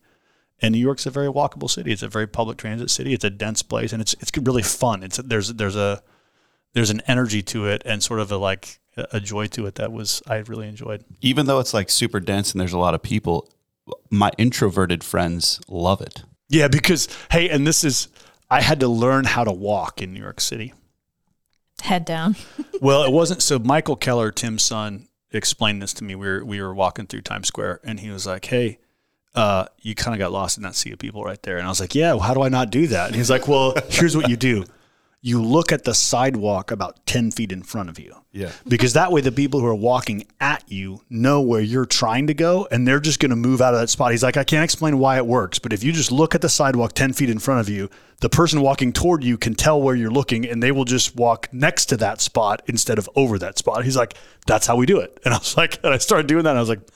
And 0.61 0.73
New 0.73 0.79
York's 0.79 1.05
a 1.05 1.11
very 1.11 1.27
walkable 1.27 1.69
city. 1.69 1.91
It's 1.91 2.03
a 2.03 2.07
very 2.07 2.27
public 2.27 2.57
transit 2.57 2.89
city. 2.89 3.13
It's 3.13 3.23
a 3.23 3.29
dense 3.31 3.63
place, 3.63 3.93
and 3.93 4.01
it's 4.01 4.13
it's 4.19 4.31
really 4.37 4.61
fun. 4.61 5.01
It's 5.01 5.17
there's 5.17 5.49
there's 5.53 5.75
a 5.75 6.03
there's 6.73 6.91
an 6.91 7.01
energy 7.07 7.41
to 7.43 7.65
it, 7.65 7.81
and 7.83 8.03
sort 8.03 8.19
of 8.19 8.31
a 8.31 8.37
like 8.37 8.79
a 8.95 9.19
joy 9.19 9.47
to 9.47 9.65
it 9.65 9.75
that 9.75 9.91
was 9.91 10.21
I 10.27 10.37
really 10.37 10.67
enjoyed. 10.67 11.03
Even 11.21 11.45
though 11.47 11.59
it's 11.59 11.73
like 11.73 11.89
super 11.89 12.19
dense 12.19 12.51
and 12.51 12.61
there's 12.61 12.73
a 12.73 12.77
lot 12.77 12.93
of 12.93 13.01
people, 13.01 13.49
my 14.09 14.31
introverted 14.37 15.03
friends 15.03 15.59
love 15.67 16.01
it. 16.01 16.23
Yeah, 16.49 16.67
because 16.67 17.07
hey, 17.31 17.49
and 17.49 17.65
this 17.65 17.83
is 17.83 18.09
I 18.49 18.61
had 18.61 18.81
to 18.81 18.87
learn 18.87 19.25
how 19.25 19.43
to 19.43 19.51
walk 19.51 20.01
in 20.01 20.13
New 20.13 20.19
York 20.19 20.41
City. 20.41 20.73
Head 21.81 22.05
down. 22.05 22.35
Well, 22.81 23.03
it 23.03 23.11
wasn't 23.11 23.41
so. 23.41 23.59
Michael 23.59 23.95
Keller, 23.95 24.31
Tim's 24.31 24.63
son, 24.63 25.07
explained 25.31 25.81
this 25.81 25.93
to 25.95 26.03
me. 26.03 26.15
We 26.15 26.27
were 26.27 26.45
we 26.45 26.61
were 26.61 26.73
walking 26.73 27.07
through 27.07 27.21
Times 27.21 27.47
Square, 27.47 27.81
and 27.83 27.99
he 27.99 28.09
was 28.09 28.25
like, 28.25 28.45
"Hey, 28.45 28.79
uh, 29.35 29.65
you 29.79 29.95
kind 29.95 30.13
of 30.13 30.19
got 30.19 30.31
lost 30.31 30.57
in 30.57 30.63
that 30.63 30.75
sea 30.75 30.91
of 30.91 30.99
people 30.99 31.23
right 31.23 31.41
there." 31.43 31.57
And 31.57 31.65
I 31.65 31.69
was 31.69 31.79
like, 31.79 31.95
"Yeah, 31.95 32.13
well, 32.13 32.21
how 32.21 32.33
do 32.33 32.41
I 32.41 32.49
not 32.49 32.69
do 32.69 32.87
that?" 32.87 33.07
And 33.07 33.15
he's 33.15 33.29
like, 33.29 33.47
"Well, 33.47 33.75
here's 33.89 34.15
what 34.15 34.29
you 34.29 34.37
do: 34.37 34.65
you 35.21 35.41
look 35.41 35.71
at 35.71 35.83
the 35.83 35.93
sidewalk 35.93 36.71
about 36.71 37.05
ten 37.05 37.31
feet 37.31 37.51
in 37.51 37.61
front 37.63 37.89
of 37.89 37.99
you." 37.99 38.15
Yeah. 38.33 38.51
because 38.65 38.93
that 38.93 39.11
way 39.11 39.19
the 39.19 39.29
people 39.33 39.59
who 39.59 39.65
are 39.65 39.75
walking 39.75 40.23
at 40.39 40.63
you 40.71 41.01
know 41.09 41.41
where 41.41 41.59
you're 41.59 41.85
trying 41.85 42.27
to 42.27 42.33
go 42.33 42.65
and 42.71 42.87
they're 42.87 43.01
just 43.01 43.19
going 43.19 43.31
to 43.31 43.35
move 43.35 43.59
out 43.61 43.73
of 43.73 43.81
that 43.81 43.89
spot. 43.89 44.11
He's 44.11 44.23
like, 44.23 44.37
I 44.37 44.45
can't 44.45 44.63
explain 44.63 44.99
why 44.99 45.17
it 45.17 45.25
works, 45.27 45.59
but 45.59 45.73
if 45.73 45.83
you 45.83 45.91
just 45.91 46.13
look 46.13 46.33
at 46.33 46.39
the 46.39 46.47
sidewalk 46.47 46.93
10 46.93 47.11
feet 47.11 47.29
in 47.29 47.39
front 47.39 47.59
of 47.59 47.67
you, 47.67 47.89
the 48.21 48.29
person 48.29 48.61
walking 48.61 48.93
toward 48.93 49.21
you 49.21 49.37
can 49.37 49.53
tell 49.53 49.81
where 49.81 49.95
you're 49.95 50.09
looking 50.11 50.47
and 50.47 50.63
they 50.63 50.71
will 50.71 50.85
just 50.85 51.13
walk 51.17 51.49
next 51.51 51.87
to 51.87 51.97
that 51.97 52.21
spot 52.21 52.61
instead 52.67 52.97
of 52.97 53.09
over 53.17 53.37
that 53.37 53.57
spot. 53.57 53.83
He's 53.83 53.97
like, 53.97 54.13
that's 54.47 54.65
how 54.65 54.77
we 54.77 54.85
do 54.85 55.01
it. 55.01 55.19
And 55.25 55.33
I 55.33 55.37
was 55.37 55.57
like, 55.57 55.79
and 55.83 55.93
I 55.93 55.97
started 55.97 56.27
doing 56.27 56.45
that. 56.45 56.51
And 56.51 56.57
I 56.57 56.61
was 56.61 56.69
like, 56.69 56.87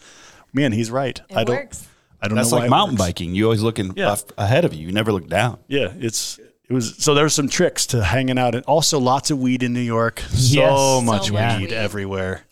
man, 0.53 0.71
he's 0.71 0.89
right. 0.89 1.19
It 1.29 1.35
I 1.35 1.43
don't, 1.43 1.57
works. 1.57 1.85
I 2.21 2.29
don't 2.29 2.37
That's 2.37 2.49
know 2.49 2.55
why 2.59 2.61
That's 2.61 2.69
like 2.71 2.77
mountain 2.77 2.95
works. 2.95 3.07
biking. 3.09 3.35
You 3.35 3.43
always 3.43 3.61
looking 3.61 3.91
Yeah. 3.97 4.15
ahead 4.37 4.63
of 4.63 4.73
you. 4.73 4.87
You 4.87 4.93
never 4.93 5.11
look 5.11 5.27
down. 5.27 5.59
Yeah, 5.67 5.91
it's 5.99 6.39
it 6.69 6.73
was 6.73 6.95
so 6.97 7.13
there 7.13 7.23
were 7.25 7.29
some 7.29 7.47
tricks 7.49 7.85
to 7.87 8.03
hanging 8.03 8.37
out 8.39 8.55
and 8.55 8.63
also 8.65 8.99
lots 8.99 9.31
of 9.31 9.39
weed 9.39 9.63
in 9.63 9.73
New 9.73 9.79
York. 9.81 10.19
So 10.19 10.97
Yes. 10.99 11.05
much 11.05 11.27
So 11.27 11.33
weed 11.35 11.61
weed. 11.69 11.73
everywhere. 11.73 12.43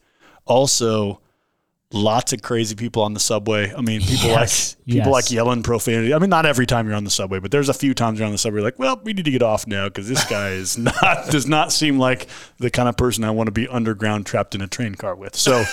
Also 0.45 1.19
lots 1.95 2.33
of 2.33 2.41
crazy 2.41 2.75
people 2.75 3.03
on 3.03 3.13
the 3.13 3.19
subway. 3.19 3.71
I 3.71 3.81
mean, 3.81 4.01
people 4.01 4.29
Yes, 4.29 4.75
like 4.75 4.85
people 4.85 4.97
yes. 5.11 5.25
like 5.25 5.31
yelling 5.31 5.61
profanity. 5.61 6.11
I 6.13 6.17
mean, 6.17 6.31
not 6.31 6.45
every 6.47 6.65
time 6.65 6.87
you're 6.87 6.95
on 6.95 7.03
the 7.03 7.11
subway, 7.11 7.37
but 7.39 7.51
there's 7.51 7.69
a 7.69 7.73
few 7.73 7.93
times 7.93 8.17
you're 8.17 8.25
on 8.25 8.31
the 8.31 8.37
subway 8.39 8.61
like, 8.61 8.79
well, 8.79 8.99
we 9.03 9.13
need 9.13 9.25
to 9.25 9.31
get 9.31 9.43
off 9.43 9.67
now 9.67 9.89
because 9.89 10.07
this 10.09 10.25
guy 10.25 10.49
is 10.49 10.75
not 10.77 11.29
does 11.29 11.47
not 11.47 11.71
seem 11.71 11.99
like 11.99 12.27
the 12.57 12.69
kind 12.71 12.89
of 12.89 12.97
person 12.97 13.23
I 13.23 13.29
want 13.31 13.47
to 13.47 13.51
be 13.51 13.67
underground 13.67 14.25
trapped 14.25 14.55
in 14.55 14.61
a 14.61 14.67
train 14.67 14.95
car 14.95 15.15
with. 15.15 15.35
So 15.35 15.63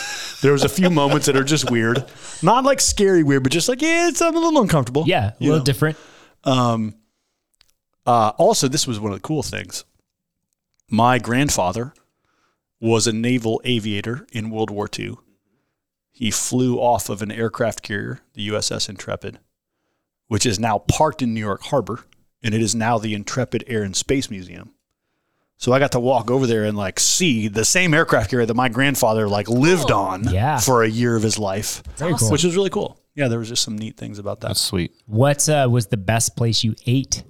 there 0.42 0.52
was 0.52 0.62
a 0.62 0.68
few 0.68 0.90
moments 0.90 1.26
that 1.26 1.36
are 1.36 1.44
just 1.44 1.70
weird, 1.70 2.04
not 2.42 2.64
like 2.64 2.80
scary 2.80 3.22
weird, 3.22 3.42
but 3.42 3.50
just 3.52 3.68
like 3.68 3.80
yeah, 3.82 4.08
it's 4.08 4.20
I'm 4.20 4.36
a 4.36 4.38
little 4.38 4.60
uncomfortable. 4.60 5.04
Yeah, 5.06 5.32
a 5.32 5.42
little 5.42 5.58
know? 5.58 5.64
different. 5.64 5.96
Um, 6.44 6.94
uh, 8.06 8.32
also, 8.38 8.68
this 8.68 8.86
was 8.86 8.98
one 9.00 9.12
of 9.12 9.18
the 9.18 9.22
cool 9.26 9.42
things. 9.42 9.84
My 10.88 11.18
grandfather 11.18 11.94
was 12.80 13.06
a 13.06 13.12
naval 13.12 13.60
aviator 13.64 14.26
in 14.32 14.50
World 14.50 14.70
War 14.70 14.88
II. 14.98 15.16
He 16.10 16.30
flew 16.30 16.78
off 16.78 17.08
of 17.08 17.22
an 17.22 17.30
aircraft 17.30 17.82
carrier, 17.82 18.20
the 18.34 18.48
USS 18.48 18.88
Intrepid, 18.88 19.38
which 20.28 20.44
is 20.46 20.58
now 20.58 20.78
parked 20.78 21.22
in 21.22 21.32
New 21.34 21.40
York 21.40 21.62
Harbor, 21.64 22.04
and 22.42 22.54
it 22.54 22.60
is 22.62 22.74
now 22.74 22.98
the 22.98 23.14
Intrepid 23.14 23.64
Air 23.66 23.82
and 23.82 23.94
Space 23.94 24.30
Museum. 24.30 24.72
So 25.58 25.72
I 25.74 25.78
got 25.78 25.92
to 25.92 26.00
walk 26.00 26.30
over 26.30 26.46
there 26.46 26.64
and 26.64 26.76
like 26.76 26.98
see 26.98 27.46
the 27.46 27.66
same 27.66 27.92
aircraft 27.92 28.30
carrier 28.30 28.46
that 28.46 28.54
my 28.54 28.70
grandfather 28.70 29.28
like 29.28 29.46
lived 29.48 29.88
Cool. 29.90 29.98
on 29.98 30.24
Yeah. 30.32 30.58
for 30.58 30.82
a 30.82 30.88
year 30.88 31.16
of 31.16 31.22
his 31.22 31.38
life, 31.38 31.82
Very 31.96 32.14
cool. 32.14 32.30
which 32.30 32.44
was 32.44 32.56
really 32.56 32.70
cool. 32.70 32.98
Yeah, 33.14 33.28
there 33.28 33.38
was 33.38 33.48
just 33.50 33.62
some 33.62 33.76
neat 33.76 33.96
things 33.98 34.18
about 34.18 34.40
that. 34.40 34.48
That's 34.48 34.60
sweet. 34.60 34.92
What 35.04 35.46
uh, 35.50 35.68
was 35.70 35.88
the 35.88 35.98
best 35.98 36.34
place 36.34 36.64
you 36.64 36.74
ate? 36.86 37.24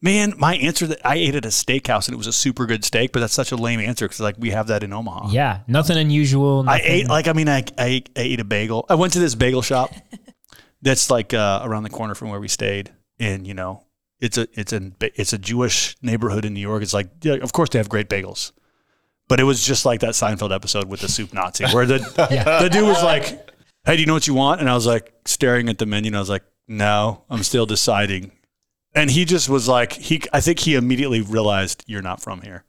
Man, 0.00 0.34
my 0.38 0.54
answer 0.56 0.86
that 0.86 1.00
I 1.04 1.16
ate 1.16 1.34
at 1.34 1.44
a 1.44 1.48
steakhouse 1.48 2.06
and 2.06 2.14
it 2.14 2.18
was 2.18 2.28
a 2.28 2.32
super 2.32 2.66
good 2.66 2.84
steak, 2.84 3.12
but 3.12 3.20
that's 3.20 3.34
such 3.34 3.50
a 3.50 3.56
lame 3.56 3.80
answer 3.80 4.06
because 4.06 4.20
like 4.20 4.36
we 4.38 4.50
have 4.50 4.68
that 4.68 4.84
in 4.84 4.92
Omaha. 4.92 5.30
Yeah, 5.30 5.60
nothing 5.66 5.96
unusual. 5.98 6.64
I 6.68 6.80
ate 6.84 7.08
like 7.08 7.26
I 7.26 7.32
mean 7.32 7.48
I, 7.48 7.64
I 7.76 7.84
ate- 7.86 8.10
I 8.16 8.20
ate 8.20 8.40
a 8.40 8.44
bagel. 8.44 8.86
I 8.88 8.94
went 8.94 9.12
to 9.14 9.18
this 9.18 9.34
bagel 9.34 9.62
shop 9.62 9.90
that's 10.82 11.10
like 11.10 11.34
uh, 11.34 11.60
around 11.64 11.82
the 11.82 11.90
corner 11.90 12.14
from 12.14 12.28
where 12.30 12.38
we 12.38 12.46
stayed, 12.48 12.92
and 13.18 13.46
you 13.46 13.54
know 13.54 13.84
it's 14.20 14.38
a 14.38 14.46
it's 14.52 14.72
a 14.72 14.92
it's 15.00 15.32
a 15.32 15.38
Jewish 15.38 15.96
neighborhood 16.00 16.44
in 16.44 16.54
New 16.54 16.60
York. 16.60 16.82
It's 16.82 16.94
like 16.94 17.08
yeah, 17.22 17.34
of 17.34 17.52
course 17.52 17.70
they 17.70 17.78
have 17.78 17.88
great 17.88 18.08
bagels, 18.08 18.52
but 19.26 19.40
it 19.40 19.44
was 19.44 19.64
just 19.64 19.84
like 19.84 20.00
that 20.00 20.10
Seinfeld 20.10 20.54
episode 20.54 20.84
with 20.88 21.00
the 21.00 21.08
soup 21.08 21.32
Nazi 21.32 21.64
where 21.66 21.86
the 21.86 21.98
the 22.62 22.68
dude 22.70 22.86
was 22.86 23.02
like, 23.02 23.50
"Hey, 23.84 23.96
do 23.96 24.00
you 24.00 24.06
know 24.06 24.14
what 24.14 24.28
you 24.28 24.34
want?" 24.34 24.60
And 24.60 24.70
I 24.70 24.74
was 24.74 24.86
like 24.86 25.12
staring 25.24 25.68
at 25.68 25.78
the 25.78 25.86
menu, 25.86 26.10
and 26.10 26.16
I 26.16 26.20
was 26.20 26.30
like, 26.30 26.44
"No, 26.68 27.24
I'm 27.28 27.42
still 27.42 27.66
deciding." 27.66 28.30
And 28.94 29.10
he 29.10 29.24
just 29.24 29.48
was 29.48 29.68
like, 29.68 29.92
he 29.92 30.22
I 30.32 30.40
think 30.40 30.60
he 30.60 30.74
immediately 30.74 31.20
realized 31.20 31.84
you're 31.86 32.02
not 32.02 32.20
from 32.22 32.40
here, 32.42 32.64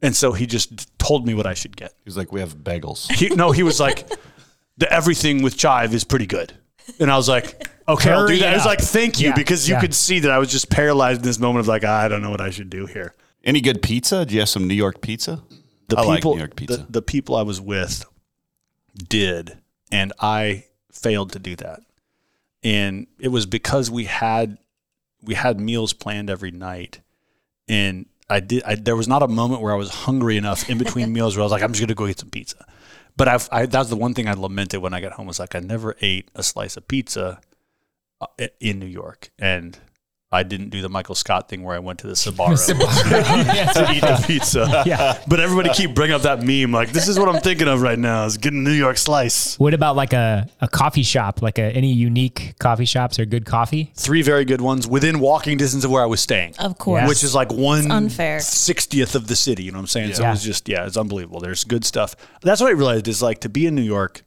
and 0.00 0.14
so 0.14 0.32
he 0.32 0.46
just 0.46 0.98
told 0.98 1.26
me 1.26 1.34
what 1.34 1.46
I 1.46 1.54
should 1.54 1.76
get. 1.76 1.92
He's 2.04 2.16
like, 2.16 2.32
we 2.32 2.40
have 2.40 2.56
bagels. 2.56 3.10
He, 3.10 3.28
no, 3.30 3.50
he 3.50 3.62
was 3.62 3.80
like, 3.80 4.08
the 4.78 4.90
everything 4.92 5.42
with 5.42 5.56
chive 5.56 5.92
is 5.94 6.04
pretty 6.04 6.26
good. 6.26 6.52
And 7.00 7.10
I 7.10 7.16
was 7.16 7.28
like, 7.28 7.68
okay, 7.88 8.10
I'll 8.12 8.26
do 8.26 8.32
Hurry 8.32 8.38
that. 8.38 8.50
I 8.50 8.52
was 8.54 8.62
up. 8.62 8.68
like, 8.68 8.80
thank 8.80 9.18
you, 9.20 9.28
Yeah, 9.30 9.34
because 9.34 9.68
you 9.68 9.74
yeah. 9.74 9.80
could 9.80 9.94
see 9.94 10.20
that 10.20 10.30
I 10.30 10.38
was 10.38 10.50
just 10.50 10.70
paralyzed 10.70 11.20
in 11.20 11.26
this 11.26 11.40
moment 11.40 11.60
of 11.60 11.68
like, 11.68 11.82
ah, 11.84 12.00
I 12.02 12.08
don't 12.08 12.22
know 12.22 12.30
what 12.30 12.40
I 12.40 12.50
should 12.50 12.70
do 12.70 12.86
here. 12.86 13.14
Any 13.42 13.60
good 13.60 13.82
pizza? 13.82 14.24
Do 14.24 14.34
you 14.34 14.40
have 14.40 14.48
some 14.48 14.68
New 14.68 14.74
York 14.74 15.00
pizza? 15.00 15.42
The 15.88 15.96
I 15.98 16.02
like 16.02 16.18
people, 16.18 16.34
New 16.34 16.38
York 16.38 16.54
pizza. 16.56 16.78
The, 16.78 16.92
the 16.92 17.02
people 17.02 17.34
I 17.36 17.42
was 17.42 17.60
with 17.60 18.04
did, 19.08 19.58
and 19.90 20.12
I 20.20 20.64
failed 20.92 21.32
to 21.32 21.38
do 21.38 21.56
that. 21.56 21.80
And 22.62 23.06
it 23.20 23.28
was 23.28 23.46
because 23.46 23.90
we 23.90 24.04
had 24.04 24.58
we 25.26 25.34
had 25.34 25.60
meals 25.60 25.92
planned 25.92 26.30
every 26.30 26.50
night, 26.50 27.00
and 27.68 28.06
I 28.28 28.40
did. 28.40 28.62
I, 28.64 28.74
there 28.76 28.96
was 28.96 29.08
not 29.08 29.22
a 29.22 29.28
moment 29.28 29.60
where 29.60 29.72
I 29.72 29.76
was 29.76 29.90
hungry 29.90 30.36
enough 30.36 30.68
in 30.70 30.78
between 30.78 31.12
meals 31.12 31.36
where 31.36 31.42
I 31.42 31.46
was 31.46 31.52
like, 31.52 31.62
I'm 31.62 31.72
just 31.72 31.80
gonna 31.80 31.94
go 31.94 32.06
get 32.06 32.18
some 32.18 32.30
pizza. 32.30 32.64
But 33.16 33.28
I've, 33.28 33.48
I 33.50 33.66
that's 33.66 33.88
the 33.88 33.96
one 33.96 34.14
thing 34.14 34.28
I 34.28 34.34
lamented 34.34 34.80
when 34.80 34.94
I 34.94 35.00
got 35.00 35.12
home 35.12 35.26
was 35.26 35.38
like 35.38 35.54
I 35.54 35.60
never 35.60 35.96
ate 36.00 36.30
a 36.34 36.42
slice 36.42 36.76
of 36.76 36.86
pizza 36.88 37.40
uh, 38.20 38.26
in 38.60 38.78
New 38.78 38.86
York, 38.86 39.30
and 39.38 39.78
I 40.36 40.42
didn't 40.42 40.70
do 40.70 40.82
the 40.82 40.88
Michael 40.88 41.14
Scott 41.14 41.48
thing 41.48 41.62
where 41.64 41.74
I 41.74 41.78
went 41.78 41.98
to 42.00 42.06
the 42.06 42.12
Sbarro 42.24 42.56
to 43.74 43.92
eat 43.92 44.00
the 44.00 44.24
pizza. 44.26 44.66
Yeah. 44.86 45.18
But 45.26 45.40
everybody 45.40 45.70
keep 45.70 45.94
bringing 45.94 46.14
up 46.14 46.22
that 46.22 46.42
meme. 46.42 46.70
Like, 46.70 46.90
this 46.92 47.08
is 47.08 47.18
what 47.18 47.28
I'm 47.28 47.40
thinking 47.40 47.66
of 47.68 47.82
right 47.82 47.98
now 47.98 48.24
is 48.26 48.36
getting 48.36 48.60
a 48.60 48.62
New 48.62 48.72
York 48.72 48.98
slice. 48.98 49.58
What 49.58 49.74
about 49.74 49.96
like 49.96 50.12
a, 50.12 50.48
a 50.60 50.68
coffee 50.68 51.02
shop? 51.02 51.42
Like 51.42 51.58
a, 51.58 51.62
any 51.62 51.92
unique 51.92 52.54
coffee 52.58 52.84
shops 52.84 53.18
or 53.18 53.24
good 53.24 53.46
coffee? 53.46 53.90
Three 53.94 54.22
very 54.22 54.44
good 54.44 54.60
ones 54.60 54.86
within 54.86 55.18
walking 55.18 55.56
distance 55.56 55.84
of 55.84 55.90
where 55.90 56.02
I 56.02 56.06
was 56.06 56.20
staying. 56.20 56.54
Of 56.58 56.78
course. 56.78 57.00
Yes. 57.00 57.08
Which 57.08 57.24
is 57.24 57.34
like 57.34 57.52
one 57.52 57.90
unfair. 57.90 58.38
60th 58.38 59.14
of 59.14 59.26
the 59.28 59.36
city. 59.36 59.64
You 59.64 59.72
know 59.72 59.78
what 59.78 59.82
I'm 59.82 59.86
saying? 59.88 60.14
So 60.14 60.22
Yeah. 60.22 60.28
it 60.28 60.32
was 60.32 60.42
just, 60.44 60.68
yeah, 60.68 60.86
it's 60.86 60.96
unbelievable. 60.96 61.40
There's 61.40 61.64
good 61.64 61.84
stuff. 61.84 62.14
That's 62.42 62.60
what 62.60 62.68
I 62.68 62.72
realized 62.72 63.08
is 63.08 63.22
like 63.22 63.40
to 63.40 63.48
be 63.48 63.66
in 63.66 63.74
New 63.74 63.82
York, 63.82 64.22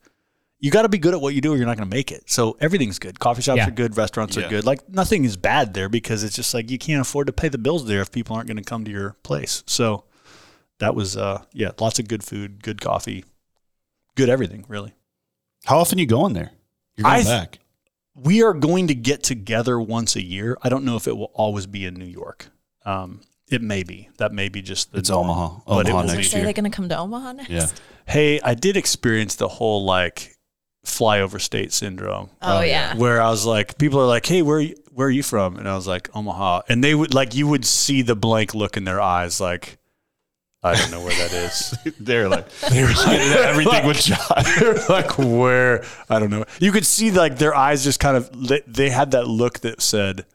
you 0.59 0.71
got 0.71 0.81
to 0.81 0.89
be 0.89 0.97
good 0.97 1.13
at 1.13 1.21
what 1.21 1.33
you 1.33 1.41
do 1.41 1.53
or 1.53 1.57
you're 1.57 1.65
not 1.65 1.77
going 1.77 1.89
to 1.89 1.95
make 1.95 2.11
it. 2.11 2.29
So 2.29 2.57
everything's 2.59 2.99
good. 2.99 3.19
Coffee 3.19 3.41
shops 3.41 3.57
Yeah. 3.57 3.67
are 3.67 3.71
good. 3.71 3.95
Restaurants 3.97 4.35
Yeah. 4.35 4.45
are 4.45 4.49
good. 4.49 4.65
Like 4.65 4.87
nothing 4.89 5.23
is 5.23 5.37
bad 5.37 5.73
there 5.73 5.87
because 5.89 6.23
it's 6.23 6.35
just 6.35 6.53
like 6.53 6.69
you 6.69 6.77
can't 6.77 7.01
afford 7.01 7.27
to 7.27 7.33
pay 7.33 7.47
the 7.47 7.57
bills 7.57 7.85
there 7.87 8.01
if 8.01 8.11
people 8.11 8.35
aren't 8.35 8.47
going 8.47 8.57
to 8.57 8.63
come 8.63 8.83
to 8.85 8.91
your 8.91 9.13
place. 9.23 9.63
So 9.67 10.03
that 10.79 10.95
was, 10.95 11.15
uh, 11.15 11.43
yeah, 11.53 11.71
lots 11.79 11.99
of 11.99 12.07
good 12.07 12.23
food, 12.23 12.61
good 12.63 12.81
coffee, 12.81 13.23
good 14.15 14.29
everything, 14.29 14.65
really. 14.67 14.93
How 15.65 15.79
often 15.79 15.97
you 15.97 16.05
going 16.05 16.33
there? 16.33 16.51
You're 16.97 17.03
going 17.09 17.21
I- 17.21 17.23
back. 17.23 17.59
we 18.15 18.43
are 18.43 18.53
going 18.53 18.87
to 18.87 18.95
get 18.95 19.23
together 19.23 19.79
once 19.79 20.15
a 20.17 20.21
year. 20.23 20.57
I 20.61 20.67
don't 20.69 20.83
know 20.83 20.97
if 20.97 21.07
it 21.07 21.15
will 21.15 21.31
always 21.33 21.67
be 21.67 21.85
in 21.85 21.93
New 21.93 22.05
York. 22.05 22.47
Um, 22.85 23.21
it 23.49 23.61
may 23.61 23.83
be. 23.83 24.09
That 24.17 24.31
may 24.33 24.49
be 24.49 24.61
just 24.61 24.91
the 24.91 24.99
It's 24.99 25.09
norm, 25.09 25.29
Omaha. 25.29 25.59
but 25.67 25.87
it 25.87 25.91
Omaha 25.91 26.01
will 26.01 26.07
next 26.07 26.17
be- 26.17 26.23
Say 26.23 26.37
year. 26.37 26.45
they're 26.45 26.53
going 26.53 26.69
to 26.69 26.75
come 26.75 26.89
to 26.89 26.97
Omaha 26.97 27.31
next. 27.33 27.49
Yeah. 27.49 27.67
Hey, 28.05 28.39
I 28.41 28.53
did 28.55 28.75
experience 28.77 29.35
the 29.35 29.47
whole 29.47 29.85
like 29.85 30.35
flyover 30.85 31.39
state 31.41 31.73
syndrome. 31.73 32.29
Oh, 32.41 32.57
oh 32.57 32.61
yeah. 32.61 32.95
Where 32.95 33.21
I 33.21 33.29
was 33.29 33.45
like, 33.45 33.77
people 33.77 33.99
are 34.01 34.07
like, 34.07 34.25
"Hey, 34.25 34.41
where 34.41 34.57
are 34.57 34.61
you, 34.61 34.75
where 34.91 35.07
are 35.07 35.11
you 35.11 35.23
from?" 35.23 35.57
And 35.57 35.67
I 35.67 35.75
was 35.75 35.87
like, 35.87 36.09
"Omaha," 36.15 36.61
and 36.69 36.83
they 36.83 36.95
would 36.95 37.13
like 37.13 37.35
you 37.35 37.47
would 37.47 37.65
see 37.65 38.01
the 38.01 38.15
blank 38.15 38.53
look 38.55 38.77
in 38.77 38.83
their 38.85 39.01
eyes, 39.01 39.39
like, 39.41 39.77
"I 40.63 40.75
don't 40.75 40.91
know 40.91 41.01
where 41.01 41.15
that 41.15 41.33
is." 41.33 41.77
They're 41.99 42.27
like, 42.29 42.49
they 42.71 42.83
were 42.83 42.93
saying 42.93 43.31
everything 43.33 43.85
with 43.87 44.01
John. 44.01 44.43
They're 44.59 44.75
like, 44.89 45.17
"Where?" 45.17 45.83
I 46.09 46.19
don't 46.19 46.29
know. 46.29 46.45
You 46.59 46.71
could 46.71 46.85
see 46.85 47.11
like 47.11 47.37
their 47.37 47.55
eyes 47.55 47.83
just 47.83 47.99
kind 47.99 48.17
of 48.17 48.47
they- 48.47 48.63
they 48.67 48.89
had 48.89 49.11
that 49.11 49.27
look 49.27 49.59
that 49.59 49.81
said, 49.81 50.25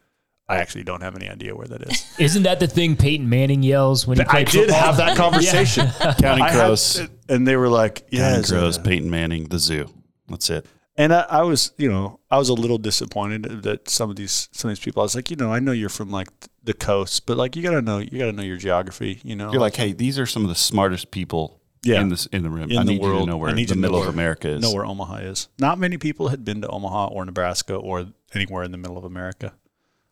"I 0.47 0.57
actually 0.57 0.83
don't 0.83 1.01
have 1.01 1.15
any 1.15 1.27
idea 1.29 1.55
where 1.55 1.67
that 1.67 1.81
is." 1.81 2.05
Isn't 2.19 2.43
that 2.43 2.59
the 2.59 2.67
thing 2.67 2.95
Peyton 2.95 3.27
Manning 3.29 3.63
yells 3.63 4.05
when 4.07 4.17
he 4.19 4.23
I 4.25 4.43
did 4.43 4.67
football? 4.69 4.79
have 4.79 4.97
that 4.97 5.17
conversation. 5.17 5.87
Counting 6.19 6.43
I 6.43 6.49
had- 6.51 6.59
Crows. 6.59 7.01
and 7.27 7.47
they 7.47 7.55
were 7.57 7.69
like, 7.69 8.05
"Yeah." 8.11 8.21
Counting 8.21 8.39
it's 8.41 8.51
Crows, 8.51 8.77
a- 8.77 8.81
Peyton 8.81 9.09
Manning, 9.09 9.45
the 9.45 9.59
zoo. 9.59 9.91
That's 10.29 10.49
it. 10.49 10.65
And 10.97 11.13
I, 11.13 11.25
I 11.29 11.41
was, 11.41 11.73
you 11.77 11.89
know, 11.91 12.19
I 12.31 12.37
was 12.37 12.47
a 12.49 12.53
little 12.53 12.77
disappointed 12.77 13.63
that 13.63 13.89
some 13.89 14.09
of 14.09 14.15
these 14.15 14.47
some 14.53 14.69
of 14.71 14.77
these 14.77 14.83
people. 14.83 15.01
I 15.01 15.05
was 15.05 15.15
like, 15.15 15.29
you 15.29 15.35
know, 15.35 15.51
I 15.51 15.59
know 15.59 15.73
you're 15.73 15.89
from 15.89 16.09
like 16.09 16.29
the 16.63 16.73
coast, 16.73 17.25
but 17.25 17.35
like 17.37 17.55
you 17.55 17.61
gotta 17.63 17.81
know 17.81 17.97
you 17.97 18.17
gotta 18.17 18.31
know 18.31 18.43
your 18.43 18.57
geography. 18.57 19.19
You 19.23 19.35
know, 19.35 19.51
You're 19.51 19.59
like, 19.61 19.75
hey, 19.75 19.91
these 19.91 20.17
are 20.17 20.25
some 20.25 20.43
of 20.43 20.49
the 20.49 20.55
smartest 20.55 21.11
people 21.11 21.59
Yeah. 21.83 21.99
in 21.99 22.07
this 22.09 22.27
in 22.27 22.43
the 22.43 22.49
room. 22.49 22.71
in 22.71 22.77
I 22.77 22.83
the 22.85 22.91
need 22.93 23.01
world. 23.01 23.19
you 23.19 23.25
to 23.25 23.31
know 23.31 23.37
where 23.37 23.53
the 23.53 23.61
you 23.61 23.67
know 23.67 23.75
middle 23.75 23.99
where- 23.99 24.07
of 24.07 24.13
America 24.13 24.47
is. 24.47 24.61
know 24.61 24.73
where 24.73 24.85
Omaha 24.85 25.17
is. 25.17 25.49
Not 25.59 25.79
many 25.79 25.97
people 25.97 26.29
had 26.29 26.45
been 26.45 26.61
to 26.61 26.67
Omaha 26.69 27.07
or 27.07 27.25
Nebraska 27.25 27.75
or 27.75 28.07
anywhere 28.33 28.63
in 28.63 28.71
the 28.71 28.77
middle 28.77 28.97
of 28.97 29.03
America. 29.03 29.53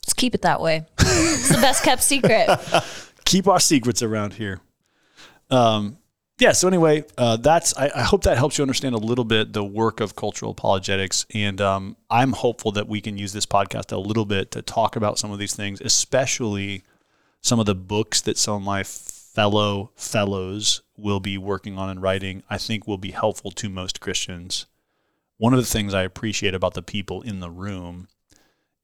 Let's 0.06 0.13
keep 0.13 0.36
it 0.36 0.41
that 0.41 0.60
way. 0.60 0.86
it's 0.99 1.47
the 1.47 1.62
best 1.62 1.82
kept 1.84 2.04
secret. 2.04 2.49
keep 3.26 3.47
our 3.47 3.62
secrets 3.62 4.02
around 4.04 4.34
here. 4.34 4.60
Um, 5.49 5.97
yeah. 6.39 6.52
So 6.52 6.67
anyway, 6.67 7.06
uh, 7.17 7.38
that's. 7.38 7.76
I, 7.78 7.91
I 7.96 8.02
hope 8.04 8.24
that 8.24 8.38
helps 8.38 8.58
you 8.58 8.63
understand 8.63 8.96
a 8.96 9.00
little 9.00 9.26
bit 9.26 9.54
the 9.54 9.63
work 9.63 10.00
of 10.00 10.15
cultural 10.15 10.52
apologetics, 10.52 11.26
and 11.34 11.62
um, 11.62 11.96
I'm 12.10 12.34
hopeful 12.34 12.72
that 12.74 12.88
we 12.88 13.02
can 13.02 13.17
use 13.17 13.34
this 13.34 13.46
podcast 13.46 13.91
a 13.91 13.98
little 13.98 14.26
bit 14.26 14.52
to 14.52 14.62
talk 14.62 14.96
about 14.96 15.19
some 15.19 15.32
of 15.32 15.39
these 15.39 15.56
things, 15.56 15.82
especially 15.82 16.84
some 17.41 17.60
of 17.60 17.65
the 17.65 17.76
books 17.76 18.22
that 18.22 18.38
some 18.38 18.56
of 18.56 18.62
my 18.62 18.84
fellow 18.84 19.91
fellows 19.96 20.82
will 20.96 21.19
be 21.19 21.38
working 21.38 21.78
on 21.78 21.89
and 21.89 22.02
writing. 22.02 22.43
I 22.50 22.58
think 22.58 22.88
will 22.88 22.98
be 22.98 23.12
helpful 23.12 23.52
to 23.52 23.69
most 23.69 24.00
Christians. 24.00 24.65
One 25.38 25.54
of 25.54 25.60
the 25.60 25.65
things 25.65 25.93
I 25.93 26.04
appreciate 26.04 26.54
about 26.54 26.74
the 26.74 26.84
people 26.84 27.22
in 27.22 27.39
the 27.39 27.50
room 27.50 28.08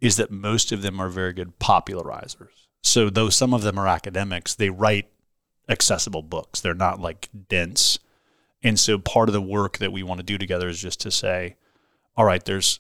is 0.02 0.16
that 0.18 0.32
most 0.32 0.72
of 0.72 0.82
them 0.82 1.00
are 1.00 1.10
very 1.10 1.34
good 1.34 1.60
popularizers. 1.60 2.68
So 2.82 3.10
though 3.10 3.30
some 3.30 3.54
of 3.54 3.62
them 3.62 3.78
are 3.78 3.88
academics, 3.88 4.56
they 4.56 4.70
write 4.70 5.10
accessible 5.70 6.24
books. 6.24 6.60
They're 6.62 6.74
not 6.74 7.00
like 7.00 7.30
dense. 7.48 8.00
And 8.64 8.78
so 8.80 8.98
part 8.98 9.30
of 9.30 9.34
the 9.34 9.42
work 9.42 9.78
that 9.78 9.92
we 9.94 10.04
want 10.04 10.20
to 10.20 10.24
do 10.26 10.38
together 10.38 10.68
is 10.68 10.82
just 10.82 11.00
to 11.02 11.12
say, 11.12 11.56
all 12.18 12.26
right, 12.26 12.44
there's 12.44 12.80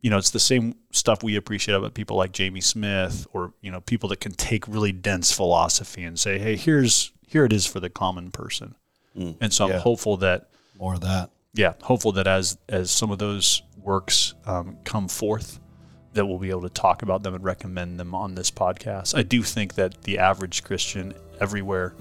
you 0.00 0.10
know, 0.10 0.18
it's 0.18 0.30
the 0.30 0.40
same 0.40 0.74
stuff 0.90 1.22
we 1.22 1.36
appreciate 1.36 1.76
about 1.76 1.94
people 1.94 2.16
like 2.16 2.32
Jamie 2.32 2.60
Smith 2.60 3.24
or, 3.32 3.52
you 3.60 3.70
know, 3.70 3.80
people 3.80 4.08
that 4.08 4.18
can 4.18 4.32
take 4.32 4.66
really 4.66 4.90
dense 4.90 5.30
philosophy 5.32 6.02
and 6.02 6.18
say, 6.18 6.38
hey, 6.40 6.56
here's 6.56 7.12
here 7.28 7.44
it 7.44 7.52
is 7.52 7.66
for 7.66 7.78
the 7.78 7.88
common 7.88 8.30
person. 8.32 8.74
and 9.14 9.52
so 9.52 9.66
I'm 9.70 9.78
hopeful 9.80 10.16
that 10.18 10.48
More 10.76 10.94
of 10.94 11.02
that. 11.02 11.30
yeah, 11.54 11.74
hopeful 11.82 12.12
that 12.12 12.26
as 12.26 12.58
as 12.68 12.90
some 12.90 13.10
of 13.12 13.18
those 13.18 13.62
works 13.76 14.34
um, 14.44 14.78
come 14.84 15.06
forth, 15.06 15.60
that 16.14 16.26
we'll 16.26 16.38
be 16.38 16.50
able 16.50 16.62
to 16.62 16.68
talk 16.68 17.02
about 17.02 17.22
them 17.22 17.34
and 17.34 17.44
recommend 17.44 18.00
them 18.00 18.12
on 18.14 18.34
this 18.34 18.50
podcast. 18.50 19.16
I 19.16 19.22
do 19.22 19.42
think 19.42 19.74
that 19.74 20.02
the 20.02 20.18
average 20.18 20.64
Christian 20.64 21.14
everywhere 21.42 21.94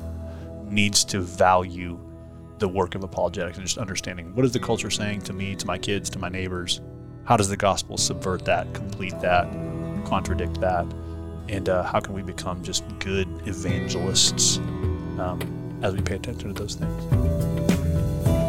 needs 0.69 1.03
to 1.03 1.19
value 1.19 1.99
the 2.59 2.67
work 2.67 2.93
of 2.93 3.03
apologetics 3.03 3.57
and 3.57 3.65
just 3.65 3.79
understanding 3.79 4.33
what 4.35 4.45
is 4.45 4.53
the 4.53 4.59
culture 4.59 4.91
saying 4.91 5.19
to 5.23 5.33
me, 5.33 5.55
to 5.55 5.65
my 5.65 5.79
kids, 5.79 6.09
to 6.11 6.19
my 6.19 6.29
neighbors. 6.29 6.79
How 7.23 7.35
does 7.35 7.49
the 7.49 7.57
gospel 7.57 7.97
subvert 7.97 8.45
that, 8.45 8.71
complete 8.73 9.19
that, 9.19 9.51
contradict 10.05 10.61
that, 10.61 10.85
and 11.49 11.67
uh, 11.67 11.83
how 11.83 11.99
can 11.99 12.13
we 12.13 12.21
become 12.21 12.63
just 12.63 12.83
good 12.99 13.27
evangelists 13.47 14.57
um, 15.19 15.79
as 15.81 15.93
we 15.93 16.01
pay 16.01 16.15
attention 16.15 16.53
to 16.53 16.61
those 16.61 16.75
things? 16.75 17.03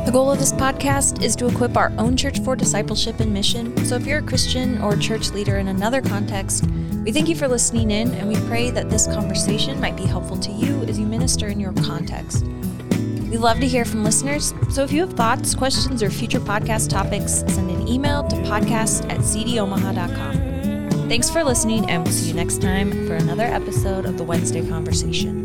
The 0.05 0.11
goal 0.13 0.31
of 0.31 0.39
this 0.39 0.53
podcast 0.53 1.23
is 1.23 1.35
to 1.37 1.47
equip 1.47 1.77
our 1.77 1.91
own 1.97 2.19
church 2.19 2.41
for 2.41 2.55
discipleship 2.55 3.21
and 3.21 3.33
mission. 3.33 3.75
So 3.87 3.97
if 3.97 4.05
you're 4.05 4.19
a 4.19 4.23
Christian 4.23 4.83
or 4.83 4.95
church 4.97 5.31
leader 5.31 5.57
in 5.57 5.69
another 5.69 6.03
context, 6.03 6.65
we 7.05 7.11
thank 7.13 7.29
you 7.29 7.35
for 7.35 7.49
listening 7.49 7.91
in 7.91 8.13
and 8.13 8.29
we 8.29 8.37
pray 8.47 8.71
that 8.71 8.89
this 8.89 9.07
conversation 9.07 9.81
might 9.81 9.97
be 9.97 10.05
helpful 10.05 10.39
to 10.39 10.53
you 10.53 10.83
as 10.85 10.99
you 10.99 11.07
minister 11.07 11.49
in 11.49 11.59
your 11.59 11.73
context. 11.73 12.45
We 12.45 13.39
love 13.39 13.59
to 13.61 13.67
hear 13.67 13.85
from 13.85 14.05
listeners, 14.05 14.55
so 14.71 14.85
if 14.85 14.93
you 14.93 15.01
have 15.01 15.15
thoughts, 15.15 15.55
questions, 15.55 16.03
or 16.03 16.11
future 16.11 16.39
podcast 16.39 16.91
topics, 16.91 17.45
send 17.49 17.71
an 17.71 17.89
email 17.89 18.23
to 18.29 18.37
podcast 18.37 19.11
at 19.11 19.19
cdomaha.com. 19.21 21.09
Thanks 21.09 21.31
for 21.31 21.43
listening, 21.43 21.91
and 21.91 22.05
we'll 22.05 22.13
see 22.13 22.29
you 22.29 22.35
next 22.35 22.61
time 22.61 22.91
for 23.07 23.15
another 23.15 23.45
episode 23.45 24.05
of 24.05 24.19
the 24.19 24.25
Wednesday 24.25 24.67
Conversation. 24.69 25.42